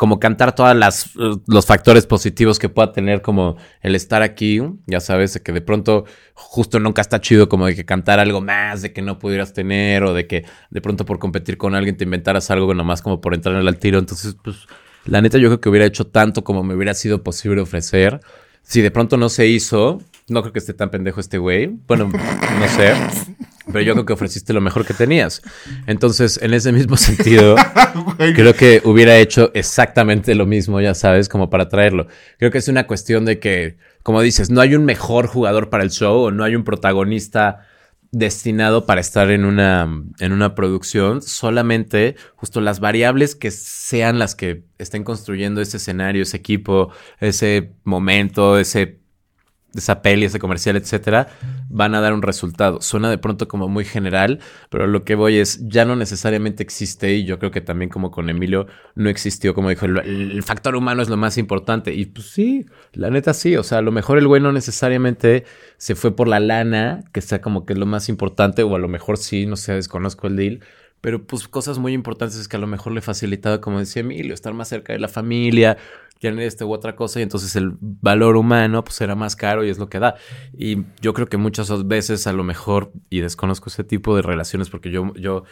como 0.00 0.18
cantar 0.18 0.54
todas 0.54 0.74
las 0.74 1.08
eh, 1.08 1.36
los 1.46 1.66
factores 1.66 2.06
positivos 2.06 2.58
que 2.58 2.70
pueda 2.70 2.90
tener 2.90 3.20
como 3.20 3.58
el 3.82 3.94
estar 3.94 4.22
aquí, 4.22 4.58
ya 4.86 4.98
sabes, 4.98 5.38
que 5.44 5.52
de 5.52 5.60
pronto 5.60 6.06
justo 6.32 6.80
nunca 6.80 7.02
está 7.02 7.20
chido 7.20 7.50
como 7.50 7.66
de 7.66 7.74
que 7.74 7.84
cantar 7.84 8.18
algo 8.18 8.40
más 8.40 8.80
de 8.80 8.94
que 8.94 9.02
no 9.02 9.18
pudieras 9.18 9.52
tener 9.52 10.04
o 10.04 10.14
de 10.14 10.26
que 10.26 10.46
de 10.70 10.80
pronto 10.80 11.04
por 11.04 11.18
competir 11.18 11.58
con 11.58 11.74
alguien 11.74 11.98
te 11.98 12.04
inventaras 12.04 12.50
algo 12.50 12.72
nomás 12.72 13.02
como 13.02 13.20
por 13.20 13.34
entrar 13.34 13.56
al 13.56 13.78
tiro. 13.78 13.98
Entonces, 13.98 14.38
pues 14.42 14.66
la 15.04 15.20
neta 15.20 15.36
yo 15.36 15.48
creo 15.48 15.60
que 15.60 15.68
hubiera 15.68 15.84
hecho 15.84 16.06
tanto 16.06 16.44
como 16.44 16.62
me 16.62 16.74
hubiera 16.74 16.94
sido 16.94 17.22
posible 17.22 17.60
ofrecer. 17.60 18.20
Si 18.62 18.80
de 18.80 18.90
pronto 18.90 19.18
no 19.18 19.28
se 19.28 19.48
hizo, 19.48 20.00
no 20.30 20.40
creo 20.40 20.54
que 20.54 20.60
esté 20.60 20.72
tan 20.72 20.90
pendejo 20.90 21.20
este 21.20 21.36
güey. 21.36 21.66
Bueno, 21.86 22.06
no 22.06 22.68
sé. 22.68 22.94
Pero 23.72 23.84
yo 23.84 23.92
creo 23.94 24.06
que 24.06 24.12
ofreciste 24.12 24.52
lo 24.52 24.60
mejor 24.60 24.84
que 24.86 24.94
tenías. 24.94 25.42
Entonces, 25.86 26.38
en 26.42 26.54
ese 26.54 26.72
mismo 26.72 26.96
sentido, 26.98 27.56
creo 28.34 28.54
que 28.54 28.82
hubiera 28.84 29.16
hecho 29.18 29.50
exactamente 29.54 30.34
lo 30.34 30.46
mismo, 30.46 30.80
ya 30.80 30.94
sabes, 30.94 31.28
como 31.28 31.50
para 31.50 31.68
traerlo. 31.68 32.06
Creo 32.38 32.50
que 32.50 32.58
es 32.58 32.68
una 32.68 32.86
cuestión 32.86 33.24
de 33.24 33.38
que, 33.38 33.76
como 34.02 34.20
dices, 34.22 34.50
no 34.50 34.60
hay 34.60 34.74
un 34.74 34.84
mejor 34.84 35.26
jugador 35.26 35.70
para 35.70 35.84
el 35.84 35.90
show 35.90 36.24
o 36.24 36.30
no 36.30 36.44
hay 36.44 36.56
un 36.56 36.64
protagonista 36.64 37.66
destinado 38.12 38.86
para 38.86 39.00
estar 39.00 39.30
en 39.30 39.44
una, 39.44 39.88
en 40.18 40.32
una 40.32 40.54
producción, 40.54 41.22
solamente 41.22 42.16
justo 42.34 42.60
las 42.60 42.80
variables 42.80 43.36
que 43.36 43.50
sean 43.52 44.18
las 44.18 44.34
que 44.34 44.64
estén 44.78 45.04
construyendo 45.04 45.60
ese 45.60 45.76
escenario, 45.76 46.22
ese 46.22 46.36
equipo, 46.36 46.90
ese 47.20 47.72
momento, 47.84 48.58
ese 48.58 48.99
esa 49.74 50.02
peli, 50.02 50.26
ese 50.26 50.38
comercial, 50.38 50.76
etcétera, 50.76 51.28
van 51.68 51.94
a 51.94 52.00
dar 52.00 52.12
un 52.12 52.22
resultado. 52.22 52.80
Suena 52.80 53.10
de 53.10 53.18
pronto 53.18 53.48
como 53.48 53.68
muy 53.68 53.84
general, 53.84 54.40
pero 54.68 54.86
lo 54.86 55.04
que 55.04 55.14
voy 55.14 55.38
es, 55.38 55.68
ya 55.68 55.84
no 55.84 55.96
necesariamente 55.96 56.62
existe, 56.62 57.14
y 57.14 57.24
yo 57.24 57.38
creo 57.38 57.50
que 57.50 57.60
también 57.60 57.90
como 57.90 58.10
con 58.10 58.28
Emilio, 58.28 58.66
no 58.94 59.08
existió, 59.08 59.54
como 59.54 59.68
dijo, 59.70 59.86
el, 59.86 59.98
el 59.98 60.42
factor 60.42 60.76
humano 60.76 61.02
es 61.02 61.08
lo 61.08 61.16
más 61.16 61.38
importante. 61.38 61.94
Y 61.94 62.06
pues 62.06 62.26
sí, 62.26 62.66
la 62.92 63.10
neta 63.10 63.34
sí, 63.34 63.56
o 63.56 63.62
sea, 63.62 63.78
a 63.78 63.82
lo 63.82 63.92
mejor 63.92 64.18
el 64.18 64.26
güey 64.26 64.42
no 64.42 64.52
necesariamente 64.52 65.44
se 65.76 65.94
fue 65.94 66.14
por 66.14 66.28
la 66.28 66.40
lana, 66.40 67.04
que 67.12 67.20
sea 67.20 67.40
como 67.40 67.64
que 67.64 67.72
es 67.72 67.78
lo 67.78 67.86
más 67.86 68.08
importante, 68.08 68.62
o 68.62 68.74
a 68.74 68.78
lo 68.78 68.88
mejor 68.88 69.18
sí, 69.18 69.46
no 69.46 69.56
sé, 69.56 69.74
desconozco 69.74 70.26
el 70.26 70.36
deal. 70.36 70.60
Pero 71.00 71.26
pues 71.26 71.48
cosas 71.48 71.78
muy 71.78 71.94
importantes 71.94 72.38
es 72.38 72.46
que 72.46 72.56
a 72.56 72.60
lo 72.60 72.66
mejor 72.66 72.92
le 72.92 73.00
facilitaba, 73.00 73.60
como 73.60 73.78
decía 73.78 74.00
Emilio, 74.00 74.34
estar 74.34 74.52
más 74.52 74.68
cerca 74.68 74.92
de 74.92 74.98
la 74.98 75.08
familia, 75.08 75.78
tener 76.20 76.46
este 76.46 76.64
u 76.64 76.72
otra 76.72 76.94
cosa 76.94 77.18
y 77.18 77.22
entonces 77.22 77.56
el 77.56 77.72
valor 77.80 78.36
humano 78.36 78.84
pues 78.84 79.00
era 79.00 79.14
más 79.14 79.34
caro 79.36 79.64
y 79.64 79.70
es 79.70 79.78
lo 79.78 79.88
que 79.88 79.98
da. 79.98 80.16
Y 80.56 80.84
yo 81.00 81.14
creo 81.14 81.26
que 81.26 81.36
muchas 81.38 81.86
veces 81.88 82.26
a 82.26 82.32
lo 82.32 82.44
mejor, 82.44 82.92
y 83.08 83.20
desconozco 83.20 83.70
ese 83.70 83.84
tipo 83.84 84.14
de 84.14 84.22
relaciones 84.22 84.68
porque 84.70 84.90
yo, 84.90 85.12
yo 85.14 85.44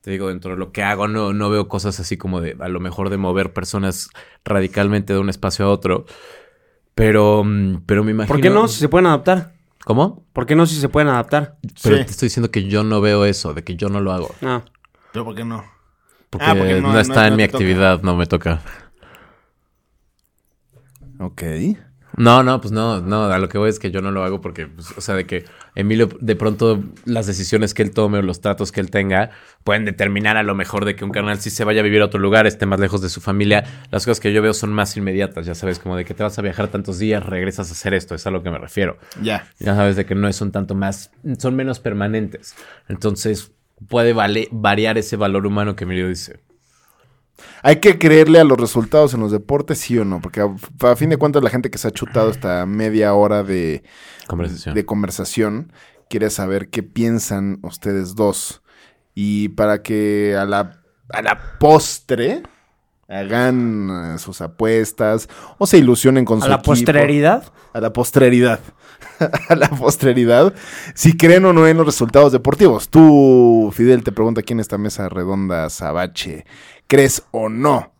te 0.00 0.10
digo, 0.10 0.28
dentro 0.28 0.52
de 0.52 0.56
lo 0.56 0.72
que 0.72 0.82
hago 0.82 1.08
no, 1.08 1.32
no 1.32 1.50
veo 1.50 1.68
cosas 1.68 2.00
así 2.00 2.16
como 2.16 2.40
de 2.40 2.56
a 2.58 2.68
lo 2.68 2.80
mejor 2.80 3.10
de 3.10 3.16
mover 3.18 3.52
personas 3.52 4.08
radicalmente 4.44 5.12
de 5.12 5.18
un 5.18 5.28
espacio 5.28 5.66
a 5.66 5.68
otro. 5.70 6.06
Pero, 6.94 7.42
pero 7.86 8.04
me 8.04 8.12
imagino... 8.12 8.32
¿Por 8.34 8.40
qué 8.40 8.50
no? 8.50 8.68
Si 8.68 8.78
se 8.80 8.88
pueden 8.88 9.06
adaptar. 9.06 9.52
¿Cómo? 9.84 10.24
¿Por 10.32 10.46
qué 10.46 10.54
no 10.56 10.64
si 10.64 10.76
se 10.76 10.88
pueden 10.88 11.08
adaptar? 11.08 11.56
Pero 11.82 11.96
Sí. 11.98 12.04
te 12.04 12.10
estoy 12.12 12.26
diciendo 12.28 12.50
que 12.50 12.64
yo 12.68 12.84
no 12.84 13.00
veo 13.02 13.24
eso, 13.26 13.52
de 13.52 13.62
que 13.64 13.76
yo 13.76 13.88
no 13.90 14.00
lo 14.00 14.12
hago. 14.12 14.34
Ah. 14.42 14.62
¿Pero 15.12 15.24
por 15.26 15.34
qué 15.34 15.44
no? 15.44 15.64
Porque, 16.30 16.46
Ah, 16.46 16.54
porque 16.56 16.74
no- 16.80 16.88
no, 16.88 16.92
no- 16.94 17.00
está 17.00 17.26
en 17.26 17.32
no 17.32 17.36
mi 17.36 17.46
toca. 17.46 17.56
actividad, 17.58 18.02
no 18.02 18.16
me 18.16 18.26
toca. 18.26 18.60
Ok. 21.18 21.42
No, 22.16 22.44
no, 22.44 22.60
pues 22.60 22.70
no, 22.70 23.00
no, 23.00 23.24
a 23.24 23.38
lo 23.38 23.48
que 23.48 23.58
voy 23.58 23.68
es 23.68 23.80
que 23.80 23.90
yo 23.90 24.00
no 24.00 24.12
lo 24.12 24.22
hago 24.22 24.40
porque, 24.40 24.68
pues, 24.68 24.96
o 24.96 25.00
sea, 25.00 25.16
de 25.16 25.26
que 25.26 25.46
Emilio, 25.74 26.08
de 26.20 26.36
pronto, 26.36 26.84
las 27.06 27.26
decisiones 27.26 27.74
que 27.74 27.82
él 27.82 27.90
tome 27.90 28.18
o 28.18 28.22
los 28.22 28.40
tratos 28.40 28.70
que 28.70 28.80
él 28.80 28.88
tenga 28.92 29.30
pueden 29.64 29.84
determinar 29.84 30.36
a 30.36 30.44
lo 30.44 30.54
mejor 30.54 30.84
de 30.84 30.94
que 30.94 31.04
un 31.04 31.10
carnal 31.10 31.40
sí 31.40 31.50
se 31.50 31.64
vaya 31.64 31.80
a 31.80 31.82
vivir 31.82 32.02
a 32.02 32.04
otro 32.04 32.20
lugar, 32.20 32.46
esté 32.46 32.66
más 32.66 32.78
lejos 32.78 33.02
de 33.02 33.08
su 33.08 33.20
familia. 33.20 33.64
Las 33.90 34.04
cosas 34.04 34.20
que 34.20 34.32
yo 34.32 34.42
veo 34.42 34.54
son 34.54 34.72
más 34.72 34.96
inmediatas, 34.96 35.44
ya 35.44 35.56
sabes, 35.56 35.80
como 35.80 35.96
de 35.96 36.04
que 36.04 36.14
te 36.14 36.22
vas 36.22 36.38
a 36.38 36.42
viajar 36.42 36.68
tantos 36.68 37.00
días, 37.00 37.26
regresas 37.26 37.68
a 37.70 37.72
hacer 37.72 37.94
esto, 37.94 38.14
es 38.14 38.24
a 38.28 38.30
lo 38.30 38.44
que 38.44 38.50
me 38.52 38.58
refiero. 38.58 38.96
Ya. 39.20 39.48
Ya 39.58 39.74
sabes 39.74 39.96
de 39.96 40.06
que 40.06 40.14
no 40.14 40.32
son 40.32 40.52
tanto 40.52 40.76
más, 40.76 41.10
son 41.38 41.56
menos 41.56 41.80
permanentes. 41.80 42.54
Entonces, 42.88 43.50
puede 43.88 44.12
vale- 44.12 44.46
variar 44.52 44.98
ese 44.98 45.16
valor 45.16 45.46
humano 45.48 45.74
que 45.74 45.82
Emilio 45.82 46.08
dice. 46.08 46.38
¿Hay 47.62 47.76
que 47.76 47.98
creerle 47.98 48.38
a 48.40 48.44
los 48.44 48.58
resultados 48.58 49.14
en 49.14 49.20
los 49.20 49.32
deportes, 49.32 49.78
sí 49.78 49.98
o 49.98 50.04
no? 50.04 50.20
Porque 50.20 50.40
a, 50.40 50.48
a 50.90 50.96
fin 50.96 51.10
de 51.10 51.16
cuentas 51.16 51.42
la 51.42 51.50
gente 51.50 51.70
que 51.70 51.78
se 51.78 51.88
ha 51.88 51.90
chutado 51.90 52.30
esta 52.30 52.64
media 52.66 53.12
hora 53.14 53.42
de 53.42 53.82
Conversación. 54.26 54.74
de 54.74 54.84
conversación 54.84 55.72
quiere 56.08 56.30
saber 56.30 56.68
qué 56.70 56.82
piensan 56.82 57.58
ustedes 57.62 58.14
dos. 58.14 58.62
Y 59.14 59.48
para 59.50 59.82
que 59.82 60.36
a 60.38 60.44
la, 60.44 60.80
a 61.10 61.22
la 61.22 61.58
postre 61.58 62.42
hagan 63.08 64.14
eh, 64.14 64.18
sus 64.18 64.40
apuestas 64.40 65.28
o 65.58 65.66
se 65.66 65.78
ilusionen 65.78 66.24
con 66.24 66.38
A 66.38 66.42
su 66.42 66.48
la 66.48 66.54
equipo. 66.56 66.70
posteridad. 66.72 67.44
A 67.72 67.80
la 67.80 67.92
posteridad. 67.92 68.60
a 69.48 69.54
la 69.56 69.68
posteridad. 69.68 70.54
Si 70.94 71.16
creen 71.16 71.44
o 71.44 71.52
no 71.52 71.66
en 71.66 71.76
los 71.76 71.86
resultados 71.86 72.32
deportivos. 72.32 72.88
Tú, 72.88 73.70
Fidel, 73.74 74.02
te 74.04 74.12
pregunta 74.12 74.40
aquí 74.40 74.52
en 74.52 74.60
esta 74.60 74.78
mesa 74.78 75.08
redonda, 75.08 75.68
Sabache. 75.70 76.46
¿Crees 76.86 77.24
o 77.30 77.48
no 77.48 77.92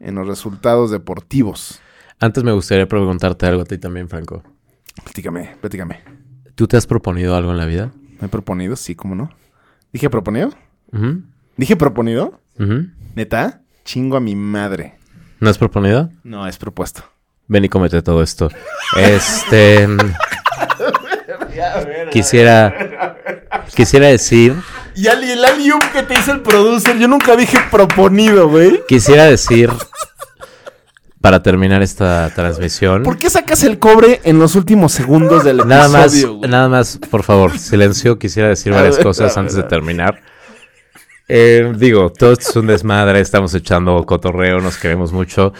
en 0.00 0.14
los 0.14 0.26
resultados 0.26 0.90
deportivos? 0.90 1.80
Antes 2.18 2.44
me 2.44 2.52
gustaría 2.52 2.86
preguntarte 2.86 3.46
algo 3.46 3.62
a 3.62 3.64
ti 3.64 3.78
también, 3.78 4.08
Franco. 4.08 4.42
Platícame, 5.04 5.56
platícame. 5.60 6.00
¿Tú 6.54 6.66
te 6.66 6.76
has 6.76 6.86
proponido 6.86 7.34
algo 7.34 7.50
en 7.50 7.58
la 7.58 7.66
vida? 7.66 7.92
¿Me 8.20 8.26
he 8.26 8.28
proponido? 8.28 8.76
Sí, 8.76 8.94
¿cómo 8.94 9.14
no? 9.14 9.30
¿Dije 9.92 10.10
proponido? 10.10 10.52
¿Dije 11.56 11.76
proponido? 11.76 12.40
¿Neta? 13.14 13.62
Chingo 13.84 14.16
a 14.16 14.20
mi 14.20 14.36
madre. 14.36 14.98
¿No 15.40 15.50
has 15.50 15.58
proponido? 15.58 16.10
No, 16.22 16.46
es 16.46 16.58
propuesto. 16.58 17.02
Ven 17.48 17.64
y 17.64 17.68
cómete 17.68 18.02
todo 18.02 18.22
esto. 18.22 18.50
Este. 18.96 19.88
quisiera. 22.12 23.16
Quisiera 23.74 24.06
decir. 24.06 24.54
Y 24.94 25.06
el 25.06 25.44
alium 25.44 25.80
que 25.92 26.02
te 26.02 26.14
hizo 26.14 26.32
el 26.32 26.40
producer, 26.40 26.98
yo 26.98 27.08
nunca 27.08 27.36
dije 27.36 27.58
proponido, 27.70 28.48
güey. 28.48 28.82
Quisiera 28.86 29.24
decir. 29.24 29.70
Para 31.20 31.42
terminar 31.42 31.82
esta 31.82 32.30
transmisión. 32.34 33.04
¿Por 33.04 33.16
qué 33.16 33.30
sacas 33.30 33.62
el 33.62 33.78
cobre 33.78 34.20
en 34.24 34.40
los 34.40 34.56
últimos 34.56 34.92
segundos 34.92 35.44
del 35.44 35.60
episodio? 35.60 35.76
Nada 35.76 35.88
más, 35.88 36.24
güey? 36.24 36.50
nada 36.50 36.68
más, 36.68 36.98
por 37.10 37.22
favor, 37.22 37.56
silencio. 37.58 38.18
Quisiera 38.18 38.48
decir 38.48 38.72
varias 38.72 38.96
ver, 38.96 39.04
cosas 39.04 39.36
antes 39.36 39.54
de 39.54 39.62
terminar. 39.62 40.20
Eh, 41.28 41.72
digo, 41.76 42.10
todo 42.12 42.32
esto 42.32 42.50
es 42.50 42.56
un 42.56 42.66
desmadre, 42.66 43.20
estamos 43.20 43.54
echando 43.54 44.04
cotorreo, 44.04 44.60
nos 44.60 44.76
queremos 44.76 45.12
mucho. 45.12 45.52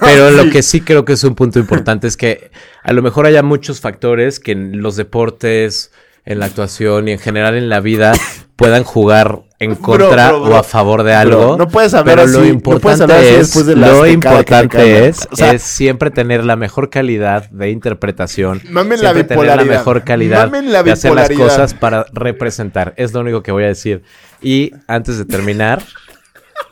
Pero 0.00 0.30
lo 0.30 0.50
que 0.50 0.62
sí 0.62 0.80
creo 0.80 1.04
que 1.04 1.12
es 1.12 1.22
un 1.22 1.34
punto 1.34 1.58
importante 1.58 2.06
es 2.06 2.16
que 2.16 2.50
a 2.82 2.92
lo 2.92 3.02
mejor 3.02 3.26
haya 3.26 3.42
muchos 3.42 3.80
factores 3.80 4.40
que 4.40 4.52
en 4.52 4.80
los 4.80 4.96
deportes, 4.96 5.92
en 6.24 6.38
la 6.38 6.46
actuación 6.46 7.08
y 7.08 7.12
en 7.12 7.18
general 7.18 7.54
en 7.56 7.68
la 7.68 7.80
vida 7.80 8.14
puedan 8.56 8.84
jugar 8.84 9.40
en 9.58 9.74
contra 9.76 10.28
bro, 10.30 10.42
bro. 10.44 10.54
o 10.54 10.58
a 10.58 10.62
favor 10.62 11.02
de 11.02 11.14
algo. 11.14 11.56
No 11.56 11.68
puedes 11.68 11.94
hablar 11.94 12.16
pero 12.16 12.28
así, 12.28 12.34
lo 12.34 12.40
no 12.40 12.46
importante 12.46 13.12
así 13.14 13.26
es, 13.26 13.38
después 13.38 13.66
de 13.66 13.76
la 13.76 13.88
lo 13.88 14.06
importante 14.06 15.08
es, 15.08 15.28
o 15.30 15.36
sea- 15.36 15.52
es 15.52 15.62
siempre 15.62 16.10
tener 16.10 16.44
la 16.44 16.56
mejor 16.56 16.90
calidad 16.90 17.48
de 17.50 17.70
interpretación, 17.70 18.60
Mamen 18.70 19.02
la 19.02 19.12
tener 19.14 19.56
la 19.56 19.64
mejor 19.64 20.04
calidad 20.04 20.50
la 20.52 20.82
de 20.82 20.92
hacer 20.92 21.14
las 21.14 21.30
cosas 21.30 21.74
para 21.74 22.06
representar. 22.12 22.94
Es 22.96 23.12
lo 23.12 23.20
único 23.20 23.42
que 23.42 23.52
voy 23.52 23.64
a 23.64 23.68
decir. 23.68 24.02
Y 24.42 24.72
antes 24.86 25.18
de 25.18 25.24
terminar, 25.24 25.82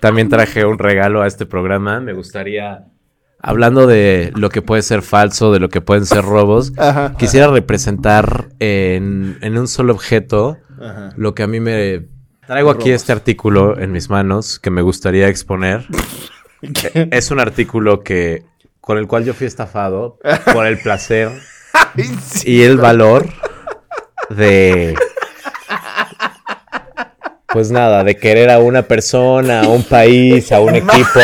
también 0.01 0.29
traje 0.29 0.65
un 0.65 0.79
regalo 0.79 1.23
a 1.23 1.27
este 1.27 1.47
programa. 1.47 2.01
Me 2.01 2.13
gustaría, 2.13 2.85
hablando 3.41 3.87
de 3.87 4.33
lo 4.37 4.51
que 4.51 4.61
puede 4.63 4.83
ser 4.83 5.03
falso, 5.03 5.53
de 5.53 5.61
lo 5.61 5.69
que 5.69 5.81
pueden 5.81 6.05
ser 6.07 6.25
robos, 6.25 6.73
Ajá. 6.77 7.15
quisiera 7.19 7.49
representar 7.49 8.49
en, 8.59 9.39
en 9.41 9.57
un 9.59 9.69
solo 9.69 9.93
objeto 9.95 10.59
Ajá. 10.83 11.13
lo 11.17 11.35
que 11.35 11.43
a 11.43 11.47
mí 11.47 11.61
me... 11.61 12.07
Traigo 12.47 12.71
aquí 12.71 12.91
este 12.91 13.13
artículo 13.13 13.79
en 13.79 13.93
mis 13.93 14.11
manos 14.11 14.59
que 14.59 14.71
me 14.71 14.83
gustaría 14.83 15.29
exponer. 15.29 15.87
es 16.95 17.31
un 17.31 17.41
artículo 17.41 18.01
que 18.01 18.45
con 18.81 18.99
el 18.99 19.07
cual 19.07 19.25
yo 19.25 19.33
fui 19.33 19.47
estafado 19.47 20.19
por 20.53 20.67
el 20.67 20.79
placer 20.79 21.31
y 22.45 22.63
el 22.63 22.79
valor 22.79 23.29
de 24.29 24.97
pues 27.53 27.71
nada, 27.71 28.03
de 28.03 28.17
querer 28.17 28.51
a 28.51 28.59
una 28.59 28.83
persona, 28.83 29.61
a 29.61 29.69
un 29.69 29.85
país, 29.85 30.51
a 30.53 30.61
un 30.61 30.75
equipo. 30.75 31.21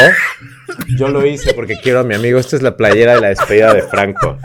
Yo 0.97 1.09
lo 1.09 1.25
hice 1.27 1.55
porque 1.55 1.77
quiero 1.81 2.01
a 2.01 2.05
mi 2.05 2.14
amigo. 2.14 2.38
Esta 2.38 2.57
es 2.57 2.62
la 2.62 2.77
playera 2.77 3.14
de 3.14 3.21
la 3.23 3.29
despedida 3.29 3.73
de 3.73 3.83
Franco. 3.83 4.38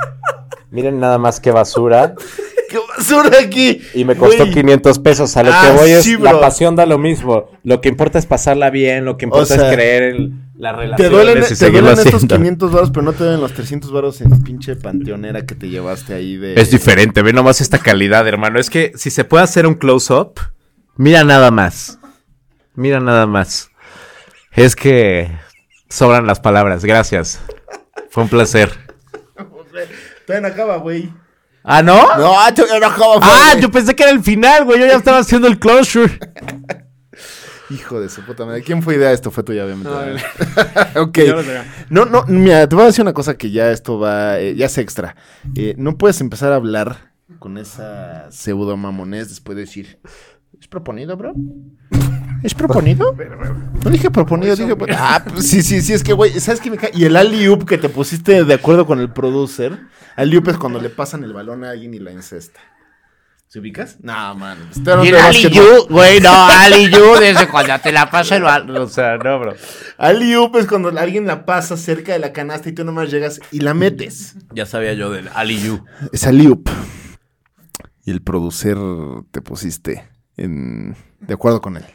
Miren 0.73 0.99
nada 0.99 1.17
más 1.17 1.39
qué 1.39 1.51
basura. 1.51 2.15
¡Qué 2.69 2.79
basura 2.97 3.37
aquí! 3.39 3.79
Y 3.93 4.03
me 4.03 4.15
costó 4.15 4.45
Güey. 4.45 4.53
500 4.55 4.97
pesos. 4.99 5.37
A 5.37 5.43
lo 5.43 5.51
Ah, 5.53 5.67
que 5.67 5.79
voy 5.79 5.91
es, 5.91 6.03
sí, 6.03 6.17
la 6.17 6.39
pasión 6.39 6.75
da 6.75 6.87
lo 6.87 6.97
mismo. 6.97 7.51
Lo 7.63 7.79
que 7.79 7.89
importa 7.89 8.17
es 8.17 8.25
pasarla 8.25 8.71
bien, 8.71 9.05
lo 9.05 9.15
que 9.15 9.25
importa 9.25 9.55
sea, 9.55 9.69
es 9.69 9.75
creer 9.75 10.15
en 10.15 10.49
la 10.57 10.71
relación. 10.73 10.97
Te 10.97 11.15
duelen, 11.15 11.43
te 11.43 11.69
duelen 11.69 11.91
estos 11.91 12.13
haciendo. 12.15 12.35
500 12.37 12.71
varos, 12.71 12.89
pero 12.89 13.03
no 13.03 13.13
te 13.13 13.23
duelen 13.25 13.41
los 13.41 13.53
300 13.53 13.91
varos 13.91 14.21
en 14.21 14.41
pinche 14.41 14.75
panteonera 14.75 15.45
que 15.45 15.53
te 15.53 15.69
llevaste 15.69 16.15
ahí 16.15 16.35
de... 16.37 16.55
Es 16.59 16.71
diferente, 16.71 17.21
ve 17.21 17.31
nomás 17.31 17.61
esta 17.61 17.77
calidad, 17.77 18.27
hermano. 18.27 18.59
Es 18.59 18.71
que 18.71 18.91
si 18.95 19.11
se 19.11 19.23
puede 19.23 19.43
hacer 19.43 19.67
un 19.67 19.75
close-up, 19.75 20.39
mira 20.95 21.23
nada 21.23 21.51
más. 21.51 21.99
Mira 22.73 22.99
nada 22.99 23.27
más. 23.27 23.69
Es 24.51 24.75
que 24.75 25.29
sobran 25.89 26.25
las 26.25 26.39
palabras. 26.39 26.83
Gracias. 26.85 27.39
Fue 28.09 28.23
un 28.23 28.29
placer. 28.29 28.71
Todavía 30.25 30.47
no 30.47 30.53
acaba, 30.53 30.77
güey. 30.77 31.11
¿Ah, 31.63 31.81
no? 31.81 31.95
No, 32.17 32.33
todavía 32.53 32.79
no 32.79 32.87
acaba, 32.87 33.15
Ah, 33.21 33.49
güey. 33.51 33.61
yo 33.61 33.71
pensé 33.71 33.95
que 33.95 34.03
era 34.03 34.11
el 34.11 34.21
final, 34.23 34.65
güey. 34.65 34.79
Yo 34.79 34.85
ya 34.85 34.95
estaba 34.97 35.19
haciendo 35.19 35.47
el 35.47 35.59
closure. 35.59 36.19
Hijo 37.69 37.99
de 37.99 38.09
su 38.09 38.21
puta 38.23 38.45
madre. 38.45 38.61
¿Quién 38.61 38.83
fue 38.83 38.95
idea 38.95 39.07
de 39.07 39.15
esto? 39.15 39.31
Fue 39.31 39.41
tuya, 39.43 39.65
obviamente. 39.65 39.89
No, 40.95 41.01
ok. 41.03 41.17
No, 41.89 42.05
no, 42.05 42.25
mira, 42.27 42.67
te 42.67 42.75
voy 42.75 42.83
a 42.83 42.87
decir 42.87 43.01
una 43.01 43.13
cosa 43.13 43.35
que 43.35 43.49
ya 43.51 43.71
esto 43.71 43.97
va, 43.97 44.39
eh, 44.39 44.55
ya 44.55 44.65
es 44.67 44.77
extra. 44.77 45.15
Eh, 45.55 45.73
no 45.77 45.97
puedes 45.97 46.19
empezar 46.21 46.51
a 46.51 46.55
hablar 46.57 47.13
con 47.39 47.57
esa 47.57 48.29
pseudo 48.31 48.77
mamonés 48.77 49.29
después 49.29 49.55
de 49.55 49.61
decir, 49.61 49.99
¿es 50.59 50.67
proponido, 50.67 51.17
bro? 51.17 51.33
¿Es 52.43 52.53
proponido? 52.53 53.15
No 53.83 53.89
dije 53.91 54.09
proponido, 54.09 54.55
dije... 54.55 54.77
pues, 54.77 54.95
Ah, 54.97 55.21
pues, 55.27 55.49
sí, 55.49 55.61
sí, 55.61 55.81
sí, 55.81 55.91
es 55.91 56.03
que, 56.03 56.13
güey, 56.13 56.39
¿sabes 56.39 56.61
qué 56.61 56.71
me 56.71 56.77
cae? 56.77 56.91
Y 56.93 57.03
el 57.03 57.17
alley-oop 57.17 57.65
que 57.65 57.77
te 57.77 57.89
pusiste 57.89 58.45
de 58.45 58.53
acuerdo 58.53 58.85
con 58.85 59.01
el 59.01 59.11
producer, 59.11 59.77
alley-oop 60.15 60.47
es 60.47 60.57
cuando 60.57 60.79
le 60.79 60.89
pasan 60.89 61.25
el 61.25 61.33
balón 61.33 61.65
a 61.65 61.71
alguien 61.71 61.93
y 61.93 61.99
la 61.99 62.13
incesta. 62.13 62.61
¿Se 63.47 63.59
ubicas? 63.59 63.97
No, 64.01 64.35
man. 64.35 64.57
básquetbol. 64.85 65.87
güey, 65.89 66.21
no, 66.21 66.47
Yu, 66.89 67.19
desde 67.19 67.49
cuando 67.49 67.77
te 67.79 67.91
la 67.91 68.09
pasa 68.09 68.37
el 68.37 68.43
balón. 68.43 68.77
O 68.77 68.87
sea, 68.87 69.17
no, 69.17 69.37
bro. 69.37 69.53
Alley-oop 69.97 70.55
es 70.55 70.65
cuando 70.65 70.89
alguien 70.97 71.27
la 71.27 71.45
pasa 71.45 71.75
cerca 71.75 72.13
de 72.13 72.19
la 72.19 72.31
canasta 72.31 72.69
y 72.69 72.71
tú 72.71 72.85
nomás 72.85 73.11
llegas 73.11 73.41
y 73.51 73.59
la 73.59 73.73
metes. 73.73 74.37
Ya 74.55 74.65
sabía 74.65 74.93
yo 74.93 75.11
del 75.11 75.29
Yu. 75.61 75.83
Es 76.13 76.25
Aliup. 76.25 76.69
Y 78.05 78.11
el 78.11 78.21
producer 78.21 78.77
te 79.31 79.41
pusiste 79.41 80.07
en... 80.37 80.95
de 81.19 81.33
acuerdo 81.33 81.59
con 81.59 81.75
él. 81.75 81.85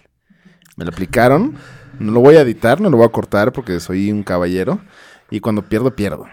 Me 0.78 0.84
lo 0.84 0.90
aplicaron. 0.90 1.56
No 1.98 2.12
lo 2.12 2.20
voy 2.20 2.36
a 2.36 2.42
editar, 2.42 2.80
no 2.80 2.88
lo 2.88 2.96
voy 2.96 3.06
a 3.06 3.08
cortar 3.10 3.52
porque 3.52 3.80
soy 3.80 4.12
un 4.12 4.22
caballero. 4.22 4.78
Y 5.28 5.40
cuando 5.40 5.62
pierdo, 5.62 5.94
pierdo. 5.96 6.26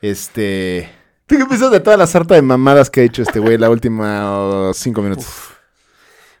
Este... 0.00 0.90
¿Tú 1.26 1.36
qué 1.36 1.44
piensas 1.44 1.70
de 1.70 1.80
toda 1.80 1.98
la 1.98 2.06
sarta 2.06 2.34
de 2.34 2.40
mamadas 2.42 2.88
que 2.88 3.02
ha 3.02 3.04
hecho 3.04 3.20
este 3.22 3.38
güey 3.38 3.58
la 3.58 3.68
última 3.68 4.32
oh, 4.32 4.72
cinco 4.74 5.02
minutos? 5.02 5.26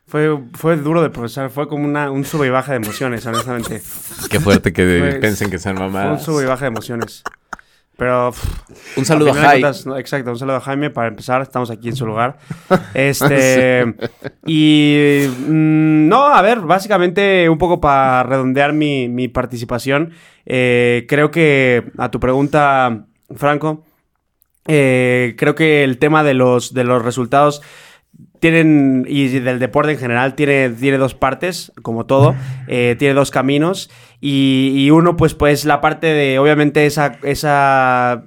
Fue, 0.06 0.42
fue 0.54 0.76
duro 0.76 1.02
de 1.02 1.10
procesar, 1.10 1.50
fue 1.50 1.68
como 1.68 1.84
una, 1.84 2.10
un 2.10 2.24
sube 2.24 2.46
y 2.46 2.50
baja 2.50 2.72
de 2.72 2.78
emociones, 2.78 3.24
honestamente. 3.26 3.82
Qué 4.30 4.40
fuerte 4.40 4.72
que 4.72 4.98
Pues, 5.00 5.18
piensen 5.20 5.50
que 5.50 5.58
sean 5.58 5.76
Fue 5.76 5.86
un 5.86 5.92
mamadas. 5.92 6.22
sube 6.24 6.42
y 6.42 6.46
baja 6.46 6.62
de 6.64 6.68
emociones. 6.68 7.22
Pero. 7.96 8.32
pff, 8.32 8.96
Un 8.98 9.04
saludo 9.04 9.30
a 9.30 9.32
al 9.32 9.36
final 9.36 9.42
de 9.42 9.48
Jai. 9.48 9.60
cuentas, 9.60 9.86
no, 9.86 9.98
exacto, 9.98 10.30
un 10.30 10.38
saludo 10.38 10.56
a 10.56 10.60
Jaime 10.60 10.90
para 10.90 11.08
empezar. 11.08 11.42
Estamos 11.42 11.70
aquí 11.70 11.88
en 11.88 11.96
su 11.96 12.06
lugar. 12.06 12.38
Este. 12.94 13.94
Y. 14.46 15.26
mm, 15.38 16.08
no, 16.08 16.26
a 16.28 16.42
ver, 16.42 16.60
básicamente, 16.60 17.48
un 17.48 17.58
poco 17.58 17.80
para 17.80 18.22
redondear 18.24 18.72
mi, 18.72 19.08
mi 19.08 19.28
participación. 19.28 20.12
eh, 20.46 21.06
creo 21.08 21.30
que 21.30 21.84
a 21.98 22.10
tu 22.10 22.18
pregunta, 22.20 23.06
Franco. 23.36 23.84
eh, 24.66 25.34
creo 25.38 25.54
que 25.54 25.84
el 25.84 25.98
tema 25.98 26.22
de 26.24 26.34
los, 26.34 26.72
de 26.74 26.84
los 26.84 27.02
resultados 27.04 27.62
tienen, 28.42 29.06
y 29.08 29.28
del 29.38 29.60
deporte 29.60 29.92
en 29.92 29.98
general, 29.98 30.34
tiene, 30.34 30.68
tiene 30.68 30.98
dos 30.98 31.14
partes, 31.14 31.70
como 31.80 32.06
todo, 32.06 32.34
eh, 32.66 32.96
tiene 32.98 33.14
dos 33.14 33.30
caminos, 33.30 33.88
y, 34.20 34.74
y 34.74 34.90
uno, 34.90 35.16
pues, 35.16 35.34
pues, 35.34 35.64
la 35.64 35.80
parte 35.80 36.08
de, 36.08 36.40
obviamente, 36.40 36.84
esa, 36.84 37.18
esa 37.22 38.24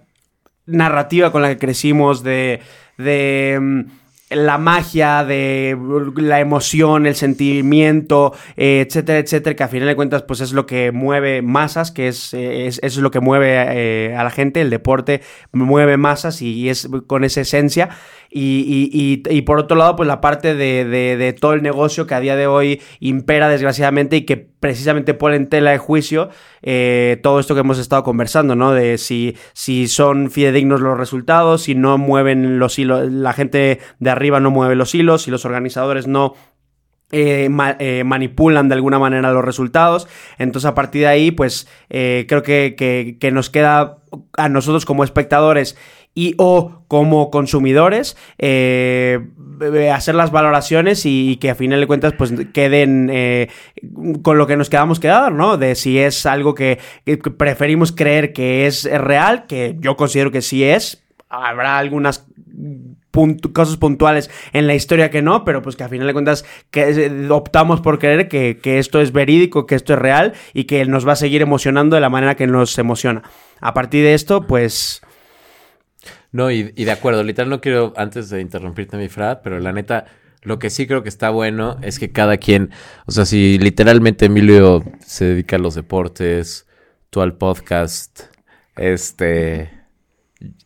narrativa 0.65 1.33
con 1.33 1.41
la 1.41 1.49
que 1.49 1.57
crecimos, 1.57 2.23
de, 2.23 2.61
de 2.97 3.57
mm, 3.59 3.81
la 4.29 4.57
magia, 4.57 5.25
de 5.25 5.77
la 6.15 6.39
emoción, 6.39 7.05
el 7.07 7.15
sentimiento, 7.15 8.33
eh, 8.55 8.85
etcétera, 8.87 9.19
etcétera, 9.19 9.55
que 9.55 9.63
a 9.63 9.67
final 9.67 9.89
de 9.89 9.97
cuentas, 9.97 10.23
pues, 10.23 10.39
es 10.39 10.53
lo 10.53 10.65
que 10.65 10.93
mueve 10.93 11.41
masas, 11.41 11.91
que 11.91 12.07
es, 12.07 12.33
eh, 12.33 12.67
es, 12.67 12.79
es 12.81 12.95
lo 12.97 13.11
que 13.11 13.19
mueve 13.19 13.53
eh, 13.53 14.15
a 14.15 14.23
la 14.23 14.31
gente, 14.31 14.61
el 14.61 14.69
deporte 14.69 15.21
mueve 15.51 15.97
masas 15.97 16.41
y 16.41 16.69
es 16.69 16.87
con 17.05 17.25
esa 17.25 17.41
esencia. 17.41 17.89
Y, 18.37 19.41
por 19.45 19.59
otro 19.59 19.77
lado, 19.77 19.95
pues 19.95 20.07
la 20.07 20.19
parte 20.19 20.55
de, 20.55 21.35
todo 21.39 21.53
el 21.53 21.61
negocio 21.61 22.05
que 22.05 22.15
a 22.15 22.19
día 22.19 22.35
de 22.35 22.47
hoy 22.47 22.81
impera 22.99 23.47
desgraciadamente 23.47 24.17
y 24.17 24.21
que 24.25 24.35
precisamente 24.35 25.13
pone 25.13 25.37
en 25.37 25.47
tela 25.47 25.71
de 25.71 25.77
juicio 25.77 26.29
eh, 26.61 27.17
todo 27.23 27.39
esto 27.39 27.53
que 27.53 27.61
hemos 27.61 27.79
estado 27.79 28.03
conversando, 28.03 28.55
¿no? 28.55 28.73
De 28.73 28.97
si, 28.97 29.37
si 29.53 29.87
son 29.87 30.29
fidedignos 30.29 30.81
los 30.81 30.97
resultados, 30.97 31.61
si 31.63 31.75
no 31.75 31.97
mueven 31.97 32.59
los 32.59 32.77
hilos, 32.77 33.09
la 33.09 33.31
gente 33.31 33.79
de 33.99 34.09
arriba 34.09 34.41
no 34.41 34.51
mueve 34.51 34.75
los 34.75 34.93
hilos, 34.93 35.21
si 35.21 35.31
los 35.31 35.45
organizadores 35.45 36.05
no 36.05 36.33
eh, 37.13 37.47
ma- 37.47 37.77
eh, 37.79 38.03
manipulan 38.03 38.67
de 38.67 38.75
alguna 38.75 38.99
manera 38.99 39.31
los 39.31 39.45
resultados. 39.45 40.09
Entonces, 40.39 40.67
a 40.67 40.75
partir 40.75 41.03
de 41.03 41.07
ahí, 41.07 41.31
pues 41.31 41.69
eh, 41.89 42.25
creo 42.27 42.43
que 42.43 43.29
nos 43.31 43.49
queda 43.49 43.99
a 44.35 44.49
nosotros 44.49 44.85
como 44.85 45.05
espectadores 45.05 45.77
y 46.15 46.33
o 46.37 46.81
como 46.87 47.29
consumidores 47.29 48.17
eh, 48.37 49.19
eh, 49.61 49.91
hacer 49.91 50.15
las 50.15 50.31
valoraciones 50.31 51.05
y, 51.05 51.37
que 51.37 51.49
a 51.49 51.55
final 51.55 51.81
de 51.81 51.87
cuentas 51.87 52.13
pues 52.17 52.33
queden 52.53 53.09
eh, 53.11 53.49
con 54.23 54.37
lo 54.37 54.47
que 54.47 54.55
nos 54.55 54.69
quedamos 54.69 54.99
quedados, 54.99 55.33
¿no? 55.33 55.57
De 55.57 55.75
si 55.75 55.99
es 55.99 56.25
algo 56.25 56.55
que, 56.55 56.79
preferimos 57.37 57.91
creer 57.91 58.33
que 58.33 58.65
es 58.65 58.85
real, 58.85 59.45
que 59.45 59.75
yo 59.79 59.95
considero 59.97 60.31
que 60.31 60.41
sí 60.41 60.63
es. 60.63 61.03
Habrá 61.27 61.77
algunas 61.77 62.27
puntu- 63.11 63.51
cosas 63.51 63.75
puntuales 63.75 64.29
en 64.53 64.67
la 64.67 64.75
historia 64.75 65.09
que 65.09 65.21
no, 65.21 65.43
pero 65.43 65.61
pues 65.61 65.75
que 65.75 65.83
a 65.83 65.89
final 65.89 66.07
de 66.07 66.13
cuentas 66.13 66.45
que 66.71 67.27
optamos 67.29 67.81
por 67.81 67.99
creer 67.99 68.29
que, 68.29 68.59
que 68.61 68.79
esto 68.79 69.01
es 69.01 69.11
verídico, 69.11 69.65
que 69.65 69.75
esto 69.75 69.93
es 69.93 69.99
real 69.99 70.33
y 70.53 70.63
que 70.63 70.85
nos 70.85 71.05
va 71.05 71.13
a 71.13 71.17
seguir 71.17 71.41
emocionando 71.41 71.95
de 71.95 72.01
la 72.01 72.09
manera 72.09 72.35
que 72.35 72.47
nos 72.47 72.77
emociona. 72.77 73.23
A 73.59 73.73
partir 73.73 74.03
de 74.05 74.13
esto, 74.13 74.47
pues... 74.47 75.01
No, 76.35 76.51
y, 76.51 76.73
y 76.75 76.83
de 76.83 76.91
acuerdo, 76.91 77.23
literal 77.23 77.49
no 77.49 77.61
quiero 77.61 77.93
antes 77.95 78.29
de 78.29 78.41
interrumpirte 78.41 78.97
mi 78.97 79.07
Frad, 79.07 79.39
pero 79.43 79.59
la 79.59 79.71
neta, 79.71 80.05
lo 80.41 80.59
que 80.59 80.69
sí 80.69 80.85
creo 80.85 81.01
que 81.01 81.09
está 81.09 81.29
bueno 81.29 81.77
es 81.81 81.97
que 81.97 82.11
cada 82.11 82.35
quien, 82.37 82.71
o 83.05 83.11
sea, 83.11 83.25
si 83.25 83.57
literalmente 83.57 84.25
Emilio 84.25 84.83
se 84.99 85.25
dedica 85.25 85.55
a 85.55 85.59
los 85.59 85.75
deportes, 85.75 86.67
tú 87.09 87.21
al 87.21 87.35
podcast, 87.37 88.23
este, 88.75 89.69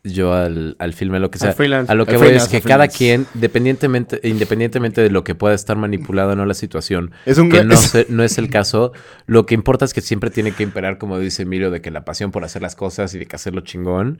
yo 0.03 0.33
al, 0.33 0.75
al 0.79 0.93
filme, 0.93 1.19
lo 1.19 1.29
que 1.29 1.37
sea, 1.37 1.53
freelance. 1.53 1.91
a 1.91 1.95
lo 1.95 2.05
que 2.05 2.17
voy 2.17 2.29
es 2.29 2.47
que 2.47 2.61
cada 2.61 2.87
quien, 2.87 3.27
independientemente, 3.35 4.19
independientemente 4.23 5.01
de 5.01 5.11
lo 5.11 5.23
que 5.23 5.35
pueda 5.35 5.53
estar 5.53 5.77
manipulado 5.77 6.31
o 6.31 6.35
no 6.35 6.45
la 6.45 6.55
situación, 6.55 7.11
Es 7.25 7.37
un 7.37 7.49
que 7.51 7.63
no, 7.63 7.75
es- 7.75 7.79
se- 7.81 8.07
no 8.09 8.23
es 8.23 8.37
el 8.39 8.49
caso, 8.49 8.91
lo 9.27 9.45
que 9.45 9.53
importa 9.53 9.85
es 9.85 9.93
que 9.93 10.01
siempre 10.01 10.31
tiene 10.31 10.51
que 10.51 10.63
imperar, 10.63 10.97
como 10.97 11.19
dice 11.19 11.43
Emilio, 11.43 11.69
de 11.71 11.81
que 11.81 11.91
la 11.91 12.03
pasión 12.05 12.31
por 12.31 12.43
hacer 12.43 12.61
las 12.63 12.75
cosas 12.75 13.13
y 13.13 13.19
de 13.19 13.27
que 13.27 13.35
hacerlo 13.35 13.61
chingón. 13.61 14.19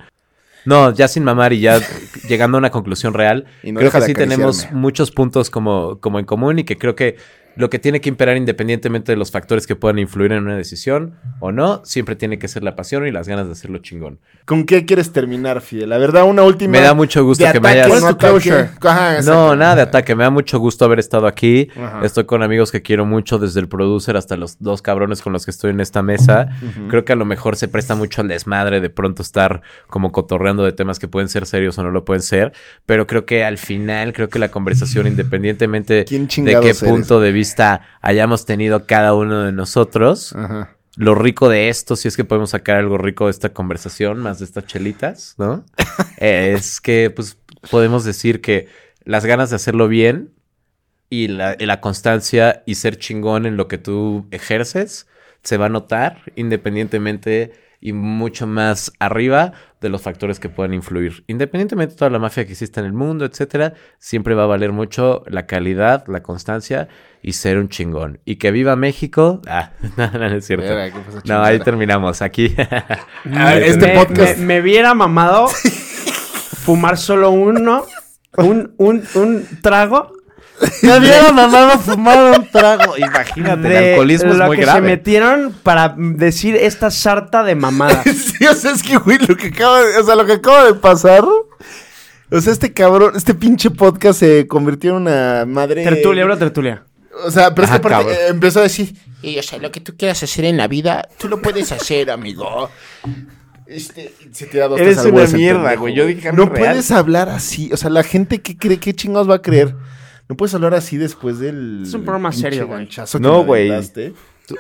No, 0.66 0.94
ya 0.94 1.08
sin 1.08 1.24
mamar 1.24 1.54
y 1.54 1.62
ya 1.62 1.80
llegando 2.28 2.58
a 2.58 2.60
una 2.60 2.70
conclusión 2.70 3.14
real, 3.14 3.46
Y 3.64 3.72
no 3.72 3.80
creo 3.80 3.92
que 3.92 4.02
sí 4.02 4.14
tenemos 4.14 4.72
muchos 4.72 5.12
puntos 5.12 5.50
como, 5.50 6.00
como 6.00 6.20
en 6.20 6.26
común 6.26 6.60
y 6.60 6.64
que 6.64 6.78
creo 6.78 6.96
que 6.96 7.18
lo 7.60 7.70
que 7.70 7.78
tiene 7.78 8.00
que 8.00 8.08
imperar 8.08 8.38
independientemente 8.38 9.12
de 9.12 9.18
los 9.18 9.32
factores 9.32 9.68
que 9.68 9.76
puedan 9.76 10.00
influir 10.00 10.32
en 10.32 10.44
una 10.46 10.56
decisión 10.56 11.16
o 11.42 11.52
no, 11.52 11.82
siempre 11.84 12.16
tiene 12.16 12.40
que 12.40 12.48
ser 12.48 12.64
la 12.64 12.76
pasión 12.78 13.06
y 13.06 13.12
las 13.12 13.28
ganas 13.28 13.48
de 13.48 13.52
hacerlo 13.52 13.80
chingón. 13.80 14.20
¿Con 14.46 14.64
qué 14.66 14.86
quieres 14.86 15.12
terminar, 15.12 15.60
Fidel? 15.60 15.90
La 15.90 15.98
verdad, 15.98 16.24
una 16.24 16.44
última. 16.44 16.72
Me 16.72 16.80
da 16.80 16.94
mucho 16.94 17.24
gusto 17.26 17.44
de 17.46 17.52
que 17.52 17.60
me 17.60 17.68
ataque, 17.70 17.82
hayas- 17.94 18.02
no 18.02 18.18
No, 19.26 19.56
nada 19.58 19.76
de 19.76 19.82
ataque. 19.82 20.16
Me 20.16 20.24
da 20.24 20.30
mucho 20.30 20.58
gusto 20.58 20.86
haber 20.86 21.00
estado 21.00 21.28
aquí. 21.28 21.68
Ajá. 21.76 22.00
Estoy 22.06 22.24
con 22.24 22.44
amigos 22.44 22.72
que 22.72 22.82
quiero 22.82 23.06
mucho, 23.06 23.40
desde 23.40 23.60
el 23.60 23.68
producer 23.68 24.16
hasta 24.16 24.38
los 24.38 24.58
dos 24.60 24.82
cabrones 24.82 25.22
con 25.22 25.34
los 25.34 25.44
que 25.44 25.52
estoy 25.52 25.72
en 25.72 25.82
esta 25.82 26.02
mesa. 26.02 26.48
Creo 26.90 27.04
que 27.04 27.12
a 27.12 27.18
lo 27.18 27.26
mejor 27.26 27.58
se 27.58 27.68
presta 27.68 27.94
mucho 27.96 28.22
al 28.22 28.30
desmadre 28.30 28.80
de 28.80 28.90
pronto 28.90 29.22
estar 29.22 29.62
como 29.88 30.14
cotorreando 30.14 30.64
de 30.64 30.72
temas 30.72 30.98
que 30.98 31.10
pueden 31.10 31.28
ser 31.28 31.46
serios 31.46 31.78
o 31.78 31.84
no 31.84 31.92
lo 31.92 32.06
pueden 32.06 32.22
ser. 32.22 32.54
Pero 32.86 33.06
creo 33.06 33.26
que 33.26 33.44
al 33.44 33.58
final, 33.58 34.14
creo 34.14 34.30
que 34.30 34.40
la 34.40 34.50
conversación, 34.50 35.08
independientemente 35.08 36.06
¿Quién 36.06 36.28
de 36.28 36.52
qué 36.62 36.70
eres? 36.70 36.80
punto 36.84 37.20
de 37.20 37.32
vista 37.34 37.49
hayamos 38.02 38.46
tenido 38.46 38.86
cada 38.86 39.14
uno 39.14 39.44
de 39.44 39.52
nosotros, 39.52 40.36
Ajá. 40.36 40.76
lo 40.96 41.16
rico 41.16 41.50
de 41.50 41.70
esto, 41.70 41.96
si 41.96 42.08
es 42.08 42.18
que 42.18 42.26
podemos 42.26 42.52
sacar 42.52 42.78
algo 42.78 42.98
rico 42.98 43.26
de 43.26 43.32
esta 43.32 43.50
conversación, 43.50 44.20
más 44.20 44.40
de 44.40 44.46
estas 44.46 44.66
chelitas, 44.66 45.36
¿no? 45.38 45.66
es 46.18 46.82
que, 46.82 47.10
pues, 47.10 47.38
podemos 47.70 48.04
decir 48.04 48.42
que 48.42 48.68
las 49.04 49.26
ganas 49.26 49.50
de 49.50 49.56
hacerlo 49.58 49.88
bien 49.88 50.34
y 51.10 51.28
la, 51.28 51.56
y 51.60 51.66
la 51.66 51.82
constancia 51.82 52.64
y 52.66 52.76
ser 52.76 52.98
chingón 52.98 53.46
en 53.46 53.58
lo 53.58 53.68
que 53.68 53.78
tú 53.78 54.28
ejerces 54.32 55.08
se 55.44 55.58
va 55.58 55.68
a 55.68 55.70
notar 55.70 56.22
independientemente 56.36 57.54
y 57.82 57.94
mucho 57.94 58.46
más 58.46 58.92
arriba 59.00 59.54
de 59.82 59.90
los 59.90 60.02
factores 60.02 60.40
que 60.40 60.50
puedan 60.50 60.74
influir. 60.74 61.24
Independientemente 61.28 61.94
de 61.94 61.98
toda 61.98 62.12
la 62.12 62.20
mafia 62.20 62.46
que 62.46 62.52
exista 62.52 62.80
en 62.82 62.86
el 62.88 62.94
mundo, 62.94 63.26
etcétera, 63.26 63.74
siempre 63.98 64.36
va 64.36 64.44
a 64.44 64.48
valer 64.48 64.72
mucho 64.74 65.24
la 65.28 65.46
calidad, 65.46 66.04
la 66.08 66.22
constancia 66.22 66.90
y 67.22 67.34
ser 67.34 67.58
un 67.58 67.70
chingón. 67.70 68.20
Y 68.26 68.36
que 68.36 68.52
viva 68.52 68.76
México. 68.76 69.42
Ah, 69.48 69.72
no, 69.98 70.12
no, 70.12 70.20
no 70.20 70.36
es 70.36 70.46
cierto. 70.46 70.66
Verga, 70.66 70.94
¿qué 70.94 71.00
pasó, 71.00 71.22
No, 71.26 71.42
ahí 71.44 71.60
terminamos. 71.60 72.22
Aquí. 72.22 72.54
A 73.34 73.46
ver, 73.54 73.64
este 73.64 73.88
me, 73.88 73.96
podcast- 73.96 74.38
me- 74.38 74.46
me 74.46 74.62
hubiera 74.62 74.94
mamado 74.94 75.48
fumar 76.64 76.98
solo 76.98 77.32
uno, 77.32 77.86
un, 78.38 78.74
un, 78.78 79.04
un 79.16 79.48
trago 79.62 80.12
Me 80.84 80.98
hubiera 80.98 81.32
mamado 81.32 81.80
fumar 81.80 82.40
un 82.40 82.48
trago. 82.52 82.98
Imagínate, 82.98 83.68
el 83.68 83.78
alcoholismo 83.92 84.32
es 84.34 84.38
muy 84.40 84.58
que 84.58 84.64
se 84.64 84.70
grave. 84.72 84.88
metieron 84.88 85.54
para 85.64 85.96
decir 85.98 86.56
esta 86.56 86.92
sarta 86.92 87.44
de 87.44 87.56
mamada. 87.56 88.04
Sí, 88.14 88.46
o 88.46 88.54
sea, 88.54 88.72
es 88.72 88.84
que, 88.84 88.98
güey, 88.98 89.18
lo 89.20 89.36
que 89.38 89.48
acaba 89.48 89.82
de, 89.82 89.98
o 89.98 90.04
sea, 90.06 90.16
lo 90.16 90.26
que 90.26 90.34
acaba 90.34 90.66
de 90.66 90.74
pasar. 90.74 91.24
O 92.32 92.42
sea, 92.42 92.54
este 92.54 92.74
cabrón, 92.74 93.14
este 93.16 93.34
pinche 93.34 93.72
podcast 93.72 94.20
se 94.20 94.48
convirtió 94.48 94.92
en 94.92 94.98
una 94.98 95.46
madre. 95.48 95.84
tertulia, 95.84 96.26
una 96.26 96.38
tertulia. 96.38 96.84
O 97.26 97.32
sea, 97.32 97.54
pero 97.56 97.66
es 97.66 97.70
que 97.72 97.76
Ah, 97.76 97.80
aparte, 97.80 97.98
cabrón. 98.06 98.14
eh, 98.14 98.28
empezó 98.30 98.60
a 98.60 98.64
decir, 98.64 98.94
Y 99.22 99.38
o 99.40 99.44
sea, 99.44 99.60
lo 99.60 99.72
que 99.72 99.80
tú 99.82 99.96
quieras 99.98 100.22
hacer 100.24 100.46
en 100.46 100.56
la 100.58 100.68
vida, 100.68 101.08
tú 101.18 101.28
lo 101.28 101.42
puedes 101.42 101.72
hacer, 101.72 102.10
amigo. 102.12 102.70
este, 103.66 104.14
se 104.32 104.46
te 104.46 104.58
da 104.60 104.68
dos 104.68 104.80
Eres 104.80 104.98
una 105.06 105.26
mierda, 105.28 105.76
güey. 105.76 105.94
Yo 105.96 106.06
dije 106.06 106.30
algo 106.30 106.46
No 106.46 106.52
real. 106.52 106.66
puedes 106.68 106.92
hablar 106.92 107.30
así. 107.30 107.70
O 107.74 107.78
sea, 107.78 107.90
la 107.90 108.04
gente, 108.04 108.42
¿qué 108.42 108.58
cree? 108.58 108.78
¿Qué 108.80 108.94
chingados 108.94 109.30
va 109.30 109.36
a 109.36 109.42
creer? 109.42 109.76
No 110.30 110.38
puedes 110.38 110.54
hablar 110.54 110.76
así 110.76 110.98
después 110.98 111.40
del. 111.40 111.82
Es 111.84 111.94
un 111.96 112.04
programa 112.04 112.32
serio, 112.32 112.68
güey. 112.68 112.88
No, 113.20 113.44
güey. 113.44 113.68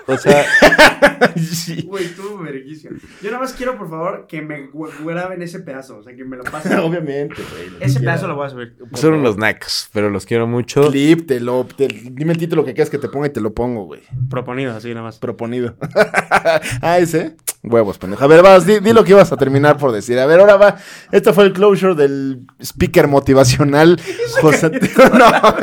O 0.08 0.18
sea, 0.18 0.46
Sí. 1.36 1.84
Güey, 1.84 2.08
tú, 2.16 2.38
verguísimo. 2.40 2.98
Yo 3.22 3.30
nada 3.32 3.44
más 3.44 3.54
quiero, 3.54 3.78
por 3.78 3.90
favor, 3.90 4.26
que 4.28 4.42
me 4.42 4.70
graben 5.06 5.42
ese 5.42 5.60
pedazo. 5.60 5.98
O 5.98 6.04
sea, 6.04 6.16
que 6.16 6.24
me 6.24 6.38
lo 6.38 6.44
pasen. 6.44 6.78
Obviamente, 6.80 7.36
güey. 7.52 7.70
ese 7.82 8.00
pedazo 8.00 8.28
lo 8.28 8.36
voy 8.36 8.48
a 8.48 8.50
subir. 8.50 8.76
son 8.94 9.16
unos 9.16 9.38
nacks, 9.38 9.90
pero 9.94 10.10
los 10.10 10.26
quiero 10.26 10.48
mucho. 10.48 10.90
Clip, 10.90 11.28
te 11.28 11.40
lo. 11.40 11.66
te- 11.66 11.88
dime 11.88 12.34
el 12.34 12.38
título 12.40 12.64
que 12.66 12.74
quieras 12.74 12.90
que 12.90 12.98
te 12.98 13.10
ponga 13.10 13.28
y 13.28 13.32
te 13.32 13.42
lo 13.42 13.54
pongo, 13.54 13.86
güey. 13.86 14.02
Proponido, 14.30 14.76
así 14.76 14.90
nada 14.90 15.04
más. 15.04 15.18
Proponido. 15.20 15.76
ah, 16.82 16.98
ese. 17.00 17.36
Huevos, 17.62 17.98
pendejo. 17.98 18.24
A 18.24 18.28
ver, 18.28 18.42
vas, 18.42 18.66
di, 18.66 18.80
di 18.80 18.94
lo 18.94 19.04
que 19.04 19.12
ibas 19.12 19.32
a 19.34 19.38
terminar 19.38 19.78
por 19.78 19.92
decir. 19.92 20.18
A 20.20 20.26
ver, 20.26 20.40
ahora 20.40 20.56
va. 20.56 20.78
Este 21.12 21.34
fue 21.34 21.44
el 21.46 21.54
closure 21.54 21.96
del 21.96 22.48
speaker 22.62 23.08
motivacional. 23.08 24.00
José. 24.42 24.72
no, 24.72 25.56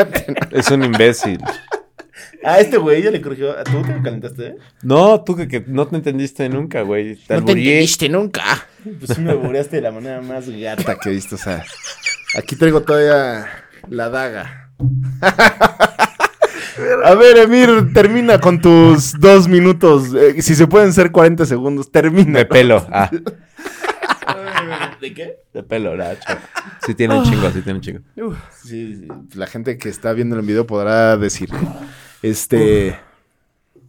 Es 0.51 0.71
un 0.71 0.85
imbécil. 0.85 1.41
A 2.47 2.61
este 2.61 2.77
güey 2.79 3.03
ya 3.03 3.11
le 3.11 3.21
corrigió. 3.21 3.55
¿Tú 3.65 3.83
te 3.83 4.01
calentaste? 4.03 4.47
eh? 4.47 4.57
No, 4.83 5.23
tú 5.23 5.35
que, 5.37 5.49
que 5.49 5.65
no 5.67 5.87
te 5.87 5.97
entendiste 5.97 6.49
nunca, 6.49 6.83
güey. 6.83 7.17
Te 7.17 7.35
No 7.35 7.45
te 7.45 7.53
entendiste 7.53 8.09
nunca. 8.09 8.67
Pues 8.85 9.13
sí 9.15 9.21
me 9.21 9.35
bureaste 9.35 9.77
de 9.77 9.83
la 9.83 9.91
manera 9.93 10.21
más 10.21 10.49
gata 10.49 10.97
que 10.99 11.11
he 11.11 11.13
visto. 11.13 11.35
O 11.35 11.39
sea, 11.39 11.65
aquí 12.39 12.55
traigo 12.57 12.83
todavía 12.83 13.47
la 13.89 14.09
daga. 14.09 14.71
A 17.05 17.15
ver, 17.15 17.39
Emir, 17.39 17.93
termina 17.95 18.39
con 18.39 18.61
tus 18.61 19.19
dos 19.19 19.49
minutos. 19.49 20.13
Eh, 20.15 20.43
si 20.43 20.55
se 20.55 20.67
pueden 20.67 20.93
ser 20.93 21.11
40 21.11 21.47
segundos, 21.47 21.91
termina. 21.91 22.39
De 22.41 22.47
pelo. 22.47 22.87
Ah, 22.93 23.11
¿De 25.01 25.15
qué? 25.15 25.41
de 25.55 25.63
pelo, 25.63 25.97
Nacho. 25.97 26.21
Sí 26.85 26.95
tiene 26.95 27.19
un 27.19 27.25
chingo, 27.25 27.51
sí 27.51 27.63
tiene 27.63 27.79
un 27.79 27.81
chingo. 27.81 28.01
Sí, 28.63 28.97
sí, 28.97 29.09
la 29.35 29.47
gente 29.47 29.79
que 29.79 29.89
está 29.89 30.13
viendo 30.13 30.37
el 30.39 30.43
video 30.45 30.67
podrá 30.67 31.17
decir. 31.17 31.49
Este. 32.31 32.99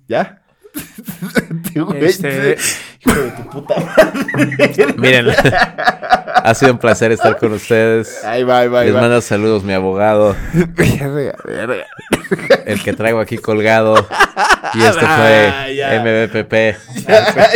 ¿Ya? 0.08 0.42
Güey, 1.76 2.06
Este- 2.06 2.58
Hijo 3.06 3.14
de 3.22 3.32
tu 3.32 3.50
puta 3.50 3.76
madre. 3.80 4.94
Miren, 4.98 5.28
ha 5.30 6.54
sido 6.56 6.72
un 6.74 6.78
placer 6.80 7.12
estar 7.12 7.38
con 7.38 7.54
ustedes. 7.54 8.24
Ahí 8.24 8.44
va, 8.44 8.60
ahí 8.60 8.68
va, 8.68 8.80
ahí 8.82 8.88
Les 8.88 8.96
va. 8.96 9.02
manda 9.02 9.22
saludos 9.22 9.64
mi 9.64 9.74
abogado, 9.74 10.36
Verga, 10.54 11.36
verga. 11.46 11.86
el 12.66 12.82
que 12.84 12.94
traigo 12.94 13.20
aquí 13.20 13.38
colgado. 13.38 14.08
Y 14.74 14.82
este 14.84 15.06
Ah, 15.06 15.18
fue 15.66 15.76
ya. 15.76 16.00
MBPP. 16.02 16.52
Verga. 17.08 17.50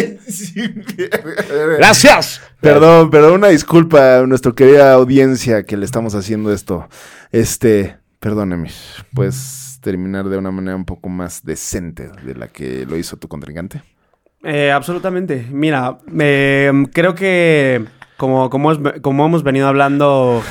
¡Gracias! 1.77 2.41
Perdón, 2.59 3.09
pero 3.09 3.33
una 3.33 3.47
disculpa 3.49 4.19
a 4.19 4.21
nuestra 4.27 4.51
querida 4.51 4.93
audiencia 4.93 5.63
que 5.63 5.77
le 5.77 5.85
estamos 5.85 6.13
haciendo 6.15 6.53
esto. 6.53 6.87
Este, 7.31 7.97
perdóneme, 8.19 8.71
puedes 9.13 9.70
terminar 9.81 10.29
de 10.29 10.37
una 10.37 10.51
manera 10.51 10.75
un 10.75 10.85
poco 10.85 11.09
más 11.09 11.43
decente 11.43 12.09
de 12.23 12.35
la 12.35 12.47
que 12.47 12.85
lo 12.85 12.97
hizo 12.97 13.17
tu 13.17 13.27
contrincante. 13.27 13.81
Eh, 14.43 14.71
absolutamente. 14.71 15.45
Mira, 15.51 15.97
eh, 16.19 16.71
creo 16.93 17.13
que 17.15 17.83
como, 18.17 18.49
como, 18.49 18.71
es- 18.71 18.79
como 19.01 19.25
hemos 19.25 19.43
venido 19.43 19.67
hablando, 19.67 20.41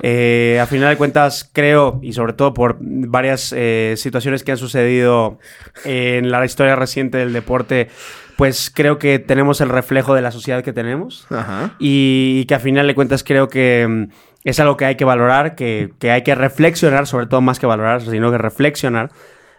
eh, 0.00 0.58
a 0.60 0.66
final 0.66 0.90
de 0.90 0.96
cuentas, 0.96 1.48
creo, 1.52 1.98
y 2.02 2.12
sobre 2.12 2.32
todo 2.34 2.54
por 2.54 2.76
varias 2.80 3.52
eh, 3.56 3.94
situaciones 3.96 4.42
que 4.44 4.52
han 4.52 4.58
sucedido 4.58 5.38
en 5.84 6.30
la 6.30 6.44
historia 6.44 6.76
reciente 6.76 7.18
del 7.18 7.32
deporte, 7.32 7.88
pues 8.36 8.70
creo 8.74 8.98
que 8.98 9.18
tenemos 9.20 9.60
el 9.60 9.68
reflejo 9.68 10.14
de 10.14 10.22
la 10.22 10.30
sociedad 10.32 10.64
que 10.64 10.72
tenemos. 10.72 11.26
Ajá. 11.30 11.74
y 11.78 12.44
que 12.46 12.54
a 12.54 12.60
final 12.60 12.86
de 12.86 12.94
cuentas 12.94 13.22
creo 13.24 13.48
que 13.48 13.86
mm, 13.88 14.12
es 14.44 14.60
algo 14.60 14.76
que 14.76 14.84
hay 14.84 14.96
que 14.96 15.04
valorar, 15.04 15.54
que, 15.54 15.92
que 15.98 16.10
hay 16.10 16.22
que 16.22 16.34
reflexionar, 16.34 17.06
sobre 17.06 17.26
todo 17.26 17.40
más 17.40 17.58
que 17.58 17.66
valorar, 17.66 18.02
sino 18.02 18.30
que 18.30 18.38
reflexionar, 18.38 19.10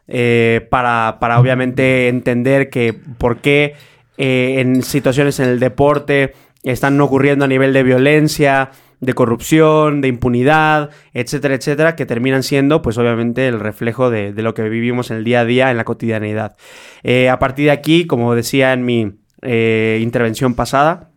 eh, 0.07 0.67
para, 0.69 1.17
para 1.19 1.39
obviamente 1.39 2.09
entender 2.09 2.69
que 2.69 2.93
por 2.93 3.37
qué 3.37 3.75
eh, 4.17 4.57
en 4.59 4.83
situaciones 4.83 5.39
en 5.39 5.47
el 5.47 5.59
deporte 5.59 6.33
están 6.63 6.99
ocurriendo 6.99 7.45
a 7.45 7.47
nivel 7.47 7.71
de 7.71 7.83
violencia, 7.83 8.71
de 8.99 9.13
corrupción, 9.13 10.01
de 10.01 10.09
impunidad, 10.09 10.89
etcétera, 11.13 11.55
etcétera, 11.55 11.95
que 11.95 12.05
terminan 12.05 12.43
siendo, 12.43 12.81
pues 12.81 12.97
obviamente, 12.97 13.47
el 13.47 13.59
reflejo 13.59 14.09
de, 14.09 14.33
de 14.33 14.41
lo 14.41 14.53
que 14.53 14.63
vivimos 14.63 15.11
en 15.11 15.17
el 15.17 15.23
día 15.23 15.41
a 15.41 15.45
día, 15.45 15.71
en 15.71 15.77
la 15.77 15.83
cotidianidad. 15.83 16.55
Eh, 17.03 17.29
a 17.29 17.39
partir 17.39 17.65
de 17.65 17.71
aquí, 17.71 18.05
como 18.05 18.35
decía 18.35 18.73
en 18.73 18.85
mi 18.85 19.19
intervención 19.45 20.55
pasada, 20.55 21.12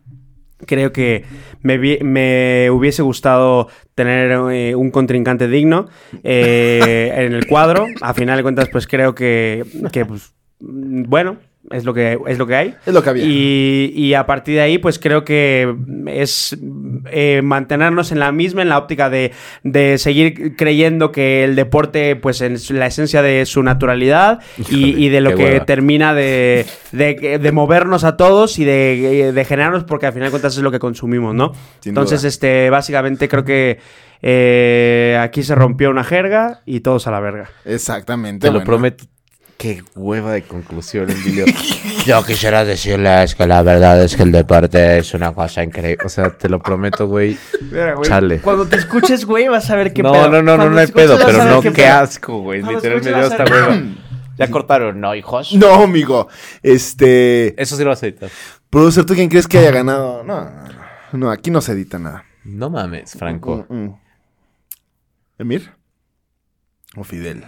Creo 0.65 0.91
que 0.91 1.23
me, 1.61 1.77
me 1.77 2.69
hubiese 2.71 3.03
gustado 3.03 3.67
tener 3.93 4.31
eh, 4.51 4.75
un 4.75 4.91
contrincante 4.91 5.47
digno 5.47 5.87
eh, 6.23 7.13
en 7.15 7.33
el 7.33 7.45
cuadro. 7.47 7.87
A 8.01 8.13
final 8.13 8.37
de 8.37 8.43
cuentas, 8.43 8.69
pues 8.71 8.87
creo 8.87 9.13
que, 9.13 9.65
que, 9.91 10.05
pues, 10.05 10.33
mm, 10.59 11.03
bueno, 11.03 11.37
es 11.71 11.83
lo 11.83 11.93
que, 11.93 12.17
es 12.27 12.37
lo 12.37 12.47
que 12.47 12.55
hay. 12.55 12.75
Es 12.85 12.93
lo 12.93 13.03
que 13.03 13.09
había. 13.09 13.25
Y, 13.25 13.91
y 13.95 14.13
a 14.13 14.25
partir 14.25 14.55
de 14.55 14.61
ahí, 14.61 14.77
pues 14.77 14.99
creo 14.99 15.25
que 15.25 15.75
es 16.07 16.57
eh, 17.11 17.41
mantenernos 17.43 18.11
en 18.11 18.19
la 18.19 18.31
misma, 18.31 18.61
en 18.61 18.69
la 18.69 18.77
óptica 18.77 19.09
de, 19.09 19.31
de 19.63 19.97
seguir 19.97 20.55
creyendo 20.55 21.11
que 21.11 21.43
el 21.43 21.55
deporte, 21.55 22.15
pues 22.15 22.39
en 22.41 22.57
su- 22.57 22.73
la 22.73 22.87
esencia 22.87 23.21
de 23.21 23.45
su 23.45 23.63
naturalidad 23.63 24.39
y, 24.69 25.05
y 25.05 25.09
de 25.09 25.21
lo 25.21 25.35
que 25.35 25.43
hueva. 25.43 25.65
termina 25.65 26.13
de, 26.13 26.65
de- 26.93 27.39
de 27.41 27.51
movernos 27.51 28.03
a 28.03 28.15
todos 28.17 28.59
y 28.59 28.65
de, 28.65 29.31
de 29.33 29.45
generarnos, 29.45 29.83
porque 29.83 30.05
al 30.05 30.13
final 30.13 30.27
de 30.27 30.31
cuentas 30.31 30.55
es 30.55 30.63
lo 30.63 30.71
que 30.71 30.79
consumimos, 30.79 31.35
¿no? 31.35 31.51
Sin 31.81 31.91
Entonces, 31.91 32.21
duda. 32.21 32.29
este, 32.29 32.69
básicamente 32.69 33.27
creo 33.27 33.43
que 33.43 33.79
eh, 34.21 35.17
aquí 35.21 35.43
se 35.43 35.53
rompió 35.55 35.89
una 35.89 36.03
jerga 36.03 36.61
y 36.65 36.79
todos 36.79 37.07
a 37.07 37.11
la 37.11 37.19
verga. 37.19 37.49
Exactamente. 37.65 38.47
Te 38.47 38.53
lo 38.53 38.63
prometo. 38.63 39.05
Qué 39.57 39.83
hueva 39.95 40.33
de 40.33 40.43
conclusión, 40.43 41.09
Emilio. 41.09 41.45
Yo 42.05 42.23
quisiera 42.23 42.63
decirles 42.63 43.33
que 43.33 43.47
la 43.47 43.63
verdad 43.63 44.03
es 44.03 44.15
que 44.15 44.21
el 44.21 44.31
deporte 44.31 44.99
es 44.99 45.13
una 45.15 45.33
cosa 45.33 45.63
increíble. 45.63 46.05
O 46.05 46.09
sea, 46.09 46.29
te 46.29 46.47
lo 46.47 46.59
prometo, 46.59 47.07
güey. 47.07 47.37
Chale. 48.03 48.39
Cuando 48.39 48.67
te 48.67 48.75
escuches, 48.75 49.25
güey, 49.25 49.47
vas 49.47 49.67
a 49.71 49.75
ver 49.75 49.93
qué 49.93 50.03
No, 50.03 50.11
pedo. 50.11 50.29
no, 50.29 50.29
no, 50.29 50.41
no, 50.43 50.55
Cuando 50.57 50.75
no 50.75 50.79
hay 50.79 50.87
pedo, 50.87 51.17
pero 51.17 51.43
no, 51.43 51.61
qué 51.73 51.87
asco, 51.87 52.41
güey. 52.41 52.61
Literal 52.61 53.01
me 53.03 53.09
dio 53.09 53.21
esta 53.21 53.45
hueva. 53.45 53.81
Ya 54.37 54.51
cortaron, 54.51 55.01
¿no, 55.01 55.15
hijos? 55.15 55.51
No, 55.53 55.73
amigo. 55.83 56.27
Este. 56.61 57.59
Eso 57.59 57.75
sí 57.75 57.83
lo 57.83 57.89
vas 57.89 58.03
a 58.03 58.05
editar. 58.05 58.29
Producer, 58.69 59.05
¿tú 59.05 59.15
quién 59.15 59.29
crees 59.29 59.47
que 59.47 59.57
haya 59.57 59.71
ganado? 59.71 60.23
No, 60.23 60.41
no, 60.41 60.51
no. 60.51 60.77
No, 61.13 61.31
aquí 61.31 61.49
no 61.49 61.61
se 61.61 61.71
edita 61.71 61.97
nada. 61.97 62.25
No 62.43 62.69
mames, 62.69 63.13
Franco. 63.13 63.65
Mm, 63.69 63.75
mm. 63.75 63.99
¿Emir? 65.39 65.71
¿O 66.95 67.03
Fidel? 67.03 67.43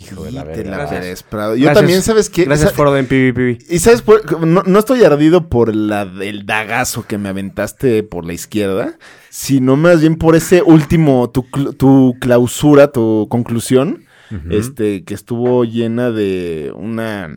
Hijo 0.00 0.24
de 0.24 0.32
la 0.32 0.42
Te 0.44 0.48
verga. 0.48 0.70
la 0.70 0.76
Gracias. 0.78 1.00
Pérez 1.00 1.22
Prado. 1.24 1.54
Yo 1.56 1.64
Gracias. 1.64 1.78
también, 1.78 2.02
¿sabes 2.02 2.30
qué? 2.30 2.44
Gracias, 2.44 2.70
Sa- 2.70 2.76
Foro 2.76 2.92
de 2.92 3.04
PvP. 3.04 3.58
Y 3.68 3.78
sabes, 3.80 4.00
por- 4.02 4.46
no, 4.46 4.62
no 4.64 4.78
estoy 4.78 5.04
ardido 5.04 5.48
por 5.48 5.74
la, 5.74 6.02
el 6.02 6.46
dagazo 6.46 7.06
que 7.06 7.18
me 7.18 7.28
aventaste 7.28 8.02
por 8.02 8.24
la 8.24 8.32
izquierda, 8.32 8.96
sino 9.28 9.76
más 9.76 10.00
bien 10.00 10.16
por 10.16 10.36
ese 10.36 10.62
último, 10.62 11.28
tu, 11.30 11.42
tu 11.76 12.16
clausura, 12.20 12.90
tu 12.92 13.26
conclusión, 13.30 14.04
este, 14.48 15.02
que 15.04 15.12
estuvo 15.14 15.64
llena 15.64 16.10
de 16.12 16.72
una... 16.74 17.34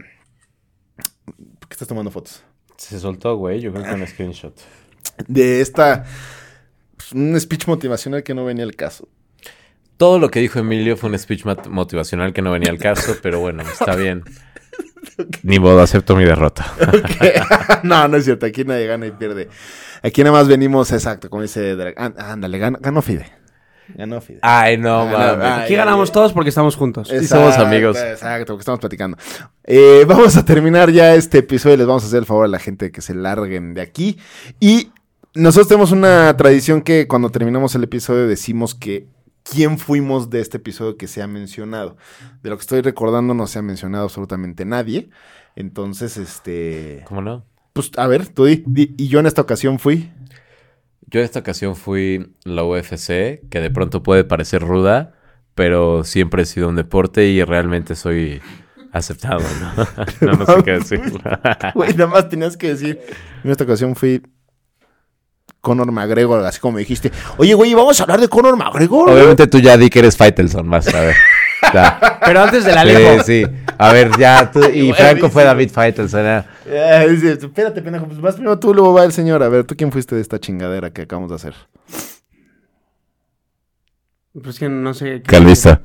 ¿Por 1.25 1.67
qué 1.67 1.73
estás 1.73 1.87
tomando 1.87 2.11
fotos? 2.11 2.43
Se 2.77 2.99
soltó, 2.99 3.35
güey. 3.37 3.59
Yo 3.61 3.73
creo 3.73 3.83
que 3.83 3.93
un 3.93 4.07
screenshot. 4.07 4.53
De 5.27 5.59
esta... 5.61 6.05
pues, 6.95 7.11
un 7.13 7.39
speech 7.39 7.67
motivacional 7.67 8.23
que 8.23 8.33
no 8.33 8.45
venía 8.45 8.63
al 8.63 8.75
caso. 8.75 9.07
Todo 9.97 10.19
lo 10.19 10.29
que 10.29 10.39
dijo 10.39 10.59
Emilio 10.59 10.97
fue 10.97 11.09
un 11.09 11.17
speech 11.17 11.45
motivacional 11.69 12.33
que 12.33 12.41
no 12.41 12.51
venía 12.51 12.71
al 12.71 12.79
caso, 12.79 13.15
pero 13.21 13.39
bueno, 13.39 13.63
está 13.63 13.95
bien. 13.95 14.23
Ni 15.43 15.59
modo, 15.59 15.81
acepto 15.81 16.15
mi 16.15 16.23
derrota. 16.23 16.73
no, 17.83 18.07
no 18.07 18.17
es 18.17 18.25
cierto. 18.25 18.45
Aquí 18.45 18.63
nadie 18.63 18.87
gana 18.87 19.05
y 19.05 19.11
pierde. 19.11 19.49
Aquí 20.01 20.23
nada 20.23 20.37
más 20.37 20.47
venimos, 20.47 20.91
exacto, 20.91 21.29
como 21.29 21.41
dice 21.41 21.75
Drag. 21.75 21.93
Ándale, 21.97 22.57
ganó, 22.57 22.79
ganó 22.81 23.01
Fide. 23.01 23.31
Ganó 23.95 24.21
Fide. 24.21 24.39
Ay, 24.41 24.77
no, 24.77 25.05
mames. 25.05 25.45
Aquí 25.45 25.73
ay, 25.73 25.75
ganamos 25.75 26.09
ay. 26.09 26.13
todos 26.13 26.33
porque 26.33 26.49
estamos 26.49 26.75
juntos. 26.75 27.09
Sí 27.09 27.27
somos 27.27 27.57
amigos. 27.57 27.97
Exacto, 27.97 28.53
porque 28.53 28.61
estamos 28.61 28.79
platicando. 28.79 29.17
Eh, 29.63 30.05
vamos 30.07 30.35
a 30.37 30.45
terminar 30.45 30.89
ya 30.89 31.13
este 31.15 31.39
episodio. 31.39 31.77
Les 31.77 31.87
vamos 31.87 32.03
a 32.03 32.07
hacer 32.07 32.19
el 32.19 32.25
favor 32.25 32.45
a 32.45 32.49
la 32.49 32.59
gente 32.59 32.91
que 32.91 33.01
se 33.01 33.13
larguen 33.13 33.73
de 33.73 33.81
aquí. 33.81 34.17
Y 34.59 34.91
nosotros 35.35 35.67
tenemos 35.67 35.91
una 35.91 36.35
tradición 36.37 36.81
que 36.81 37.07
cuando 37.07 37.29
terminamos 37.29 37.75
el 37.75 37.83
episodio 37.83 38.27
decimos 38.27 38.75
que 38.75 39.07
quién 39.43 39.77
fuimos 39.77 40.29
de 40.29 40.39
este 40.41 40.57
episodio 40.57 40.97
que 40.97 41.07
se 41.07 41.21
ha 41.21 41.27
mencionado. 41.27 41.97
De 42.41 42.49
lo 42.49 42.57
que 42.57 42.61
estoy 42.61 42.81
recordando 42.81 43.33
no 43.33 43.47
se 43.47 43.59
ha 43.59 43.61
mencionado 43.61 44.05
absolutamente 44.05 44.65
nadie. 44.65 45.09
Entonces, 45.55 46.17
este... 46.17 47.03
¿Cómo 47.05 47.21
no? 47.21 47.45
Pues 47.73 47.91
a 47.97 48.07
ver, 48.07 48.27
tú 48.27 48.45
di, 48.45 48.63
di- 48.65 48.93
Y 48.97 49.07
yo 49.07 49.19
en 49.19 49.25
esta 49.25 49.41
ocasión 49.41 49.79
fui... 49.79 50.11
Yo 51.07 51.19
en 51.19 51.25
esta 51.25 51.39
ocasión 51.39 51.75
fui 51.75 52.35
la 52.43 52.63
UFC, 52.63 53.47
que 53.49 53.59
de 53.61 53.69
pronto 53.69 54.01
puede 54.01 54.23
parecer 54.23 54.63
ruda, 54.63 55.13
pero 55.53 56.03
siempre 56.03 56.41
he 56.41 56.45
sido 56.45 56.69
un 56.69 56.75
deporte 56.75 57.27
y 57.27 57.43
realmente 57.43 57.93
soy 57.95 58.41
aceptado, 58.91 59.41
¿no? 59.61 59.85
no, 60.31 60.37
no 60.37 60.45
sé 60.45 60.63
qué 60.63 60.71
decir. 60.71 61.01
Güey, 61.75 61.93
nada 61.93 62.07
más 62.07 62.29
tenías 62.29 62.57
que 62.57 62.69
decir. 62.69 62.99
En 63.43 63.51
esta 63.51 63.63
ocasión 63.63 63.95
fui 63.95 64.23
Conor 65.61 65.91
McGregor, 65.91 66.45
así 66.45 66.59
como 66.59 66.73
me 66.75 66.79
dijiste. 66.81 67.11
Oye, 67.37 67.53
güey, 67.53 67.73
vamos 67.73 67.99
a 67.99 68.03
hablar 68.03 68.19
de 68.19 68.27
Conor 68.27 68.57
McGregor. 68.57 69.09
Obviamente 69.09 69.47
tú 69.47 69.59
ya 69.59 69.77
di 69.77 69.89
que 69.89 69.99
eres 69.99 70.17
Faitelson, 70.17 70.67
más 70.67 70.93
a 70.93 70.99
ver. 70.99 71.15
Ya. 71.73 72.19
Pero 72.25 72.41
antes 72.41 72.65
del 72.65 72.73
Sí, 72.73 72.79
Alejo. 72.79 73.23
sí. 73.23 73.45
A 73.77 73.93
ver, 73.93 74.11
ya 74.17 74.51
tú. 74.51 74.61
Y 74.65 74.91
Franco 74.93 75.29
fue 75.29 75.43
David 75.45 75.71
Faitelson. 75.71 76.25
¿eh? 76.25 76.43
Espérate, 77.41 77.81
pendejo. 77.81 78.05
Pues 78.07 78.19
vas 78.19 78.35
primero 78.35 78.59
tú, 78.59 78.73
luego 78.73 78.93
va 78.93 79.05
el 79.05 79.13
señor. 79.13 79.41
A 79.43 79.47
ver, 79.49 79.63
¿tú 79.63 79.75
quién 79.77 79.91
fuiste 79.91 80.15
de 80.15 80.21
esta 80.21 80.39
chingadera 80.39 80.91
que 80.91 81.03
acabamos 81.03 81.29
de 81.29 81.35
hacer? 81.37 81.53
Pues 84.43 84.59
que 84.59 84.67
no 84.69 84.93
sé. 84.93 85.21
qué- 85.21 85.23
Calvista. 85.23 85.81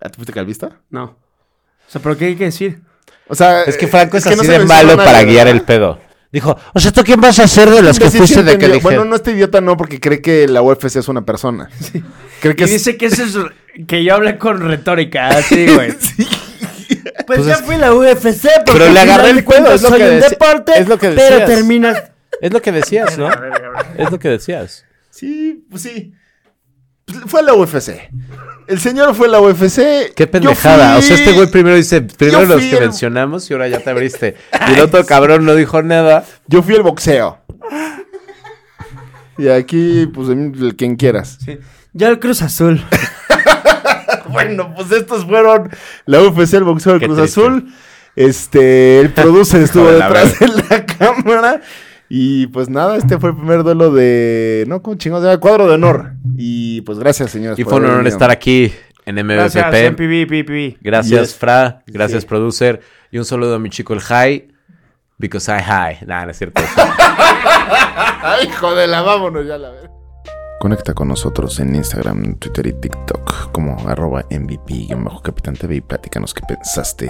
¿Ah, 0.00 0.08
¿Tú 0.08 0.16
fuiste 0.16 0.32
calvista? 0.32 0.80
No. 0.90 1.04
O 1.04 1.90
sea, 1.90 2.00
¿pero 2.02 2.16
qué 2.16 2.26
hay 2.26 2.36
que 2.36 2.44
decir? 2.44 2.80
O 3.28 3.34
sea, 3.34 3.62
Es 3.64 3.76
que 3.76 3.86
Franco 3.86 4.16
es, 4.16 4.24
que 4.24 4.34
no 4.34 4.42
así 4.42 4.50
se 4.50 4.58
de 4.58 4.64
malo 4.64 4.96
para 4.96 5.22
guiar 5.22 5.46
el 5.48 5.62
pedo. 5.62 5.98
Dijo, 6.32 6.58
o 6.72 6.80
sea, 6.80 6.90
¿tú 6.92 7.02
quién 7.04 7.20
vas 7.20 7.38
a 7.38 7.46
ser 7.46 7.68
de 7.68 7.82
los 7.82 7.98
que 7.98 8.10
fuiste 8.10 8.40
sí 8.40 8.42
de 8.42 8.56
que 8.56 8.66
dije? 8.66 8.80
Bueno, 8.80 9.04
no 9.04 9.14
este 9.16 9.32
idiota 9.32 9.60
no, 9.60 9.76
porque 9.76 10.00
cree 10.00 10.22
que 10.22 10.48
la 10.48 10.62
UFC 10.62 10.96
es 10.96 11.08
una 11.08 11.24
persona. 11.26 11.68
Cree 12.40 12.56
que 12.56 12.62
Y 12.62 12.66
es... 12.66 12.72
dice 12.72 12.96
que 12.96 13.06
eso 13.06 13.22
es. 13.22 13.36
Que 13.86 14.02
yo 14.02 14.14
hablé 14.14 14.38
con 14.38 14.60
retórica, 14.60 15.28
así, 15.38 15.66
güey. 15.66 15.94
Pues, 17.26 17.44
ya 17.46 17.56
fui 17.56 17.74
a 17.74 17.78
la 17.78 17.94
UFC, 17.94 18.46
porque 18.64 18.80
Pero 18.80 18.92
le 18.92 19.00
agarré 19.00 19.30
el 19.30 19.44
cuentas 19.44 19.74
es 19.74 19.82
lo 19.82 19.88
soy 19.88 19.98
que 19.98 20.10
un 20.10 20.20
deporte, 20.20 20.72
es 20.76 20.88
lo 20.88 20.98
que 20.98 21.08
pero 21.10 21.38
decías. 21.38 21.48
terminas... 21.48 22.02
Es 22.40 22.52
lo 22.52 22.62
que 22.62 22.72
decías, 22.72 23.18
¿no? 23.18 23.28
es 23.98 24.10
lo 24.10 24.18
que 24.18 24.28
decías. 24.28 24.84
Sí, 25.10 25.64
pues 25.68 25.82
sí. 25.82 26.12
Pues 27.04 27.18
fue 27.26 27.40
a 27.40 27.42
la 27.42 27.54
UFC. 27.54 28.08
El 28.72 28.80
señor 28.80 29.14
fue 29.14 29.26
a 29.26 29.30
la 29.30 29.40
UFC. 29.40 30.14
Qué 30.14 30.24
Yo 30.24 30.30
pendejada. 30.30 30.94
fui- 30.96 30.98
O 30.98 31.02
sea, 31.02 31.16
este 31.16 31.32
güey 31.32 31.46
primero 31.50 31.76
dice, 31.76 32.00
primero 32.00 32.44
los 32.46 32.56
que 32.60 32.70
el- 32.72 32.80
mencionamos 32.80 33.48
y 33.50 33.52
ahora 33.52 33.68
ya 33.68 33.80
te 33.80 33.90
abriste. 33.90 34.34
Y 34.68 34.72
el 34.74 34.80
otro 34.80 35.04
cabrón 35.04 35.44
no 35.44 35.54
dijo 35.54 35.82
nada. 35.82 36.24
Yo 36.46 36.62
fui 36.62 36.74
el 36.74 36.82
boxeo. 36.82 37.38
Y 39.38 39.48
aquí, 39.48 40.06
pues, 40.06 40.28
el 40.28 40.74
quien 40.76 40.96
quieras. 40.96 41.38
Yo 41.92 42.08
el 42.08 42.18
Cruz 42.18 42.42
Azul. 42.42 42.82
Bueno, 44.28 44.72
pues 44.74 44.90
estos 44.92 45.26
fueron 45.26 45.68
la 46.06 46.20
UFC, 46.22 46.54
el 46.54 46.64
boxeo 46.64 46.92
del 46.92 47.00
Qué 47.00 47.06
Cruz 47.06 47.18
triste. 47.18 47.40
Azul. 47.40 47.72
Este, 48.16 49.00
el 49.00 49.10
producer 49.10 49.60
estuvo 49.60 49.90
de 49.90 49.98
la 49.98 50.08
detrás 50.08 50.38
de 50.38 50.48
la 50.48 50.86
cámara. 50.86 51.60
Y 52.14 52.46
pues 52.48 52.68
nada, 52.68 52.98
este 52.98 53.18
fue 53.18 53.30
el 53.30 53.36
primer 53.36 53.62
duelo 53.62 53.90
de. 53.90 54.66
No, 54.68 54.82
como 54.82 54.98
chingados, 54.98 55.24
era 55.24 55.38
cuadro 55.38 55.66
de 55.66 55.76
honor. 55.76 56.12
Y 56.36 56.82
pues 56.82 56.98
gracias, 56.98 57.30
señores. 57.30 57.58
Y 57.58 57.64
por 57.64 57.72
fue 57.72 57.80
un 57.80 57.86
honor 57.86 58.06
estar 58.06 58.30
aquí 58.30 58.70
en 59.06 59.16
Gracias, 59.26 59.64
MVPP. 59.66 59.92
MPV, 59.92 60.26
PPV. 60.26 60.76
Gracias, 60.82 61.20
Yes. 61.28 61.34
Fra. 61.34 61.82
Gracias, 61.86 62.24
Sí. 62.24 62.28
producer. 62.28 62.82
Y 63.10 63.16
un 63.16 63.24
saludo 63.24 63.54
a 63.54 63.58
mi 63.58 63.70
chico 63.70 63.94
el 63.94 64.00
High. 64.00 64.46
Because 65.16 65.50
I 65.50 65.62
high. 65.62 66.00
Nah, 66.06 66.26
no 66.26 66.32
es 66.32 66.36
cierto. 66.36 66.60
Ay, 68.22 68.46
joder, 68.60 68.90
la 68.90 69.00
vámonos 69.00 69.46
ya 69.46 69.56
la 69.56 69.70
vez. 69.70 69.84
Conecta 70.60 70.92
con 70.92 71.08
nosotros 71.08 71.58
en 71.60 71.74
Instagram, 71.74 72.34
Twitter 72.38 72.66
y 72.66 72.72
TikTok 72.74 73.52
como 73.52 73.88
arroba 73.88 74.22
MVP-Capitán 74.30 75.54
TV 75.54 75.76
y 75.76 75.80
platícanos 75.80 76.34
qué 76.34 76.42
pensaste 76.46 77.06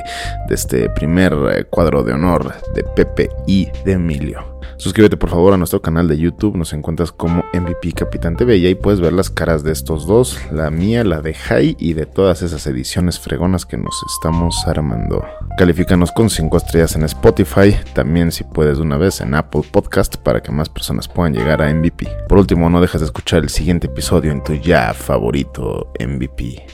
de 0.48 0.54
este 0.54 0.88
primer 0.90 1.32
eh, 1.50 1.64
cuadro 1.64 2.04
de 2.04 2.12
honor 2.12 2.54
de 2.72 2.84
Pepe 2.84 3.30
y 3.48 3.68
de 3.84 3.92
Emilio. 3.94 4.51
Suscríbete 4.76 5.16
por 5.16 5.30
favor 5.30 5.54
a 5.54 5.56
nuestro 5.56 5.80
canal 5.80 6.08
de 6.08 6.18
YouTube, 6.18 6.56
nos 6.56 6.72
encuentras 6.72 7.12
como 7.12 7.44
MVP 7.54 7.92
Capitán 7.92 8.36
TV 8.36 8.56
y 8.56 8.66
ahí 8.66 8.74
puedes 8.74 9.00
ver 9.00 9.12
las 9.12 9.30
caras 9.30 9.62
de 9.62 9.72
estos 9.72 10.06
dos, 10.06 10.38
la 10.50 10.70
mía, 10.70 11.04
la 11.04 11.20
de 11.20 11.34
Jai 11.34 11.76
y 11.78 11.92
de 11.92 12.06
todas 12.06 12.42
esas 12.42 12.66
ediciones 12.66 13.20
fregonas 13.20 13.66
que 13.66 13.76
nos 13.76 14.02
estamos 14.08 14.66
armando. 14.66 15.24
Califícanos 15.56 16.10
con 16.12 16.30
5 16.30 16.56
estrellas 16.56 16.96
en 16.96 17.04
Spotify, 17.04 17.76
también 17.94 18.32
si 18.32 18.44
puedes 18.44 18.78
de 18.78 18.82
una 18.82 18.96
vez 18.96 19.20
en 19.20 19.34
Apple 19.34 19.62
Podcast 19.70 20.16
para 20.16 20.42
que 20.42 20.52
más 20.52 20.68
personas 20.68 21.08
puedan 21.08 21.34
llegar 21.34 21.62
a 21.62 21.72
MVP. 21.72 22.08
Por 22.28 22.38
último, 22.38 22.70
no 22.70 22.80
dejes 22.80 23.00
de 23.00 23.06
escuchar 23.06 23.42
el 23.42 23.50
siguiente 23.50 23.86
episodio 23.86 24.32
en 24.32 24.42
tu 24.42 24.54
ya 24.54 24.94
favorito 24.94 25.92
MVP. 26.00 26.64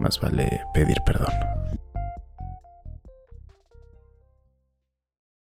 Más 0.00 0.20
vale 0.20 0.60
pedir 0.74 0.96
perdón. 1.06 1.32